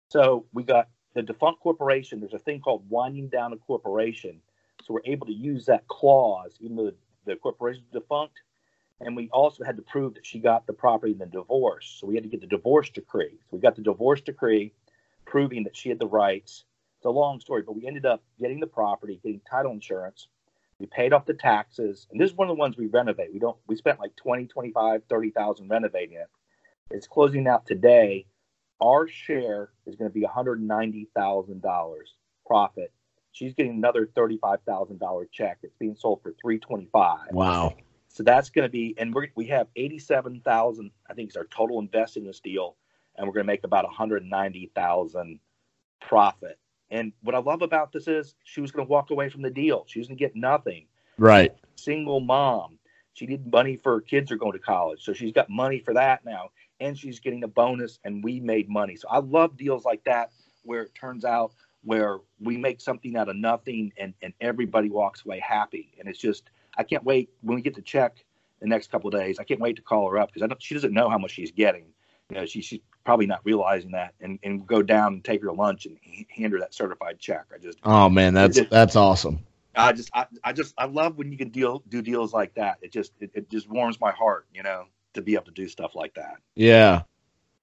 So 0.09 0.45
we 0.53 0.63
got 0.63 0.89
the 1.15 1.23
defunct 1.23 1.61
corporation. 1.61 2.19
There's 2.19 2.33
a 2.33 2.39
thing 2.39 2.61
called 2.61 2.87
winding 2.89 3.29
down 3.29 3.53
a 3.53 3.57
corporation. 3.57 4.41
So 4.85 4.93
we're 4.93 5.11
able 5.11 5.27
to 5.27 5.33
use 5.33 5.65
that 5.65 5.87
clause, 5.87 6.55
even 6.59 6.75
though 6.75 6.91
the, 7.25 7.35
corporation 7.35 7.83
is 7.83 8.01
defunct. 8.01 8.35
And 9.01 9.15
we 9.15 9.29
also 9.31 9.63
had 9.63 9.77
to 9.77 9.81
prove 9.81 10.15
that 10.15 10.25
she 10.25 10.39
got 10.39 10.67
the 10.67 10.73
property 10.73 11.13
in 11.13 11.19
the 11.19 11.25
divorce. 11.25 11.97
So 11.99 12.07
we 12.07 12.15
had 12.15 12.23
to 12.23 12.29
get 12.29 12.41
the 12.41 12.47
divorce 12.47 12.89
decree. 12.89 13.39
So 13.49 13.57
we 13.57 13.59
got 13.59 13.75
the 13.75 13.81
divorce 13.81 14.21
decree 14.21 14.73
proving 15.25 15.63
that 15.63 15.75
she 15.75 15.89
had 15.89 15.99
the 15.99 16.07
rights. 16.07 16.65
It's 16.97 17.05
a 17.05 17.09
long 17.09 17.39
story, 17.39 17.61
but 17.61 17.75
we 17.75 17.87
ended 17.87 18.05
up 18.05 18.23
getting 18.39 18.59
the 18.59 18.67
property, 18.67 19.19
getting 19.23 19.41
title 19.49 19.71
insurance. 19.71 20.27
We 20.79 20.85
paid 20.85 21.13
off 21.13 21.25
the 21.25 21.33
taxes. 21.33 22.07
And 22.11 22.19
this 22.19 22.31
is 22.31 22.37
one 22.37 22.49
of 22.49 22.55
the 22.55 22.59
ones 22.59 22.77
we 22.77 22.87
renovate. 22.87 23.31
We 23.33 23.39
don't 23.39 23.57
we 23.67 23.75
spent 23.75 23.99
like 23.99 24.15
20, 24.15 24.47
25, 24.47 25.03
30,000 25.07 25.69
renovating 25.69 26.17
it. 26.17 26.27
It's 26.91 27.07
closing 27.07 27.47
out 27.47 27.65
today. 27.65 28.25
Our 28.81 29.07
share 29.07 29.69
is 29.85 29.95
going 29.95 30.09
to 30.09 30.13
be 30.13 30.25
$190,000 30.25 31.97
profit. 32.45 32.91
She's 33.31 33.53
getting 33.53 33.73
another 33.73 34.07
$35,000 34.07 35.25
check. 35.31 35.59
It's 35.63 35.75
being 35.79 35.95
sold 35.95 36.21
for 36.23 36.33
325. 36.41 37.31
Wow. 37.31 37.75
So 38.07 38.23
that's 38.23 38.49
going 38.49 38.63
to 38.63 38.71
be, 38.71 38.95
and 38.97 39.13
we 39.13 39.29
we 39.35 39.45
have 39.47 39.67
87,000, 39.75 40.91
I 41.09 41.13
think 41.13 41.29
is 41.29 41.35
our 41.35 41.45
total 41.45 41.79
invest 41.79 42.17
in 42.17 42.25
this 42.25 42.39
deal. 42.39 42.75
And 43.15 43.27
we're 43.27 43.33
going 43.33 43.45
to 43.45 43.51
make 43.51 43.63
about 43.63 43.83
190,000 43.85 45.39
profit 45.99 46.57
And 46.89 47.11
what 47.21 47.35
I 47.35 47.39
love 47.39 47.61
about 47.61 47.91
this 47.91 48.07
is 48.07 48.35
she 48.43 48.61
was 48.61 48.71
going 48.71 48.85
to 48.87 48.89
walk 48.89 49.11
away 49.11 49.29
from 49.29 49.41
the 49.41 49.49
deal. 49.51 49.85
She 49.87 49.99
was 49.99 50.07
going 50.07 50.17
to 50.17 50.23
get 50.23 50.35
nothing. 50.35 50.87
Right. 51.17 51.53
Single 51.75 52.19
mom. 52.19 52.79
She 53.13 53.25
needed 53.25 53.51
money 53.51 53.75
for 53.75 53.95
her 53.95 54.01
kids 54.01 54.31
are 54.31 54.37
going 54.37 54.53
to 54.53 54.59
college. 54.59 55.03
So 55.03 55.13
she's 55.13 55.33
got 55.33 55.49
money 55.49 55.79
for 55.79 55.93
that 55.93 56.23
now. 56.25 56.49
And 56.79 56.97
she's 56.97 57.19
getting 57.19 57.43
a 57.43 57.47
bonus 57.47 57.99
and 58.03 58.23
we 58.23 58.39
made 58.39 58.69
money. 58.69 58.95
So 58.95 59.07
I 59.09 59.19
love 59.19 59.57
deals 59.57 59.85
like 59.85 60.03
that 60.05 60.31
where 60.63 60.83
it 60.83 60.95
turns 60.95 61.25
out 61.25 61.51
where 61.83 62.19
we 62.39 62.57
make 62.57 62.81
something 62.81 63.15
out 63.15 63.29
of 63.29 63.35
nothing 63.35 63.91
and, 63.97 64.13
and 64.21 64.33
everybody 64.41 64.89
walks 64.89 65.25
away 65.25 65.39
happy. 65.39 65.91
And 65.99 66.07
it's 66.07 66.19
just 66.19 66.49
I 66.77 66.83
can't 66.83 67.03
wait 67.03 67.29
when 67.41 67.55
we 67.55 67.61
get 67.61 67.75
the 67.75 67.81
check 67.81 68.23
the 68.61 68.67
next 68.67 68.91
couple 68.91 69.13
of 69.13 69.19
days. 69.19 69.39
I 69.39 69.43
can't 69.43 69.59
wait 69.59 69.75
to 69.77 69.81
call 69.81 70.09
her 70.09 70.17
up 70.17 70.29
because 70.29 70.43
I 70.43 70.47
don't 70.47 70.61
she 70.61 70.73
doesn't 70.73 70.93
know 70.93 71.09
how 71.09 71.17
much 71.17 71.31
she's 71.31 71.51
getting. 71.51 71.85
You 72.29 72.37
know, 72.37 72.45
she, 72.45 72.61
she's 72.61 72.81
probably 73.05 73.25
not 73.25 73.41
realizing 73.43 73.91
that 73.91 74.13
and, 74.21 74.37
and 74.43 74.67
go 74.67 74.83
down 74.83 75.13
and 75.13 75.23
take 75.23 75.41
her 75.41 75.47
to 75.47 75.53
lunch 75.53 75.87
and 75.87 75.97
hand 76.29 76.53
her 76.53 76.59
that 76.59 76.73
certified 76.73 77.17
check. 77.19 77.45
I 77.53 77.57
just 77.57 77.79
Oh 77.83 78.09
man, 78.09 78.33
that's 78.33 78.57
just, 78.57 78.69
that's 78.69 78.95
awesome. 78.95 79.39
I 79.75 79.93
just 79.93 80.09
I, 80.13 80.25
I 80.43 80.53
just 80.53 80.73
I 80.77 80.85
love 80.85 81.17
when 81.17 81.31
you 81.31 81.37
can 81.37 81.49
deal 81.49 81.83
do 81.87 82.01
deals 82.01 82.33
like 82.33 82.55
that. 82.55 82.77
It 82.81 82.91
just 82.91 83.13
it, 83.19 83.31
it 83.33 83.49
just 83.49 83.69
warms 83.69 83.99
my 83.99 84.11
heart, 84.11 84.45
you 84.53 84.63
know, 84.63 84.85
to 85.13 85.21
be 85.21 85.33
able 85.33 85.45
to 85.45 85.51
do 85.51 85.67
stuff 85.67 85.95
like 85.95 86.13
that. 86.15 86.37
Yeah. 86.55 87.03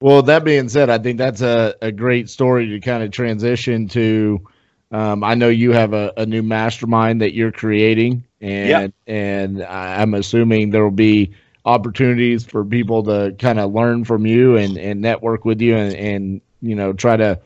Well, 0.01 0.23
that 0.23 0.45
being 0.45 0.69
said, 0.69 0.91
I 0.91 0.99
think 0.99 1.19
that's 1.19 1.41
a, 1.41 1.75
a 1.81 1.91
great 1.91 2.29
story 2.29 2.69
to 2.69 2.81
kind 2.81 3.03
of 3.03 3.11
transition 3.11 3.89
to. 3.89 4.47
Um, 4.93 5.25
I 5.25 5.35
know 5.35 5.49
you 5.49 5.73
have 5.73 5.95
a, 5.95 6.13
a, 6.17 6.27
new 6.27 6.43
mastermind 6.43 7.21
that 7.21 7.35
you're 7.35 7.51
creating, 7.51 8.25
and 8.41 8.69
yep. 8.69 8.95
and 9.09 9.65
I'm 9.65 10.15
assuming 10.15 10.71
there 10.71 10.85
will 10.85 10.91
be 10.93 11.33
opportunities 11.65 12.45
for 12.45 12.65
people 12.65 13.03
to 13.03 13.35
kind 13.39 13.59
of 13.59 13.73
learn 13.73 14.05
from 14.05 14.27
you 14.27 14.57
and, 14.57 14.79
and 14.79 15.01
network 15.01 15.45
with 15.45 15.61
you 15.61 15.77
and, 15.77 15.97
and 15.97 16.41
you 16.63 16.77
know 16.77 16.93
try 16.93 17.17
to 17.17 17.41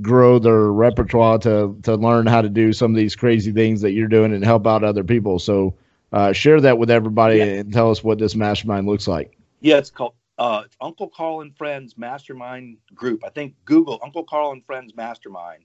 grow 0.00 0.38
their 0.38 0.70
repertoire 0.70 1.38
to 1.38 1.76
to 1.82 1.96
learn 1.96 2.26
how 2.26 2.42
to 2.42 2.48
do 2.48 2.72
some 2.72 2.92
of 2.92 2.96
these 2.96 3.16
crazy 3.16 3.50
things 3.50 3.80
that 3.80 3.92
you're 3.92 4.08
doing 4.08 4.32
and 4.32 4.44
help 4.44 4.66
out 4.66 4.84
other 4.84 5.04
people. 5.04 5.38
So 5.38 5.74
uh, 6.12 6.32
share 6.32 6.60
that 6.60 6.78
with 6.78 6.90
everybody 6.90 7.38
yeah. 7.38 7.44
and 7.44 7.72
tell 7.72 7.90
us 7.90 8.02
what 8.02 8.18
this 8.18 8.34
mastermind 8.34 8.86
looks 8.86 9.06
like. 9.06 9.36
Yeah, 9.60 9.78
it's 9.78 9.90
called 9.90 10.14
uh, 10.38 10.64
Uncle 10.80 11.08
Carl 11.08 11.40
and 11.40 11.56
Friends 11.56 11.96
Mastermind 11.98 12.78
Group. 12.94 13.24
I 13.24 13.30
think 13.30 13.54
Google 13.64 13.98
Uncle 14.02 14.24
Carl 14.24 14.52
and 14.52 14.64
Friends 14.64 14.94
Mastermind, 14.94 15.64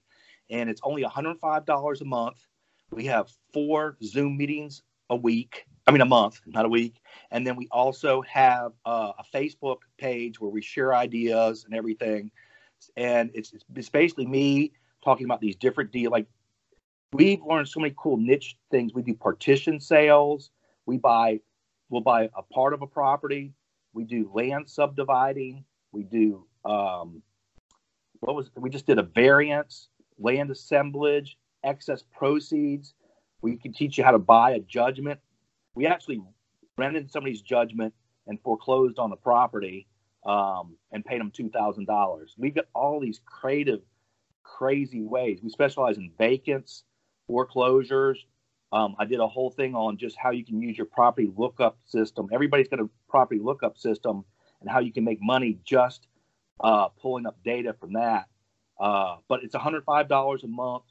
and 0.49 0.69
it's 0.69 0.81
only 0.83 1.03
$105 1.03 2.01
a 2.01 2.05
month. 2.05 2.47
We 2.91 3.05
have 3.05 3.29
four 3.53 3.97
Zoom 4.03 4.37
meetings 4.37 4.83
a 5.09 5.15
week. 5.15 5.65
I 5.85 5.91
mean, 5.91 6.01
a 6.01 6.05
month, 6.05 6.39
not 6.45 6.65
a 6.65 6.69
week. 6.69 7.01
And 7.31 7.45
then 7.45 7.55
we 7.55 7.67
also 7.71 8.21
have 8.21 8.71
uh, 8.85 9.11
a 9.19 9.23
Facebook 9.35 9.79
page 9.97 10.39
where 10.39 10.49
we 10.49 10.61
share 10.61 10.93
ideas 10.93 11.65
and 11.65 11.73
everything. 11.73 12.31
And 12.95 13.31
it's, 13.33 13.53
it's 13.53 13.89
basically 13.89 14.25
me 14.25 14.71
talking 15.03 15.25
about 15.25 15.41
these 15.41 15.55
different 15.55 15.91
deals. 15.91 16.11
Like 16.11 16.27
we've 17.13 17.41
learned 17.43 17.67
so 17.67 17.79
many 17.79 17.93
cool 17.97 18.17
niche 18.17 18.57
things. 18.71 18.93
We 18.93 19.01
do 19.01 19.13
partition 19.13 19.79
sales. 19.79 20.49
We 20.85 20.97
buy, 20.97 21.39
we'll 21.89 22.01
buy 22.01 22.29
a 22.35 22.41
part 22.41 22.73
of 22.73 22.81
a 22.81 22.87
property. 22.87 23.53
We 23.93 24.03
do 24.03 24.29
land 24.33 24.69
subdividing. 24.69 25.63
We 25.91 26.03
do, 26.03 26.45
um, 26.65 27.21
what 28.19 28.35
was, 28.35 28.49
we 28.55 28.69
just 28.69 28.87
did 28.87 28.99
a 28.99 29.03
variance, 29.03 29.89
land 30.17 30.49
assemblage, 30.51 31.37
excess 31.63 32.03
proceeds. 32.11 32.93
We 33.41 33.57
can 33.57 33.73
teach 33.73 33.97
you 33.97 34.03
how 34.03 34.11
to 34.11 34.19
buy 34.19 34.51
a 34.51 34.59
judgment. 34.59 35.19
We 35.75 35.85
actually 35.85 36.21
rented 36.77 37.11
somebody's 37.11 37.41
judgment 37.41 37.93
and 38.27 38.39
foreclosed 38.41 38.99
on 38.99 39.09
the 39.09 39.15
property 39.15 39.87
um, 40.25 40.77
and 40.91 41.03
paid 41.03 41.19
them 41.19 41.31
two 41.31 41.49
thousand 41.49 41.85
dollars. 41.85 42.33
We've 42.37 42.55
got 42.55 42.65
all 42.73 42.99
these 42.99 43.19
creative, 43.25 43.81
crazy 44.43 45.01
ways. 45.01 45.39
We 45.43 45.49
specialize 45.49 45.97
in 45.97 46.11
vacants, 46.17 46.83
foreclosures. 47.27 48.25
Um, 48.71 48.95
I 48.97 49.05
did 49.05 49.19
a 49.19 49.27
whole 49.27 49.51
thing 49.51 49.75
on 49.75 49.97
just 49.97 50.17
how 50.17 50.31
you 50.31 50.43
can 50.43 50.61
use 50.61 50.77
your 50.77 50.87
property 50.87 51.29
lookup 51.35 51.77
system. 51.85 52.27
Everybody's 52.33 52.67
got 52.67 52.79
a 52.79 52.89
property 53.07 53.39
lookup 53.39 53.77
system 53.77 54.25
and 54.61 54.69
how 54.69 54.79
you 54.79 54.91
can 54.91 55.03
make 55.03 55.19
money 55.21 55.59
just 55.63 56.07
uh, 56.63 56.87
pulling 56.89 57.27
up 57.27 57.37
data 57.43 57.75
from 57.79 57.93
that. 57.93 58.25
Uh, 58.79 59.17
but 59.27 59.43
it's 59.43 59.55
$105 59.55 60.43
a 60.43 60.47
month, 60.47 60.83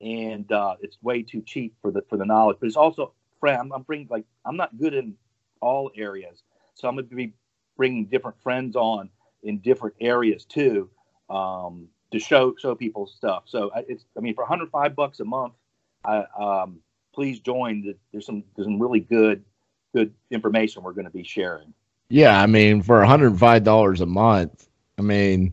and 0.00 0.50
uh, 0.52 0.76
it's 0.80 0.98
way 1.02 1.22
too 1.22 1.42
cheap 1.46 1.74
for 1.80 1.90
the 1.90 2.02
for 2.08 2.18
the 2.18 2.26
knowledge. 2.26 2.58
But 2.60 2.66
it's 2.66 2.76
also 2.76 3.14
friend. 3.40 3.58
I'm, 3.60 3.72
I'm 3.72 3.82
bringing 3.82 4.08
like 4.10 4.24
I'm 4.44 4.56
not 4.56 4.76
good 4.78 4.94
in 4.94 5.14
all 5.60 5.90
areas, 5.96 6.42
so 6.74 6.88
I'm 6.88 6.96
going 6.96 7.08
to 7.08 7.14
be 7.14 7.32
bringing 7.76 8.06
different 8.06 8.40
friends 8.42 8.76
on 8.76 9.08
in 9.42 9.58
different 9.58 9.96
areas 10.00 10.44
too 10.44 10.90
um, 11.30 11.88
to 12.12 12.18
show 12.18 12.54
show 12.58 12.74
people 12.74 13.06
stuff. 13.06 13.44
So 13.46 13.70
it's 13.88 14.04
I 14.16 14.20
mean 14.20 14.34
for 14.34 14.42
105 14.44 14.94
bucks 14.94 15.20
a 15.20 15.24
month, 15.24 15.54
I, 16.04 16.24
um, 16.38 16.80
please 17.14 17.40
join. 17.40 17.94
There's 18.12 18.26
some 18.26 18.44
there's 18.56 18.66
some 18.66 18.80
really 18.80 19.00
good 19.00 19.44
good 19.94 20.12
information 20.30 20.82
we're 20.82 20.92
going 20.92 21.04
to 21.06 21.10
be 21.10 21.24
sharing. 21.24 21.72
Yeah, 22.08 22.40
I 22.40 22.46
mean 22.46 22.82
for 22.82 22.98
105 22.98 23.64
dollars 23.64 24.00
a 24.00 24.06
month, 24.06 24.68
I 24.98 25.02
mean 25.02 25.52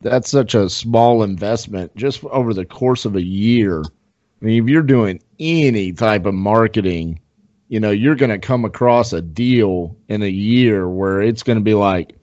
that's 0.00 0.30
such 0.30 0.54
a 0.54 0.68
small 0.68 1.22
investment 1.22 1.94
just 1.96 2.22
over 2.24 2.54
the 2.54 2.64
course 2.64 3.04
of 3.04 3.16
a 3.16 3.24
year. 3.24 3.82
I 3.82 4.44
mean, 4.44 4.62
if 4.62 4.68
you're 4.68 4.82
doing 4.82 5.20
any 5.40 5.92
type 5.92 6.26
of 6.26 6.34
marketing, 6.34 7.20
you 7.68 7.80
know, 7.80 7.90
you're 7.90 8.14
going 8.14 8.30
to 8.30 8.38
come 8.38 8.64
across 8.64 9.12
a 9.12 9.20
deal 9.20 9.96
in 10.08 10.22
a 10.22 10.28
year 10.28 10.88
where 10.88 11.20
it's 11.20 11.42
going 11.42 11.58
to 11.58 11.64
be 11.64 11.74
like, 11.74 12.14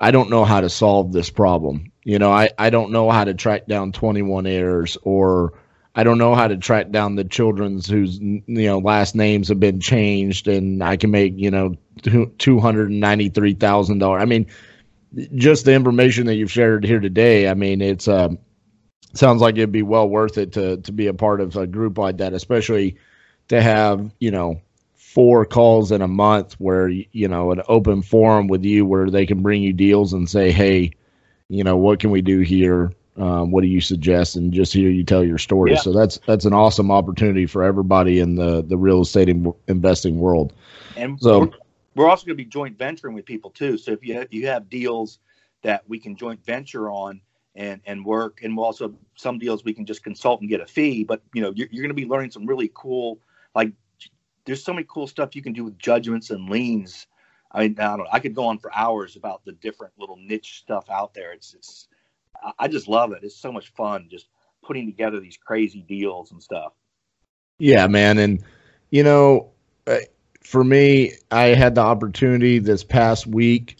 I 0.00 0.10
don't 0.10 0.30
know 0.30 0.44
how 0.44 0.60
to 0.60 0.68
solve 0.68 1.12
this 1.12 1.30
problem. 1.30 1.90
You 2.04 2.18
know, 2.18 2.30
I, 2.30 2.50
I 2.58 2.70
don't 2.70 2.92
know 2.92 3.10
how 3.10 3.24
to 3.24 3.34
track 3.34 3.66
down 3.66 3.92
21 3.92 4.46
errors 4.46 4.96
or 5.02 5.54
I 5.98 6.04
don't 6.04 6.18
know 6.18 6.36
how 6.36 6.46
to 6.46 6.56
track 6.56 6.90
down 6.90 7.16
the 7.16 7.24
children's 7.24 7.88
whose, 7.88 8.20
you 8.20 8.42
know, 8.46 8.78
last 8.78 9.16
names 9.16 9.48
have 9.48 9.58
been 9.58 9.80
changed 9.80 10.46
and 10.46 10.82
I 10.82 10.96
can 10.96 11.10
make, 11.10 11.32
you 11.36 11.50
know, 11.50 11.74
$293,000. 12.02 14.20
I 14.20 14.24
mean, 14.24 14.46
just 15.34 15.64
the 15.64 15.74
information 15.74 16.26
that 16.26 16.36
you've 16.36 16.52
shared 16.52 16.84
here 16.84 17.00
today, 17.00 17.48
I 17.48 17.54
mean, 17.54 17.82
it's, 17.82 18.06
um, 18.06 18.38
sounds 19.14 19.40
like 19.40 19.56
it'd 19.56 19.72
be 19.72 19.82
well 19.82 20.08
worth 20.08 20.38
it 20.38 20.52
to 20.52 20.78
to 20.78 20.92
be 20.92 21.06
a 21.06 21.14
part 21.14 21.40
of 21.40 21.56
a 21.56 21.66
group 21.66 21.98
like 21.98 22.18
that, 22.18 22.32
especially 22.32 22.96
to 23.48 23.60
have 23.60 24.10
you 24.18 24.30
know 24.30 24.60
four 24.94 25.44
calls 25.44 25.90
in 25.90 26.02
a 26.02 26.08
month 26.08 26.54
where 26.60 26.88
you 26.88 27.28
know 27.28 27.50
an 27.50 27.62
open 27.68 28.02
forum 28.02 28.48
with 28.48 28.64
you 28.64 28.84
where 28.84 29.10
they 29.10 29.26
can 29.26 29.42
bring 29.42 29.62
you 29.62 29.72
deals 29.72 30.12
and 30.12 30.28
say, 30.28 30.52
hey, 30.52 30.90
you 31.48 31.64
know 31.64 31.76
what 31.76 32.00
can 32.00 32.10
we 32.10 32.22
do 32.22 32.40
here? 32.40 32.92
Um, 33.18 33.50
what 33.50 33.62
do 33.62 33.66
you 33.66 33.80
suggest? 33.80 34.36
And 34.36 34.52
just 34.52 34.72
hear 34.72 34.90
you 34.90 35.02
tell 35.02 35.24
your 35.24 35.38
story. 35.38 35.72
Yeah. 35.72 35.78
So 35.78 35.92
that's 35.92 36.20
that's 36.26 36.44
an 36.44 36.52
awesome 36.52 36.90
opportunity 36.90 37.46
for 37.46 37.62
everybody 37.62 38.20
in 38.20 38.36
the 38.36 38.62
the 38.62 38.76
real 38.76 39.02
estate 39.02 39.28
investing 39.66 40.18
world. 40.20 40.52
And 40.96 41.20
so 41.20 41.40
we're, 41.40 41.50
we're 41.96 42.08
also 42.08 42.26
going 42.26 42.36
to 42.36 42.44
be 42.44 42.48
joint 42.48 42.78
venturing 42.78 43.14
with 43.14 43.24
people 43.24 43.50
too. 43.50 43.76
So 43.76 43.92
if 43.92 44.04
you 44.04 44.14
have, 44.14 44.28
you 44.30 44.46
have 44.46 44.68
deals 44.68 45.18
that 45.62 45.82
we 45.88 45.98
can 45.98 46.16
joint 46.16 46.44
venture 46.44 46.90
on 46.90 47.20
and 47.54 47.80
and 47.86 48.04
work 48.04 48.40
and 48.42 48.56
we'll 48.56 48.64
also 48.64 48.94
some 49.16 49.38
deals 49.38 49.64
we 49.64 49.74
can 49.74 49.84
just 49.84 50.02
consult 50.04 50.40
and 50.40 50.48
get 50.48 50.60
a 50.60 50.66
fee 50.66 51.02
but 51.02 51.20
you 51.34 51.42
know 51.42 51.52
you're, 51.56 51.68
you're 51.70 51.82
going 51.82 51.94
to 51.94 51.94
be 51.94 52.06
learning 52.06 52.30
some 52.30 52.46
really 52.46 52.70
cool 52.74 53.18
like 53.54 53.72
there's 54.44 54.62
so 54.62 54.72
many 54.72 54.86
cool 54.88 55.06
stuff 55.06 55.34
you 55.34 55.42
can 55.42 55.52
do 55.52 55.64
with 55.64 55.76
judgments 55.78 56.30
and 56.30 56.48
liens 56.48 57.06
i 57.50 57.60
mean 57.60 57.78
i 57.80 57.84
don't 57.84 57.98
know 57.98 58.06
i 58.12 58.20
could 58.20 58.34
go 58.34 58.46
on 58.46 58.58
for 58.58 58.72
hours 58.74 59.16
about 59.16 59.44
the 59.44 59.52
different 59.52 59.92
little 59.98 60.16
niche 60.16 60.60
stuff 60.60 60.88
out 60.88 61.12
there 61.14 61.32
it's 61.32 61.54
it's 61.54 61.88
i 62.58 62.68
just 62.68 62.88
love 62.88 63.12
it. 63.12 63.20
It's 63.22 63.36
so 63.36 63.52
much 63.52 63.72
fun 63.72 64.08
just 64.10 64.28
putting 64.64 64.86
together 64.86 65.20
these 65.20 65.36
crazy 65.36 65.82
deals 65.82 66.32
and 66.32 66.42
stuff. 66.42 66.72
Yeah 67.58 67.86
man. 67.86 68.18
And 68.18 68.42
you 68.90 69.02
know 69.02 69.50
uh, 69.86 69.98
for 70.42 70.64
me 70.64 71.12
i 71.30 71.46
had 71.48 71.74
the 71.74 71.80
opportunity 71.82 72.58
this 72.58 72.82
past 72.82 73.26
week 73.26 73.76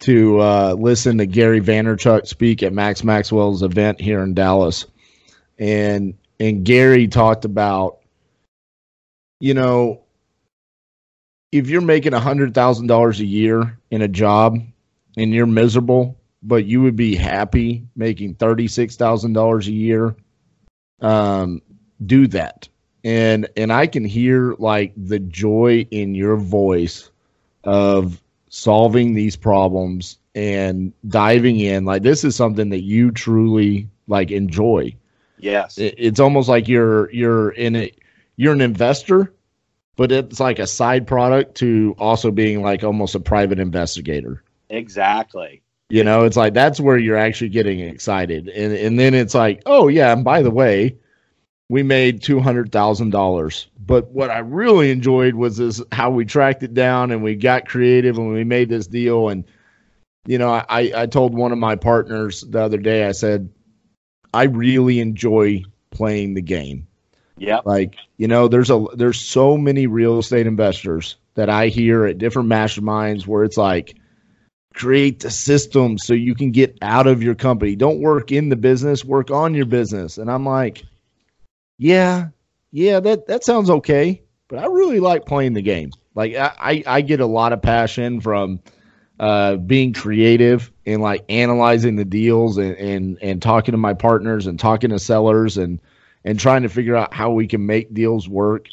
to 0.00 0.40
uh, 0.40 0.76
listen 0.78 1.18
to 1.18 1.26
Gary 1.26 1.60
Vaynerchuk 1.60 2.26
speak 2.26 2.62
at 2.62 2.72
Max 2.72 3.02
Maxwell's 3.02 3.62
event 3.62 4.00
here 4.00 4.22
in 4.22 4.34
Dallas, 4.34 4.86
and 5.58 6.14
and 6.38 6.64
Gary 6.64 7.08
talked 7.08 7.44
about, 7.44 7.98
you 9.40 9.54
know, 9.54 10.02
if 11.50 11.68
you're 11.68 11.80
making 11.80 12.14
a 12.14 12.20
hundred 12.20 12.54
thousand 12.54 12.86
dollars 12.86 13.20
a 13.20 13.24
year 13.24 13.78
in 13.90 14.02
a 14.02 14.08
job 14.08 14.58
and 15.16 15.32
you're 15.32 15.46
miserable, 15.46 16.17
but 16.42 16.64
you 16.64 16.82
would 16.82 16.96
be 16.96 17.14
happy 17.14 17.86
making 17.96 18.34
thirty 18.34 18.68
six 18.68 18.96
thousand 18.96 19.32
dollars 19.32 19.68
a 19.68 19.72
year, 19.72 20.16
um, 21.00 21.62
do 22.04 22.26
that. 22.28 22.68
And 23.04 23.48
and 23.56 23.72
I 23.72 23.86
can 23.86 24.04
hear 24.04 24.54
like 24.58 24.92
the 24.96 25.18
joy 25.18 25.86
in 25.90 26.14
your 26.14 26.36
voice 26.36 27.10
of 27.64 28.20
solving 28.48 29.14
these 29.14 29.36
problems 29.36 30.18
and 30.34 30.92
diving 31.06 31.58
in. 31.60 31.84
Like 31.84 32.02
this 32.02 32.24
is 32.24 32.36
something 32.36 32.70
that 32.70 32.82
you 32.82 33.10
truly 33.10 33.88
like 34.06 34.30
enjoy. 34.30 34.94
Yes. 35.38 35.78
It, 35.78 35.94
it's 35.98 36.20
almost 36.20 36.48
like 36.48 36.68
you're 36.68 37.10
you're 37.12 37.50
in 37.50 37.76
it 37.76 37.98
you're 38.36 38.52
an 38.52 38.60
investor 38.60 39.32
but 39.96 40.12
it's 40.12 40.38
like 40.38 40.60
a 40.60 40.66
side 40.66 41.08
product 41.08 41.56
to 41.56 41.92
also 41.98 42.30
being 42.30 42.62
like 42.62 42.84
almost 42.84 43.16
a 43.16 43.20
private 43.20 43.58
investigator. 43.58 44.44
Exactly 44.70 45.62
You 45.90 46.04
know, 46.04 46.24
it's 46.24 46.36
like 46.36 46.52
that's 46.54 46.80
where 46.80 46.98
you're 46.98 47.16
actually 47.16 47.48
getting 47.48 47.80
excited. 47.80 48.48
And 48.48 48.72
and 48.72 48.98
then 48.98 49.14
it's 49.14 49.34
like, 49.34 49.62
oh 49.64 49.88
yeah, 49.88 50.12
and 50.12 50.22
by 50.22 50.42
the 50.42 50.50
way, 50.50 50.96
we 51.68 51.82
made 51.82 52.22
two 52.22 52.40
hundred 52.40 52.72
thousand 52.72 53.10
dollars. 53.10 53.68
But 53.86 54.10
what 54.10 54.30
I 54.30 54.40
really 54.40 54.90
enjoyed 54.90 55.34
was 55.34 55.56
this 55.56 55.82
how 55.92 56.10
we 56.10 56.26
tracked 56.26 56.62
it 56.62 56.74
down 56.74 57.10
and 57.10 57.22
we 57.22 57.36
got 57.36 57.66
creative 57.66 58.18
and 58.18 58.32
we 58.32 58.44
made 58.44 58.68
this 58.68 58.86
deal. 58.86 59.30
And 59.30 59.44
you 60.26 60.36
know, 60.36 60.50
I 60.50 60.92
I 60.94 61.06
told 61.06 61.34
one 61.34 61.52
of 61.52 61.58
my 61.58 61.74
partners 61.74 62.42
the 62.42 62.60
other 62.60 62.78
day, 62.78 63.06
I 63.06 63.12
said, 63.12 63.48
I 64.34 64.44
really 64.44 65.00
enjoy 65.00 65.62
playing 65.90 66.34
the 66.34 66.42
game. 66.42 66.86
Yeah. 67.38 67.60
Like, 67.64 67.94
you 68.18 68.28
know, 68.28 68.48
there's 68.48 68.70
a 68.70 68.84
there's 68.94 69.18
so 69.18 69.56
many 69.56 69.86
real 69.86 70.18
estate 70.18 70.46
investors 70.46 71.16
that 71.34 71.48
I 71.48 71.68
hear 71.68 72.04
at 72.04 72.18
different 72.18 72.48
masterminds 72.48 73.26
where 73.26 73.44
it's 73.44 73.56
like 73.56 73.94
create 74.78 75.20
the 75.20 75.30
system 75.30 75.98
so 75.98 76.14
you 76.14 76.34
can 76.34 76.52
get 76.52 76.78
out 76.80 77.06
of 77.06 77.22
your 77.22 77.34
company. 77.34 77.74
Don't 77.74 78.00
work 78.00 78.30
in 78.30 78.48
the 78.48 78.56
business, 78.56 79.04
work 79.04 79.30
on 79.30 79.52
your 79.54 79.66
business. 79.66 80.18
And 80.18 80.30
I'm 80.30 80.46
like, 80.46 80.84
yeah, 81.78 82.28
yeah, 82.70 83.00
that 83.00 83.26
that 83.26 83.44
sounds 83.44 83.70
okay, 83.70 84.22
but 84.46 84.58
I 84.58 84.66
really 84.66 85.00
like 85.00 85.26
playing 85.26 85.54
the 85.54 85.62
game. 85.62 85.90
Like 86.14 86.34
I 86.34 86.82
I, 86.86 87.00
get 87.00 87.20
a 87.20 87.26
lot 87.26 87.52
of 87.52 87.62
passion 87.62 88.20
from 88.20 88.60
uh, 89.20 89.56
being 89.56 89.92
creative 89.92 90.72
and 90.86 91.00
like 91.00 91.24
analyzing 91.28 91.96
the 91.96 92.04
deals 92.04 92.58
and, 92.58 92.76
and 92.76 93.18
and 93.22 93.42
talking 93.42 93.72
to 93.72 93.78
my 93.78 93.94
partners 93.94 94.46
and 94.46 94.58
talking 94.58 94.90
to 94.90 94.98
sellers 94.98 95.56
and 95.58 95.80
and 96.24 96.38
trying 96.38 96.62
to 96.62 96.68
figure 96.68 96.96
out 96.96 97.14
how 97.14 97.30
we 97.30 97.46
can 97.46 97.66
make 97.66 97.94
deals 97.94 98.28
work. 98.28 98.66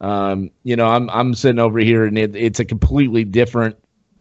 Um, 0.00 0.50
you 0.64 0.76
know, 0.76 0.86
I'm 0.86 1.08
I'm 1.10 1.34
sitting 1.34 1.58
over 1.58 1.78
here 1.78 2.04
and 2.04 2.18
it, 2.18 2.34
it's 2.34 2.60
a 2.60 2.64
completely 2.64 3.24
different 3.24 3.76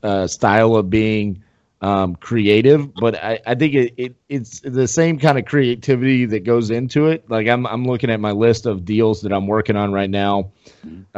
uh, 0.05 0.27
style 0.27 0.75
of 0.75 0.89
being 0.89 1.43
um, 1.81 2.15
creative, 2.15 2.93
but 2.95 3.15
I, 3.15 3.39
I 3.45 3.55
think 3.55 3.73
it, 3.73 3.93
it, 3.97 4.15
it's 4.29 4.59
the 4.61 4.87
same 4.87 5.19
kind 5.19 5.37
of 5.37 5.45
creativity 5.45 6.25
that 6.25 6.43
goes 6.43 6.71
into 6.71 7.07
it. 7.07 7.29
Like 7.29 7.47
I'm 7.47 7.67
I'm 7.67 7.85
looking 7.85 8.09
at 8.09 8.19
my 8.19 8.31
list 8.31 8.65
of 8.65 8.85
deals 8.85 9.21
that 9.21 9.33
I'm 9.33 9.45
working 9.45 9.75
on 9.75 9.91
right 9.91 10.09
now. 10.09 10.51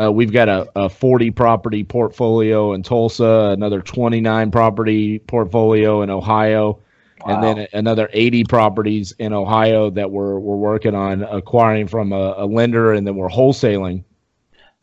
Uh, 0.01 0.11
we've 0.11 0.31
got 0.31 0.49
a, 0.49 0.69
a 0.75 0.89
40 0.89 1.31
property 1.31 1.83
portfolio 1.83 2.73
in 2.73 2.83
Tulsa, 2.83 3.51
another 3.53 3.81
29 3.81 4.51
property 4.51 5.19
portfolio 5.19 6.01
in 6.01 6.09
Ohio, 6.09 6.79
wow. 7.25 7.35
and 7.35 7.43
then 7.43 7.67
another 7.73 8.09
80 8.11 8.45
properties 8.45 9.13
in 9.19 9.33
Ohio 9.33 9.89
that 9.91 10.11
we're 10.11 10.39
we're 10.39 10.55
working 10.55 10.95
on 10.95 11.23
acquiring 11.23 11.87
from 11.87 12.11
a, 12.11 12.33
a 12.37 12.45
lender, 12.45 12.93
and 12.93 13.05
then 13.05 13.15
we're 13.15 13.29
wholesaling. 13.29 14.03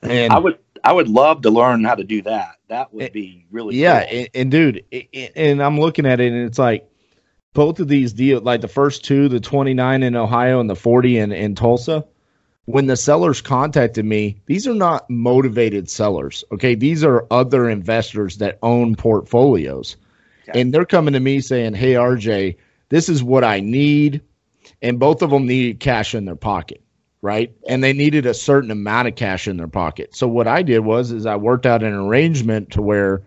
And 0.02 0.32
I 0.32 0.38
would 0.38 0.58
I 0.84 0.92
would 0.92 1.08
love 1.08 1.42
to 1.42 1.50
learn 1.50 1.82
how 1.84 1.94
to 1.94 2.04
do 2.04 2.22
that. 2.22 2.53
That 2.68 2.92
would 2.94 3.04
eh, 3.04 3.08
be 3.10 3.46
really 3.50 3.76
yeah. 3.76 4.06
Cool. 4.06 4.18
And, 4.18 4.28
and, 4.34 4.50
dude, 4.50 4.84
and 5.36 5.62
I'm 5.62 5.78
looking 5.78 6.06
at 6.06 6.20
it, 6.20 6.32
and 6.32 6.46
it's 6.46 6.58
like 6.58 6.88
both 7.52 7.78
of 7.80 7.88
these 7.88 8.12
deals, 8.12 8.42
like 8.42 8.60
the 8.60 8.68
first 8.68 9.04
two, 9.04 9.28
the 9.28 9.40
29 9.40 10.02
in 10.02 10.16
Ohio 10.16 10.60
and 10.60 10.70
the 10.70 10.76
40 10.76 11.18
in 11.18 11.32
in 11.32 11.54
Tulsa. 11.54 12.04
When 12.66 12.86
the 12.86 12.96
sellers 12.96 13.42
contacted 13.42 14.06
me, 14.06 14.40
these 14.46 14.66
are 14.66 14.74
not 14.74 15.08
motivated 15.10 15.90
sellers. 15.90 16.44
Okay, 16.50 16.74
these 16.74 17.04
are 17.04 17.26
other 17.30 17.68
investors 17.68 18.38
that 18.38 18.58
own 18.62 18.96
portfolios, 18.96 19.96
okay. 20.48 20.58
and 20.58 20.72
they're 20.72 20.86
coming 20.86 21.12
to 21.12 21.20
me 21.20 21.40
saying, 21.40 21.74
"Hey, 21.74 21.92
RJ, 21.92 22.56
this 22.88 23.10
is 23.10 23.22
what 23.22 23.44
I 23.44 23.60
need," 23.60 24.22
and 24.80 24.98
both 24.98 25.20
of 25.20 25.28
them 25.28 25.46
need 25.46 25.80
cash 25.80 26.14
in 26.14 26.24
their 26.24 26.36
pocket 26.36 26.83
right? 27.24 27.56
And 27.66 27.82
they 27.82 27.94
needed 27.94 28.26
a 28.26 28.34
certain 28.34 28.70
amount 28.70 29.08
of 29.08 29.16
cash 29.16 29.48
in 29.48 29.56
their 29.56 29.66
pocket. 29.66 30.14
So 30.14 30.28
what 30.28 30.46
I 30.46 30.62
did 30.62 30.80
was 30.80 31.10
is 31.10 31.24
I 31.24 31.36
worked 31.36 31.64
out 31.64 31.82
an 31.82 31.94
arrangement 31.94 32.70
to 32.72 32.82
where 32.82 33.22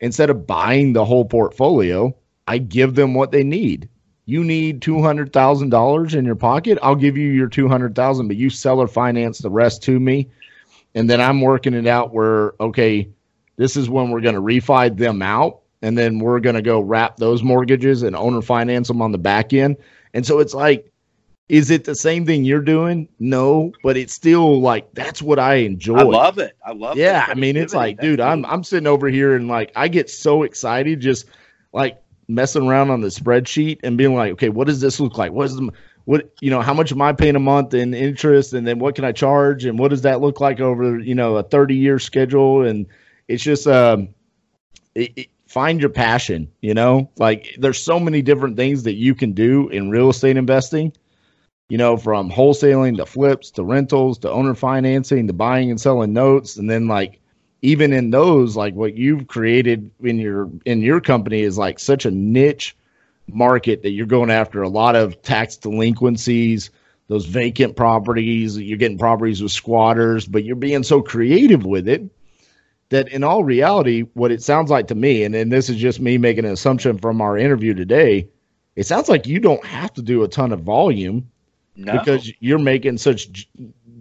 instead 0.00 0.28
of 0.28 0.46
buying 0.46 0.92
the 0.92 1.06
whole 1.06 1.24
portfolio, 1.24 2.14
I 2.46 2.58
give 2.58 2.94
them 2.94 3.14
what 3.14 3.32
they 3.32 3.42
need. 3.42 3.88
You 4.26 4.44
need 4.44 4.82
two 4.82 5.02
hundred 5.02 5.32
thousand 5.32 5.70
dollars 5.70 6.14
in 6.14 6.26
your 6.26 6.34
pocket. 6.34 6.78
I'll 6.82 6.94
give 6.94 7.16
you 7.16 7.30
your 7.30 7.48
two 7.48 7.68
hundred 7.68 7.94
thousand, 7.94 8.28
but 8.28 8.36
you 8.36 8.50
seller 8.50 8.86
finance 8.86 9.38
the 9.38 9.48
rest 9.48 9.82
to 9.84 9.98
me, 9.98 10.28
and 10.94 11.08
then 11.08 11.18
I'm 11.18 11.40
working 11.40 11.72
it 11.72 11.86
out 11.86 12.12
where 12.12 12.52
okay, 12.60 13.08
this 13.56 13.78
is 13.78 13.88
when 13.88 14.10
we're 14.10 14.20
going 14.20 14.34
to 14.34 14.42
refi 14.42 14.94
them 14.94 15.22
out, 15.22 15.60
and 15.80 15.96
then 15.96 16.18
we're 16.18 16.40
going 16.40 16.56
to 16.56 16.62
go 16.62 16.80
wrap 16.80 17.16
those 17.16 17.42
mortgages 17.42 18.02
and 18.02 18.14
owner 18.14 18.42
finance 18.42 18.88
them 18.88 19.00
on 19.00 19.10
the 19.10 19.18
back 19.18 19.54
end. 19.54 19.78
And 20.12 20.26
so 20.26 20.38
it's 20.38 20.52
like 20.52 20.91
is 21.48 21.70
it 21.70 21.84
the 21.84 21.94
same 21.94 22.24
thing 22.24 22.44
you're 22.44 22.60
doing? 22.60 23.08
No, 23.18 23.72
but 23.82 23.96
it's 23.96 24.14
still 24.14 24.60
like 24.60 24.92
that's 24.94 25.20
what 25.20 25.38
I 25.38 25.56
enjoy. 25.56 25.98
I 25.98 26.02
love 26.02 26.38
it. 26.38 26.56
I 26.64 26.72
love 26.72 26.96
it. 26.96 27.00
Yeah, 27.00 27.26
I 27.28 27.34
mean 27.34 27.56
it's 27.56 27.74
like, 27.74 28.00
dude, 28.00 28.20
I'm 28.20 28.44
I'm 28.46 28.64
sitting 28.64 28.86
over 28.86 29.08
here 29.08 29.36
and 29.36 29.48
like 29.48 29.72
I 29.76 29.88
get 29.88 30.08
so 30.08 30.44
excited 30.44 31.00
just 31.00 31.26
like 31.72 32.02
messing 32.28 32.66
around 32.66 32.90
on 32.90 33.00
the 33.00 33.08
spreadsheet 33.08 33.80
and 33.82 33.98
being 33.98 34.14
like, 34.14 34.32
okay, 34.32 34.48
what 34.48 34.66
does 34.66 34.80
this 34.80 35.00
look 35.00 35.18
like? 35.18 35.32
What 35.32 35.46
is 35.46 35.56
the 35.56 35.70
what 36.04 36.32
you 36.40 36.50
know, 36.50 36.60
how 36.60 36.74
much 36.74 36.90
am 36.90 37.02
I 37.02 37.12
paying 37.12 37.36
a 37.36 37.40
month 37.40 37.74
in 37.74 37.94
interest 37.94 38.52
and 38.52 38.66
then 38.66 38.78
what 38.78 38.94
can 38.94 39.04
I 39.04 39.12
charge 39.12 39.64
and 39.64 39.78
what 39.78 39.88
does 39.88 40.02
that 40.02 40.20
look 40.20 40.40
like 40.40 40.60
over, 40.60 40.98
you 40.98 41.14
know, 41.14 41.36
a 41.36 41.42
30 41.42 41.74
year 41.76 41.98
schedule 41.98 42.66
and 42.66 42.86
it's 43.28 43.42
just 43.42 43.66
um 43.66 44.08
it, 44.94 45.12
it, 45.16 45.28
find 45.46 45.80
your 45.80 45.90
passion, 45.90 46.50
you 46.60 46.72
know? 46.72 47.10
Like 47.18 47.56
there's 47.58 47.82
so 47.82 48.00
many 48.00 48.22
different 48.22 48.56
things 48.56 48.84
that 48.84 48.94
you 48.94 49.14
can 49.14 49.32
do 49.32 49.68
in 49.68 49.90
real 49.90 50.08
estate 50.08 50.36
investing 50.36 50.92
you 51.72 51.78
know, 51.78 51.96
from 51.96 52.30
wholesaling 52.30 52.98
to 52.98 53.06
flips 53.06 53.50
to 53.50 53.64
rentals 53.64 54.18
to 54.18 54.30
owner 54.30 54.54
financing 54.54 55.26
to 55.26 55.32
buying 55.32 55.70
and 55.70 55.80
selling 55.80 56.12
notes. 56.12 56.58
And 56.58 56.68
then 56.68 56.86
like 56.86 57.18
even 57.62 57.94
in 57.94 58.10
those, 58.10 58.56
like 58.56 58.74
what 58.74 58.94
you've 58.94 59.26
created 59.26 59.90
in 60.02 60.18
your 60.18 60.50
in 60.66 60.82
your 60.82 61.00
company 61.00 61.40
is 61.40 61.56
like 61.56 61.78
such 61.78 62.04
a 62.04 62.10
niche 62.10 62.76
market 63.26 63.82
that 63.84 63.92
you're 63.92 64.04
going 64.04 64.30
after 64.30 64.60
a 64.60 64.68
lot 64.68 64.96
of 64.96 65.22
tax 65.22 65.56
delinquencies, 65.56 66.68
those 67.08 67.24
vacant 67.24 67.74
properties, 67.74 68.58
you're 68.58 68.76
getting 68.76 68.98
properties 68.98 69.42
with 69.42 69.50
squatters, 69.50 70.26
but 70.26 70.44
you're 70.44 70.56
being 70.56 70.82
so 70.82 71.00
creative 71.00 71.64
with 71.64 71.88
it 71.88 72.02
that 72.90 73.08
in 73.08 73.24
all 73.24 73.44
reality, 73.44 74.02
what 74.12 74.30
it 74.30 74.42
sounds 74.42 74.70
like 74.70 74.88
to 74.88 74.94
me, 74.94 75.24
and, 75.24 75.34
and 75.34 75.50
this 75.50 75.70
is 75.70 75.78
just 75.78 76.00
me 76.00 76.18
making 76.18 76.44
an 76.44 76.52
assumption 76.52 76.98
from 76.98 77.22
our 77.22 77.38
interview 77.38 77.72
today, 77.72 78.28
it 78.76 78.84
sounds 78.84 79.08
like 79.08 79.26
you 79.26 79.38
don't 79.38 79.64
have 79.64 79.90
to 79.94 80.02
do 80.02 80.22
a 80.22 80.28
ton 80.28 80.52
of 80.52 80.60
volume 80.60 81.26
no. 81.76 81.92
because 81.92 82.32
you're 82.40 82.58
making 82.58 82.98
such 82.98 83.48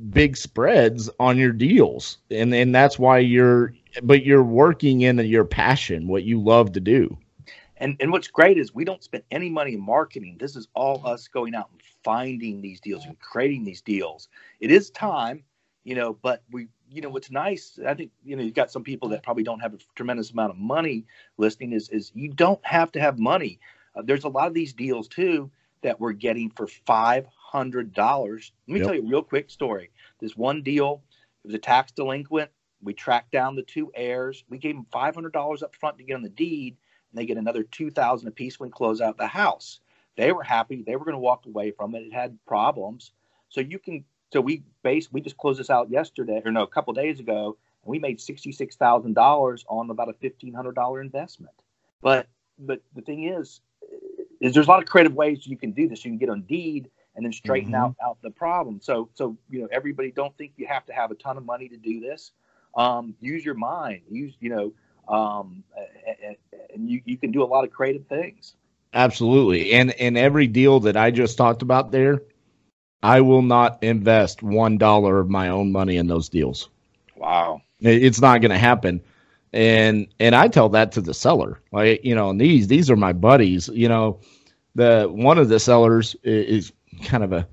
big 0.09 0.37
spreads 0.37 1.09
on 1.19 1.37
your 1.37 1.51
deals, 1.51 2.17
and 2.29 2.53
and 2.53 2.73
that's 2.73 2.99
why 2.99 3.19
you're. 3.19 3.73
But 4.03 4.23
you're 4.25 4.43
working 4.43 5.01
in 5.01 5.17
your 5.19 5.43
passion, 5.43 6.07
what 6.07 6.23
you 6.23 6.41
love 6.41 6.71
to 6.73 6.79
do. 6.79 7.17
And 7.75 7.97
and 7.99 8.11
what's 8.11 8.29
great 8.29 8.57
is 8.57 8.73
we 8.73 8.85
don't 8.85 9.03
spend 9.03 9.23
any 9.31 9.49
money 9.49 9.73
in 9.73 9.81
marketing. 9.81 10.37
This 10.39 10.55
is 10.55 10.69
all 10.75 11.05
us 11.05 11.27
going 11.27 11.55
out 11.55 11.69
and 11.71 11.81
finding 12.03 12.61
these 12.61 12.79
deals 12.79 13.05
and 13.05 13.19
creating 13.19 13.65
these 13.65 13.81
deals. 13.81 14.29
It 14.61 14.71
is 14.71 14.91
time, 14.91 15.43
you 15.83 15.95
know, 15.95 16.13
but 16.21 16.43
we 16.51 16.67
you 16.91 17.01
know 17.01 17.09
what's 17.09 17.31
nice 17.31 17.79
i 17.87 17.93
think 17.93 18.11
you 18.23 18.35
know 18.35 18.43
you've 18.43 18.53
got 18.53 18.69
some 18.69 18.83
people 18.83 19.07
that 19.07 19.23
probably 19.23 19.43
don't 19.43 19.61
have 19.61 19.73
a 19.73 19.77
tremendous 19.95 20.31
amount 20.31 20.51
of 20.51 20.57
money 20.57 21.05
listing 21.37 21.71
is 21.71 21.89
is 21.89 22.11
you 22.13 22.27
don't 22.27 22.63
have 22.65 22.91
to 22.91 22.99
have 22.99 23.17
money 23.17 23.59
uh, 23.95 24.01
there's 24.03 24.25
a 24.25 24.29
lot 24.29 24.47
of 24.47 24.53
these 24.53 24.73
deals 24.73 25.07
too 25.07 25.49
that 25.81 25.99
we're 25.99 26.11
getting 26.11 26.49
for 26.49 26.67
five 26.67 27.25
hundred 27.51 27.93
dollars. 27.93 28.53
Let 28.67 28.73
me 28.73 28.79
yep. 28.79 28.87
tell 28.87 28.95
you 28.95 29.05
a 29.05 29.09
real 29.09 29.23
quick 29.23 29.49
story. 29.49 29.89
This 30.21 30.37
one 30.37 30.61
deal, 30.61 31.03
it 31.43 31.47
was 31.47 31.53
a 31.53 31.59
tax 31.59 31.91
delinquent. 31.91 32.49
We 32.81 32.93
tracked 32.93 33.31
down 33.31 33.55
the 33.55 33.61
two 33.61 33.91
heirs. 33.93 34.45
We 34.49 34.57
gave 34.57 34.75
them 34.75 34.85
five 34.89 35.13
hundred 35.13 35.33
dollars 35.33 35.61
up 35.61 35.75
front 35.75 35.97
to 35.97 36.03
get 36.05 36.15
on 36.15 36.21
the 36.21 36.29
deed, 36.29 36.77
and 37.11 37.19
they 37.19 37.25
get 37.25 37.37
another 37.37 37.63
two 37.63 37.91
thousand 37.91 38.29
apiece 38.29 38.57
when 38.57 38.69
we 38.69 38.71
close 38.71 39.01
out 39.01 39.17
the 39.17 39.27
house. 39.27 39.81
They 40.15 40.31
were 40.31 40.43
happy. 40.43 40.81
They 40.81 40.95
were 40.95 41.03
going 41.03 41.15
to 41.15 41.19
walk 41.19 41.45
away 41.45 41.71
from 41.71 41.93
it. 41.93 42.03
It 42.03 42.13
had 42.13 42.37
problems, 42.47 43.11
so 43.49 43.59
you 43.59 43.79
can. 43.79 44.05
So 44.31 44.39
we 44.39 44.63
base. 44.81 45.11
We 45.11 45.19
just 45.19 45.37
closed 45.37 45.59
this 45.59 45.69
out 45.69 45.91
yesterday, 45.91 46.41
or 46.45 46.51
no, 46.51 46.63
a 46.63 46.67
couple 46.67 46.93
days 46.93 47.19
ago, 47.19 47.57
and 47.83 47.91
we 47.91 47.99
made 47.99 48.21
sixty 48.21 48.53
six 48.53 48.77
thousand 48.77 49.13
dollars 49.13 49.65
on 49.67 49.89
about 49.89 50.07
a 50.07 50.13
fifteen 50.13 50.53
hundred 50.53 50.75
dollar 50.75 51.01
investment. 51.01 51.53
But 52.01 52.27
but 52.57 52.81
the 52.95 53.01
thing 53.01 53.25
is, 53.25 53.59
is 54.39 54.53
there's 54.53 54.67
a 54.67 54.69
lot 54.69 54.81
of 54.81 54.87
creative 54.87 55.13
ways 55.13 55.45
you 55.45 55.57
can 55.57 55.71
do 55.71 55.89
this. 55.89 56.05
You 56.05 56.11
can 56.11 56.17
get 56.17 56.29
on 56.29 56.43
deed 56.43 56.89
and 57.15 57.25
then 57.25 57.33
straighten 57.33 57.71
mm-hmm. 57.71 57.83
out 57.83 57.95
out 58.03 58.17
the 58.21 58.31
problem. 58.31 58.79
So 58.81 59.09
so 59.13 59.37
you 59.49 59.61
know 59.61 59.67
everybody 59.71 60.11
don't 60.11 60.35
think 60.37 60.53
you 60.57 60.67
have 60.67 60.85
to 60.85 60.93
have 60.93 61.11
a 61.11 61.15
ton 61.15 61.37
of 61.37 61.45
money 61.45 61.67
to 61.69 61.77
do 61.77 61.99
this. 61.99 62.31
Um, 62.75 63.15
use 63.19 63.43
your 63.43 63.55
mind. 63.55 64.01
Use 64.09 64.33
you 64.39 64.49
know, 64.49 65.13
um, 65.13 65.63
and, 66.23 66.35
and 66.73 66.89
you 66.89 67.01
you 67.05 67.17
can 67.17 67.31
do 67.31 67.43
a 67.43 67.45
lot 67.45 67.63
of 67.63 67.71
creative 67.71 68.05
things. 68.07 68.55
Absolutely, 68.93 69.73
and 69.73 69.91
and 69.99 70.17
every 70.17 70.47
deal 70.47 70.79
that 70.81 70.97
I 70.97 71.11
just 71.11 71.37
talked 71.37 71.61
about 71.61 71.91
there, 71.91 72.21
I 73.03 73.21
will 73.21 73.41
not 73.41 73.81
invest 73.83 74.43
one 74.43 74.77
dollar 74.77 75.19
of 75.19 75.29
my 75.29 75.49
own 75.49 75.71
money 75.71 75.97
in 75.97 76.07
those 76.07 76.29
deals. 76.29 76.69
Wow, 77.15 77.61
it's 77.79 78.21
not 78.21 78.41
going 78.41 78.51
to 78.51 78.57
happen. 78.57 79.01
And 79.53 80.07
and 80.19 80.33
I 80.33 80.47
tell 80.47 80.69
that 80.69 80.93
to 80.93 81.01
the 81.01 81.13
seller, 81.13 81.59
like 81.73 82.03
you 82.05 82.15
know, 82.15 82.29
and 82.29 82.39
these 82.39 82.67
these 82.67 82.89
are 82.89 82.95
my 82.95 83.11
buddies. 83.11 83.69
You 83.69 83.89
know, 83.89 84.19
the 84.75 85.07
one 85.11 85.37
of 85.37 85.49
the 85.49 85.59
sellers 85.59 86.15
is 86.23 86.71
kind 87.03 87.23
of 87.23 87.33
a, 87.33 87.47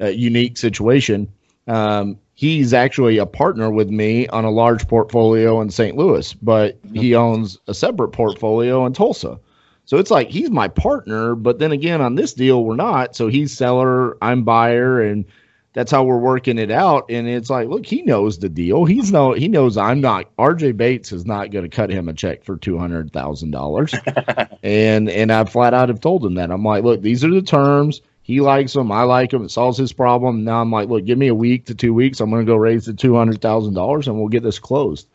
a 0.00 0.10
unique 0.10 0.56
situation. 0.56 1.30
Um, 1.66 2.18
he's 2.34 2.74
actually 2.74 3.18
a 3.18 3.26
partner 3.26 3.70
with 3.70 3.90
me 3.90 4.26
on 4.28 4.44
a 4.44 4.50
large 4.50 4.86
portfolio 4.88 5.60
in 5.60 5.70
St. 5.70 5.96
Louis, 5.96 6.32
but 6.34 6.78
he 6.92 7.14
owns 7.14 7.58
a 7.68 7.74
separate 7.74 8.10
portfolio 8.10 8.84
in 8.86 8.92
Tulsa. 8.92 9.38
So 9.86 9.98
it's 9.98 10.10
like 10.10 10.30
he's 10.30 10.50
my 10.50 10.68
partner, 10.68 11.34
but 11.34 11.58
then 11.58 11.72
again, 11.72 12.00
on 12.00 12.14
this 12.14 12.32
deal, 12.32 12.64
we're 12.64 12.76
not. 12.76 13.14
So 13.14 13.28
he's 13.28 13.56
seller, 13.56 14.16
I'm 14.22 14.42
buyer, 14.42 15.02
and 15.02 15.26
that's 15.74 15.90
how 15.90 16.04
we're 16.04 16.18
working 16.18 16.58
it 16.58 16.70
out. 16.70 17.04
And 17.10 17.28
it's 17.28 17.50
like, 17.50 17.68
look, 17.68 17.84
he 17.84 18.02
knows 18.02 18.38
the 18.38 18.48
deal. 18.48 18.86
He's 18.86 19.12
no, 19.12 19.32
he 19.32 19.46
knows 19.46 19.76
I'm 19.76 20.00
not. 20.00 20.34
RJ 20.36 20.76
Bates 20.76 21.12
is 21.12 21.26
not 21.26 21.50
going 21.50 21.68
to 21.68 21.68
cut 21.68 21.90
him 21.90 22.08
a 22.08 22.14
check 22.14 22.44
for 22.44 22.56
two 22.56 22.78
hundred 22.78 23.12
thousand 23.12 23.50
dollars, 23.50 23.94
and 24.62 25.10
and 25.10 25.30
I 25.30 25.44
flat 25.44 25.74
out 25.74 25.90
have 25.90 26.00
told 26.00 26.24
him 26.24 26.34
that. 26.34 26.50
I'm 26.50 26.64
like, 26.64 26.84
look, 26.84 27.02
these 27.02 27.22
are 27.22 27.30
the 27.30 27.42
terms. 27.42 28.00
He 28.24 28.40
likes 28.40 28.72
them. 28.72 28.90
I 28.90 29.02
like 29.02 29.30
them. 29.30 29.44
It 29.44 29.50
solves 29.50 29.78
his 29.78 29.92
problem. 29.92 30.44
Now 30.44 30.60
I'm 30.60 30.72
like, 30.72 30.88
look, 30.88 31.04
give 31.04 31.18
me 31.18 31.28
a 31.28 31.34
week 31.34 31.66
to 31.66 31.74
two 31.74 31.94
weeks. 31.94 32.20
I'm 32.20 32.30
going 32.30 32.44
to 32.44 32.50
go 32.50 32.56
raise 32.56 32.86
the 32.86 32.94
two 32.94 33.14
hundred 33.14 33.40
thousand 33.40 33.74
dollars, 33.74 34.08
and 34.08 34.18
we'll 34.18 34.28
get 34.28 34.42
this 34.42 34.58
closed. 34.58 35.06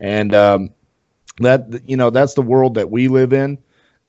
And 0.00 0.34
um, 0.34 0.70
that 1.38 1.82
you 1.86 1.96
know, 1.96 2.10
that's 2.10 2.34
the 2.34 2.42
world 2.42 2.74
that 2.74 2.90
we 2.90 3.08
live 3.08 3.32
in 3.32 3.58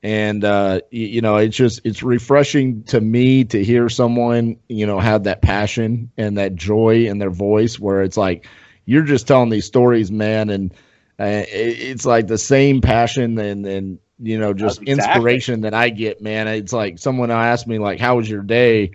and 0.02 0.44
uh, 0.44 0.80
you, 0.90 1.20
know 1.20 1.36
it's 1.36 1.56
just 1.56 1.80
it's 1.84 2.02
refreshing 2.02 2.84
to 2.84 3.00
me 3.00 3.44
to 3.44 3.64
hear 3.64 3.88
someone 3.88 4.56
you 4.68 4.86
know 4.86 5.00
have 5.00 5.24
that 5.24 5.42
passion 5.42 6.10
and 6.16 6.38
that 6.38 6.54
joy 6.54 7.06
in 7.06 7.18
their 7.18 7.30
voice 7.30 7.80
where 7.80 8.02
it's 8.02 8.16
like 8.16 8.46
you're 8.84 9.02
just 9.02 9.26
telling 9.26 9.50
these 9.50 9.64
stories 9.64 10.12
man 10.12 10.50
and 10.50 10.72
uh, 11.18 11.42
it's 11.48 12.06
like 12.06 12.26
the 12.28 12.38
same 12.38 12.80
passion 12.80 13.38
and 13.38 13.66
and 13.66 13.98
you 14.18 14.38
know 14.38 14.54
just 14.54 14.80
exactly. 14.82 14.92
inspiration 14.92 15.60
that 15.60 15.74
i 15.74 15.88
get 15.88 16.20
man 16.20 16.48
it's 16.48 16.72
like 16.72 16.98
someone 16.98 17.30
asked 17.30 17.66
me 17.66 17.78
like 17.78 18.00
how 18.00 18.16
was 18.16 18.28
your 18.28 18.42
day 18.42 18.90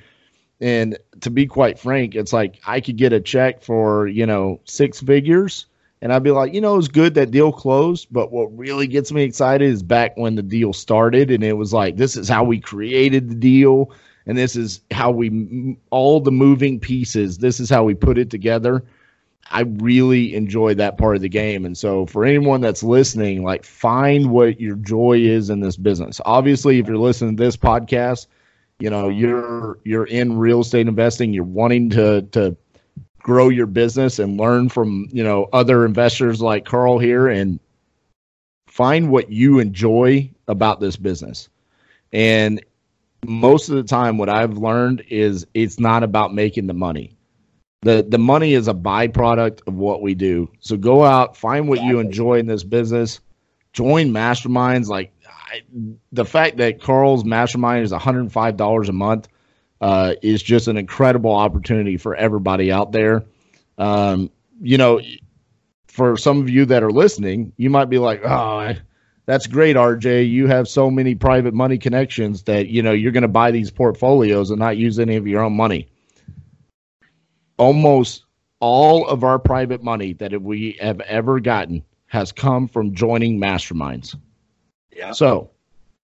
and 0.59 0.97
to 1.19 1.29
be 1.29 1.45
quite 1.45 1.77
frank 1.77 2.15
it's 2.15 2.33
like 2.33 2.59
i 2.65 2.81
could 2.81 2.97
get 2.97 3.13
a 3.13 3.19
check 3.19 3.61
for 3.61 4.07
you 4.07 4.25
know 4.25 4.59
six 4.65 4.99
figures 4.99 5.67
and 6.01 6.11
I'd 6.11 6.23
be 6.23 6.31
like, 6.31 6.53
you 6.53 6.61
know, 6.61 6.77
it's 6.77 6.87
good 6.87 7.13
that 7.13 7.31
deal 7.31 7.51
closed, 7.51 8.07
but 8.11 8.31
what 8.31 8.57
really 8.57 8.87
gets 8.87 9.11
me 9.11 9.23
excited 9.23 9.65
is 9.67 9.83
back 9.83 10.17
when 10.17 10.35
the 10.35 10.41
deal 10.41 10.73
started, 10.73 11.29
and 11.29 11.43
it 11.43 11.53
was 11.53 11.73
like, 11.73 11.95
this 11.95 12.17
is 12.17 12.27
how 12.27 12.43
we 12.43 12.59
created 12.59 13.29
the 13.29 13.35
deal, 13.35 13.91
and 14.25 14.37
this 14.37 14.55
is 14.55 14.81
how 14.89 15.11
we 15.11 15.77
all 15.91 16.19
the 16.19 16.31
moving 16.31 16.79
pieces. 16.79 17.37
This 17.37 17.59
is 17.59 17.69
how 17.69 17.83
we 17.83 17.93
put 17.93 18.17
it 18.17 18.31
together. 18.31 18.83
I 19.49 19.61
really 19.61 20.35
enjoy 20.35 20.75
that 20.75 20.97
part 20.97 21.15
of 21.15 21.21
the 21.21 21.29
game, 21.29 21.65
and 21.65 21.77
so 21.77 22.05
for 22.05 22.25
anyone 22.25 22.61
that's 22.61 22.83
listening, 22.83 23.43
like, 23.43 23.65
find 23.65 24.31
what 24.31 24.61
your 24.61 24.75
joy 24.75 25.17
is 25.19 25.49
in 25.49 25.59
this 25.59 25.75
business. 25.75 26.21
Obviously, 26.25 26.79
if 26.79 26.87
you're 26.87 26.97
listening 26.97 27.35
to 27.37 27.43
this 27.43 27.57
podcast, 27.57 28.27
you 28.79 28.89
know 28.89 29.09
you're 29.09 29.77
you're 29.83 30.05
in 30.05 30.37
real 30.37 30.61
estate 30.61 30.87
investing. 30.87 31.33
You're 31.33 31.43
wanting 31.43 31.89
to 31.91 32.23
to 32.31 32.55
grow 33.19 33.49
your 33.49 33.67
business 33.67 34.19
and 34.19 34.39
learn 34.39 34.69
from 34.69 35.07
you 35.11 35.23
know 35.23 35.47
other 35.53 35.85
investors 35.85 36.41
like 36.41 36.65
Carl 36.65 36.97
here 36.97 37.27
and 37.27 37.59
find 38.67 39.11
what 39.11 39.31
you 39.31 39.59
enjoy 39.59 40.31
about 40.47 40.79
this 40.79 40.95
business. 40.95 41.49
And 42.11 42.63
most 43.25 43.69
of 43.69 43.75
the 43.75 43.83
time 43.83 44.17
what 44.17 44.29
I've 44.29 44.57
learned 44.57 45.03
is 45.09 45.45
it's 45.53 45.79
not 45.79 46.03
about 46.03 46.33
making 46.33 46.67
the 46.67 46.73
money. 46.73 47.15
The 47.83 48.05
the 48.07 48.19
money 48.19 48.53
is 48.53 48.67
a 48.67 48.73
byproduct 48.73 49.67
of 49.67 49.73
what 49.73 50.01
we 50.01 50.13
do. 50.13 50.51
So 50.59 50.77
go 50.77 51.03
out, 51.03 51.35
find 51.35 51.67
what 51.67 51.81
you 51.81 51.99
enjoy 51.99 52.35
in 52.39 52.45
this 52.45 52.63
business, 52.63 53.19
join 53.73 54.11
masterminds 54.11 54.87
like 54.87 55.13
I, 55.51 55.61
the 56.11 56.25
fact 56.25 56.57
that 56.57 56.81
Carl's 56.81 57.25
mastermind 57.25 57.83
is 57.83 57.91
$105 57.91 58.89
a 58.89 58.91
month 58.91 59.27
uh, 59.81 60.13
is 60.21 60.41
just 60.41 60.67
an 60.67 60.77
incredible 60.77 61.31
opportunity 61.31 61.97
for 61.97 62.15
everybody 62.15 62.71
out 62.71 62.91
there. 62.91 63.25
Um, 63.77 64.29
you 64.61 64.77
know, 64.77 65.01
for 65.87 66.17
some 66.17 66.39
of 66.39 66.49
you 66.49 66.65
that 66.65 66.83
are 66.83 66.91
listening, 66.91 67.51
you 67.57 67.69
might 67.69 67.89
be 67.89 67.97
like, 67.97 68.21
oh, 68.23 68.75
that's 69.25 69.47
great, 69.47 69.75
RJ. 69.75 70.29
You 70.29 70.47
have 70.47 70.67
so 70.67 70.89
many 70.89 71.15
private 71.15 71.53
money 71.53 71.77
connections 71.77 72.43
that, 72.43 72.67
you 72.67 72.81
know, 72.81 72.91
you're 72.91 73.11
going 73.11 73.23
to 73.23 73.27
buy 73.27 73.51
these 73.51 73.71
portfolios 73.71 74.51
and 74.51 74.59
not 74.59 74.77
use 74.77 74.99
any 74.99 75.15
of 75.15 75.27
your 75.27 75.43
own 75.43 75.53
money. 75.53 75.90
Almost 77.61 78.25
all 78.59 79.07
of 79.07 79.23
our 79.23 79.39
private 79.39 79.83
money 79.83 80.13
that 80.13 80.41
we 80.41 80.77
have 80.81 80.99
ever 81.01 81.39
gotten 81.39 81.83
has 82.07 82.31
come 82.31 82.67
from 82.67 82.93
joining 82.93 83.39
masterminds. 83.39 84.15
Yeah. 84.91 85.11
So 85.13 85.51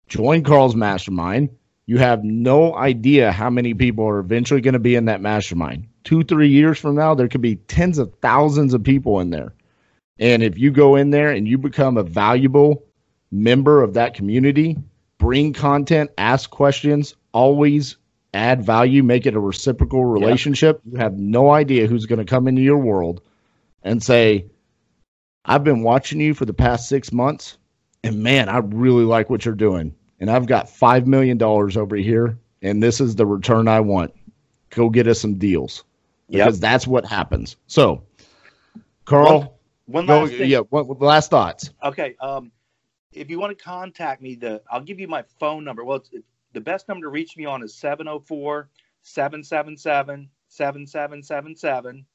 join 0.08 0.44
Carl's 0.44 0.76
mastermind 0.76 1.50
you 1.92 1.98
have 1.98 2.24
no 2.24 2.76
idea 2.76 3.34
how 3.34 3.50
many 3.50 3.74
people 3.74 4.08
are 4.08 4.20
eventually 4.20 4.62
going 4.62 4.74
to 4.74 4.80
be 4.80 4.96
in 4.96 5.06
that 5.06 5.20
mastermind. 5.20 5.88
Two, 6.06 6.24
three 6.24 6.48
years 6.48 6.80
from 6.80 6.96
now, 6.96 7.14
there 7.14 7.28
could 7.28 7.42
be 7.42 7.56
tens 7.56 7.98
of 7.98 8.14
thousands 8.22 8.74
of 8.74 8.82
people 8.82 9.20
in 9.20 9.30
there. 9.30 9.54
And 10.18 10.42
if 10.42 10.58
you 10.58 10.72
go 10.72 10.96
in 10.96 11.10
there 11.10 11.32
and 11.32 11.48
you 11.48 11.58
become 11.58 11.98
a 11.98 12.04
valuable 12.04 12.84
member 13.32 13.84
of 13.84 13.94
that 13.96 14.14
community, 14.14 14.78
bring 15.18 15.52
content, 15.52 16.12
ask 16.18 16.50
questions, 16.50 17.16
always 17.34 17.98
add 18.34 18.66
value, 18.66 19.04
make 19.04 19.26
it 19.26 19.36
a 19.36 19.40
reciprocal 19.40 20.06
relationship, 20.06 20.82
you 20.86 20.98
have 20.98 21.18
no 21.18 21.52
idea 21.52 21.88
who's 21.88 22.06
going 22.06 22.20
to 22.20 22.26
come 22.26 22.48
into 22.48 22.62
your 22.62 22.78
world 22.78 23.22
and 23.84 24.02
say, 24.02 24.46
I've 25.44 25.64
been 25.64 25.84
watching 25.84 26.20
you 26.20 26.34
for 26.34 26.46
the 26.46 26.54
past 26.54 26.88
six 26.88 27.12
months, 27.12 27.58
and 28.04 28.24
man, 28.24 28.48
I 28.48 28.60
really 28.60 29.04
like 29.04 29.30
what 29.30 29.44
you're 29.44 29.56
doing 29.56 29.96
and 30.22 30.30
I've 30.30 30.46
got 30.46 30.68
$5 30.68 31.08
million 31.08 31.42
over 31.42 31.96
here, 31.96 32.38
and 32.62 32.82
this 32.82 33.02
is 33.02 33.16
the 33.16 33.26
return 33.26 33.68
I 33.68 33.80
want. 33.80 34.14
Go 34.70 34.90
get 34.90 35.08
us 35.08 35.20
some 35.20 35.38
deals. 35.38 35.84
Because 36.30 36.58
yep. 36.58 36.62
that's 36.62 36.88
what 36.88 37.06
happens. 37.06 37.58
So, 37.68 38.04
Carl, 39.04 39.60
one, 39.86 40.08
one 40.08 40.30
last 40.30 40.38
go. 40.38 40.44
Yeah, 40.46 40.62
last 40.72 41.30
thoughts. 41.30 41.72
Okay. 41.84 42.16
Um, 42.22 42.54
if 43.12 43.30
you 43.30 43.38
want 43.38 43.58
to 43.58 43.62
contact 43.62 44.22
me, 44.22 44.36
the 44.36 44.62
I'll 44.72 44.80
give 44.80 45.02
you 45.02 45.10
my 45.10 45.24
phone 45.40 45.66
number. 45.66 45.84
Well, 45.84 46.02
the 46.54 46.62
best 46.62 46.88
number 46.88 47.06
to 47.06 47.10
reach 47.10 47.38
me 47.38 47.46
on 47.46 47.64
is 47.64 47.76
704 47.76 48.70
777 49.04 50.30
7777 50.48 52.06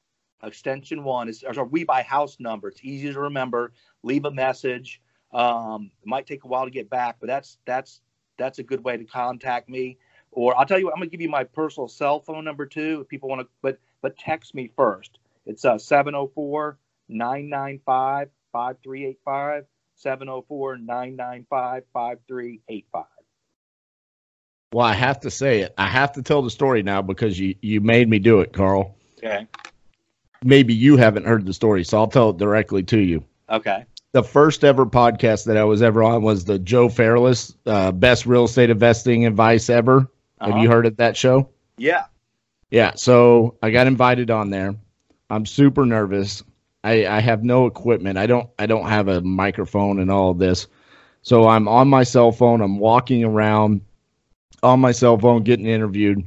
extension 0.43 1.03
one 1.03 1.29
is 1.29 1.43
our 1.43 1.65
we 1.65 1.83
buy 1.83 2.03
house 2.03 2.37
number 2.39 2.69
it's 2.69 2.81
easy 2.83 3.11
to 3.11 3.19
remember 3.19 3.73
leave 4.03 4.25
a 4.25 4.31
message 4.31 5.01
um, 5.31 5.91
it 6.01 6.07
might 6.07 6.25
take 6.25 6.43
a 6.43 6.47
while 6.47 6.65
to 6.65 6.71
get 6.71 6.89
back, 6.89 7.17
but 7.19 7.27
that's 7.27 7.57
that's 7.65 8.01
that's 8.37 8.59
a 8.59 8.63
good 8.63 8.83
way 8.83 8.97
to 8.97 9.03
contact 9.03 9.69
me. 9.69 9.97
Or 10.31 10.57
I'll 10.57 10.65
tell 10.65 10.79
you 10.79 10.85
what, 10.85 10.93
I'm 10.93 10.99
gonna 10.99 11.09
give 11.09 11.21
you 11.21 11.29
my 11.29 11.43
personal 11.43 11.87
cell 11.87 12.19
phone 12.21 12.45
number 12.45 12.65
too 12.65 13.01
if 13.01 13.07
people 13.07 13.29
want 13.29 13.41
to 13.41 13.47
but 13.61 13.79
but 14.01 14.17
text 14.17 14.55
me 14.55 14.71
first. 14.75 15.19
It's 15.45 15.65
uh 15.65 15.77
704 15.77 16.77
995 17.09 18.29
5385 18.53 19.65
704 19.95 20.77
995 20.77 21.83
5385. 21.93 23.16
Well, 24.73 24.85
I 24.85 24.93
have 24.93 25.19
to 25.21 25.31
say 25.31 25.61
it. 25.61 25.73
I 25.77 25.87
have 25.87 26.11
to 26.13 26.21
tell 26.21 26.41
the 26.41 26.49
story 26.49 26.83
now 26.83 27.01
because 27.01 27.39
you 27.39 27.55
you 27.61 27.81
made 27.81 28.09
me 28.09 28.19
do 28.19 28.41
it, 28.41 28.53
Carl. 28.53 28.95
Okay. 29.17 29.47
Maybe 30.43 30.73
you 30.73 30.97
haven't 30.97 31.25
heard 31.25 31.45
the 31.45 31.53
story, 31.53 31.83
so 31.83 31.97
I'll 31.97 32.07
tell 32.07 32.29
it 32.29 32.37
directly 32.37 32.83
to 32.83 32.99
you. 32.99 33.23
Okay 33.49 33.85
the 34.17 34.23
first 34.23 34.63
ever 34.63 34.85
podcast 34.85 35.45
that 35.45 35.57
I 35.57 35.63
was 35.63 35.83
ever 35.83 36.01
on 36.01 36.23
was 36.23 36.45
the 36.45 36.57
Joe 36.57 36.89
Fairless 36.89 37.55
uh, 37.67 37.91
best 37.91 38.25
real 38.25 38.45
estate 38.45 38.71
investing 38.71 39.27
advice 39.27 39.69
ever. 39.69 40.09
Uh-huh. 40.39 40.51
Have 40.51 40.63
you 40.63 40.69
heard 40.69 40.87
of 40.87 40.97
that 40.97 41.17
show? 41.17 41.49
Yeah. 41.77 42.05
Yeah. 42.71 42.93
So 42.95 43.57
I 43.61 43.69
got 43.69 43.85
invited 43.87 44.31
on 44.31 44.49
there. 44.49 44.75
I'm 45.29 45.45
super 45.45 45.85
nervous. 45.85 46.43
I, 46.83 47.05
I 47.05 47.19
have 47.19 47.43
no 47.43 47.65
equipment. 47.65 48.17
I 48.17 48.25
don't 48.25 48.49
I 48.57 48.65
don't 48.65 48.87
have 48.87 49.07
a 49.07 49.21
microphone 49.21 49.99
and 49.99 50.09
all 50.09 50.31
of 50.31 50.39
this. 50.39 50.67
So 51.21 51.47
I'm 51.47 51.67
on 51.67 51.87
my 51.87 52.03
cell 52.03 52.31
phone. 52.31 52.61
I'm 52.61 52.79
walking 52.79 53.23
around 53.23 53.81
on 54.63 54.79
my 54.79 54.91
cell 54.91 55.17
phone 55.17 55.43
getting 55.43 55.65
interviewed. 55.65 56.23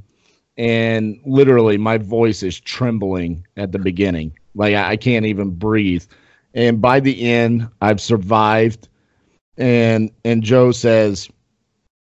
And 0.56 1.18
literally 1.24 1.78
my 1.78 1.98
voice 1.98 2.42
is 2.42 2.60
trembling 2.60 3.46
at 3.56 3.72
the 3.72 3.78
beginning. 3.78 4.38
Like 4.54 4.74
I, 4.74 4.96
can't 4.96 5.26
even 5.26 5.50
breathe 5.50 6.04
and 6.54 6.80
by 6.80 7.00
the 7.00 7.20
end 7.22 7.68
i've 7.80 8.00
survived 8.00 8.88
and 9.56 10.10
and 10.24 10.42
joe 10.42 10.72
says 10.72 11.28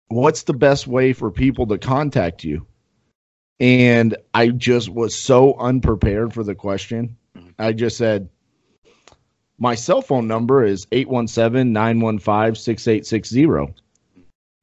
what's 0.08 0.42
the 0.44 0.52
best 0.52 0.86
way 0.86 1.12
for 1.12 1.30
people 1.30 1.66
to 1.66 1.78
contact 1.78 2.44
you 2.44 2.66
and 3.60 4.16
i 4.34 4.48
just 4.48 4.88
was 4.88 5.14
so 5.14 5.54
unprepared 5.58 6.34
for 6.34 6.42
the 6.42 6.54
question 6.54 7.16
i 7.58 7.72
just 7.72 7.96
said 7.96 8.28
my 9.58 9.74
cell 9.74 10.02
phone 10.02 10.26
number 10.26 10.64
is 10.64 10.86
817-915-6860 10.86 13.74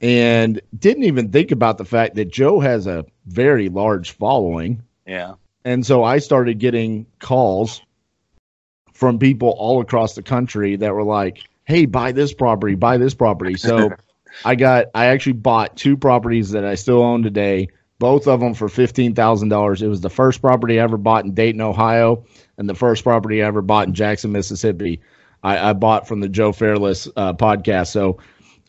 and 0.01 0.61
didn't 0.77 1.03
even 1.03 1.29
think 1.31 1.51
about 1.51 1.77
the 1.77 1.85
fact 1.85 2.15
that 2.15 2.31
joe 2.31 2.59
has 2.59 2.87
a 2.87 3.05
very 3.25 3.69
large 3.69 4.11
following 4.11 4.81
yeah 5.05 5.33
and 5.65 5.85
so 5.85 6.03
i 6.03 6.17
started 6.19 6.59
getting 6.59 7.05
calls 7.19 7.81
from 8.99 9.17
people 9.17 9.55
all 9.57 9.79
across 9.79 10.13
the 10.13 10.21
country 10.21 10.75
that 10.75 10.93
were 10.93 11.05
like, 11.05 11.47
"Hey, 11.63 11.85
buy 11.85 12.11
this 12.11 12.33
property, 12.33 12.75
buy 12.75 12.97
this 12.97 13.13
property." 13.13 13.55
So 13.55 13.91
I 14.45 14.55
got 14.55 14.87
I 14.93 15.05
actually 15.05 15.33
bought 15.33 15.77
two 15.77 15.95
properties 15.95 16.51
that 16.51 16.65
I 16.65 16.75
still 16.75 17.01
own 17.01 17.23
today, 17.23 17.69
both 17.97 18.27
of 18.27 18.41
them 18.41 18.53
for 18.53 18.67
fifteen 18.67 19.15
thousand 19.15 19.47
dollars. 19.47 19.81
It 19.81 19.87
was 19.87 20.01
the 20.01 20.09
first 20.09 20.41
property 20.41 20.81
I 20.81 20.83
ever 20.83 20.97
bought 20.97 21.23
in 21.23 21.33
Dayton, 21.33 21.61
Ohio, 21.61 22.25
and 22.57 22.67
the 22.67 22.75
first 22.75 23.05
property 23.05 23.41
I 23.41 23.47
ever 23.47 23.61
bought 23.61 23.87
in 23.87 23.93
Jackson, 23.93 24.33
Mississippi. 24.33 24.99
I, 25.43 25.69
I 25.69 25.73
bought 25.73 26.05
from 26.05 26.19
the 26.19 26.27
Joe 26.27 26.51
Fairless 26.51 27.07
uh, 27.15 27.33
podcast. 27.33 27.87
So 27.87 28.17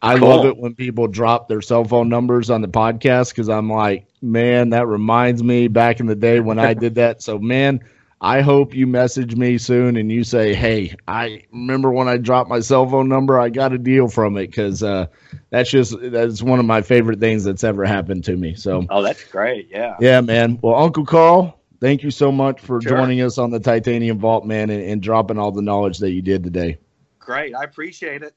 I 0.03 0.18
Cool. 0.18 0.28
love 0.28 0.46
it 0.46 0.57
when 0.57 0.74
people 0.74 1.09
drop 1.09 1.48
their 1.48 1.61
cell 1.61 1.84
phone 1.84 2.09
numbers 2.09 2.48
on 2.51 2.62
the 2.62 2.68
podcast 2.68 3.30
because 3.30 3.48
I'm 3.48 3.70
like, 3.70 4.07
man, 4.22 4.70
that 4.70 4.86
reminds 4.86 5.42
me 5.42 5.68
back 5.68 6.01
in 6.01 6.07
the 6.07 6.14
day 6.14 6.40
when 6.40 6.59
I 6.59 6.72
did 6.74 6.94
that. 6.94 7.22
So, 7.22 7.38
man, 7.38 7.80
I 8.22 8.40
hope 8.40 8.74
you 8.74 8.86
message 8.86 9.36
me 9.36 9.59
soon 9.59 9.96
and 9.96 10.11
you 10.11 10.24
say, 10.24 10.55
hey, 10.55 10.94
I 11.07 11.42
remember 11.53 11.90
when 11.90 12.09
I 12.09 12.16
dropped 12.16 12.48
my 12.48 12.61
cell 12.61 12.88
phone 12.88 13.09
number, 13.09 13.38
I 13.38 13.51
got 13.51 13.72
a 13.72 13.78
deal 13.78 14.09
from 14.09 14.36
it 14.38 14.46
because 14.46 14.82
uh, 14.82 15.07
that's 15.51 15.70
just 15.70 15.94
that's 16.01 16.42
one 16.42 16.59
of 16.59 16.64
my 16.66 16.80
favorite 16.82 17.20
things 17.20 17.44
that's 17.44 17.64
ever 17.64 17.84
happened 17.84 18.24
to 18.24 18.36
me. 18.36 18.55
So, 18.55 18.86
Oh, 18.88 19.03
that's 19.03 19.24
great. 19.24 19.68
Yeah. 19.70 19.96
yeah, 20.01 20.20
man. 20.22 20.59
Well, 20.62 20.76
Uncle 20.76 21.05
Carl, 21.05 21.61
thank 21.80 22.03
you 22.03 22.11
so 22.11 22.30
much 22.32 22.61
for 22.61 22.80
Sure. 22.80 22.96
joining 22.96 23.20
us 23.20 23.36
on 23.38 23.51
the 23.51 23.61
Titanium 23.61 24.18
Vault, 24.18 24.46
man, 24.46 24.70
and, 24.70 24.82
and 24.82 25.03
dropping 25.03 25.38
all 25.38 25.53
the 25.53 25.62
knowledge 25.62 25.98
that 25.98 26.11
you 26.11 26.22
did 26.22 26.42
today. 26.42 26.78
Great. 27.18 27.55
I 27.55 27.64
appreciate 27.64 28.22
it. 28.22 28.34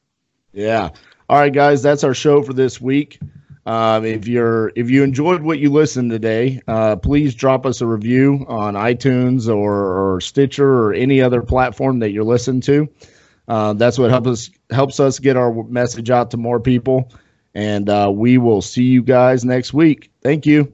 Yeah. 0.53 0.89
All 1.29 1.39
right, 1.39 1.53
guys, 1.53 1.81
that's 1.81 2.03
our 2.03 2.13
show 2.13 2.43
for 2.43 2.53
this 2.53 2.81
week. 2.81 3.19
Um, 3.65 4.03
if 4.05 4.27
you're 4.27 4.73
if 4.75 4.89
you 4.89 5.03
enjoyed 5.03 5.41
what 5.41 5.57
you 5.57 5.71
listened 5.71 6.11
today, 6.11 6.61
uh, 6.67 6.97
please 6.97 7.33
drop 7.33 7.65
us 7.65 7.79
a 7.79 7.87
review 7.87 8.45
on 8.49 8.73
iTunes 8.73 9.47
or, 9.47 10.15
or 10.15 10.21
Stitcher 10.21 10.67
or 10.67 10.93
any 10.93 11.21
other 11.21 11.41
platform 11.41 11.99
that 11.99 12.11
you're 12.11 12.25
listening 12.25 12.61
to. 12.61 12.89
Uh, 13.47 13.73
that's 13.73 13.97
what 13.97 14.09
helps 14.09 14.27
us 14.27 14.49
helps 14.69 14.99
us 14.99 15.19
get 15.19 15.37
our 15.37 15.63
message 15.63 16.09
out 16.09 16.31
to 16.31 16.37
more 16.37 16.59
people. 16.59 17.11
And 17.55 17.87
uh, 17.89 18.11
we 18.13 18.37
will 18.37 18.61
see 18.61 18.83
you 18.83 19.01
guys 19.01 19.45
next 19.45 19.73
week. 19.73 20.11
Thank 20.21 20.45
you. 20.45 20.73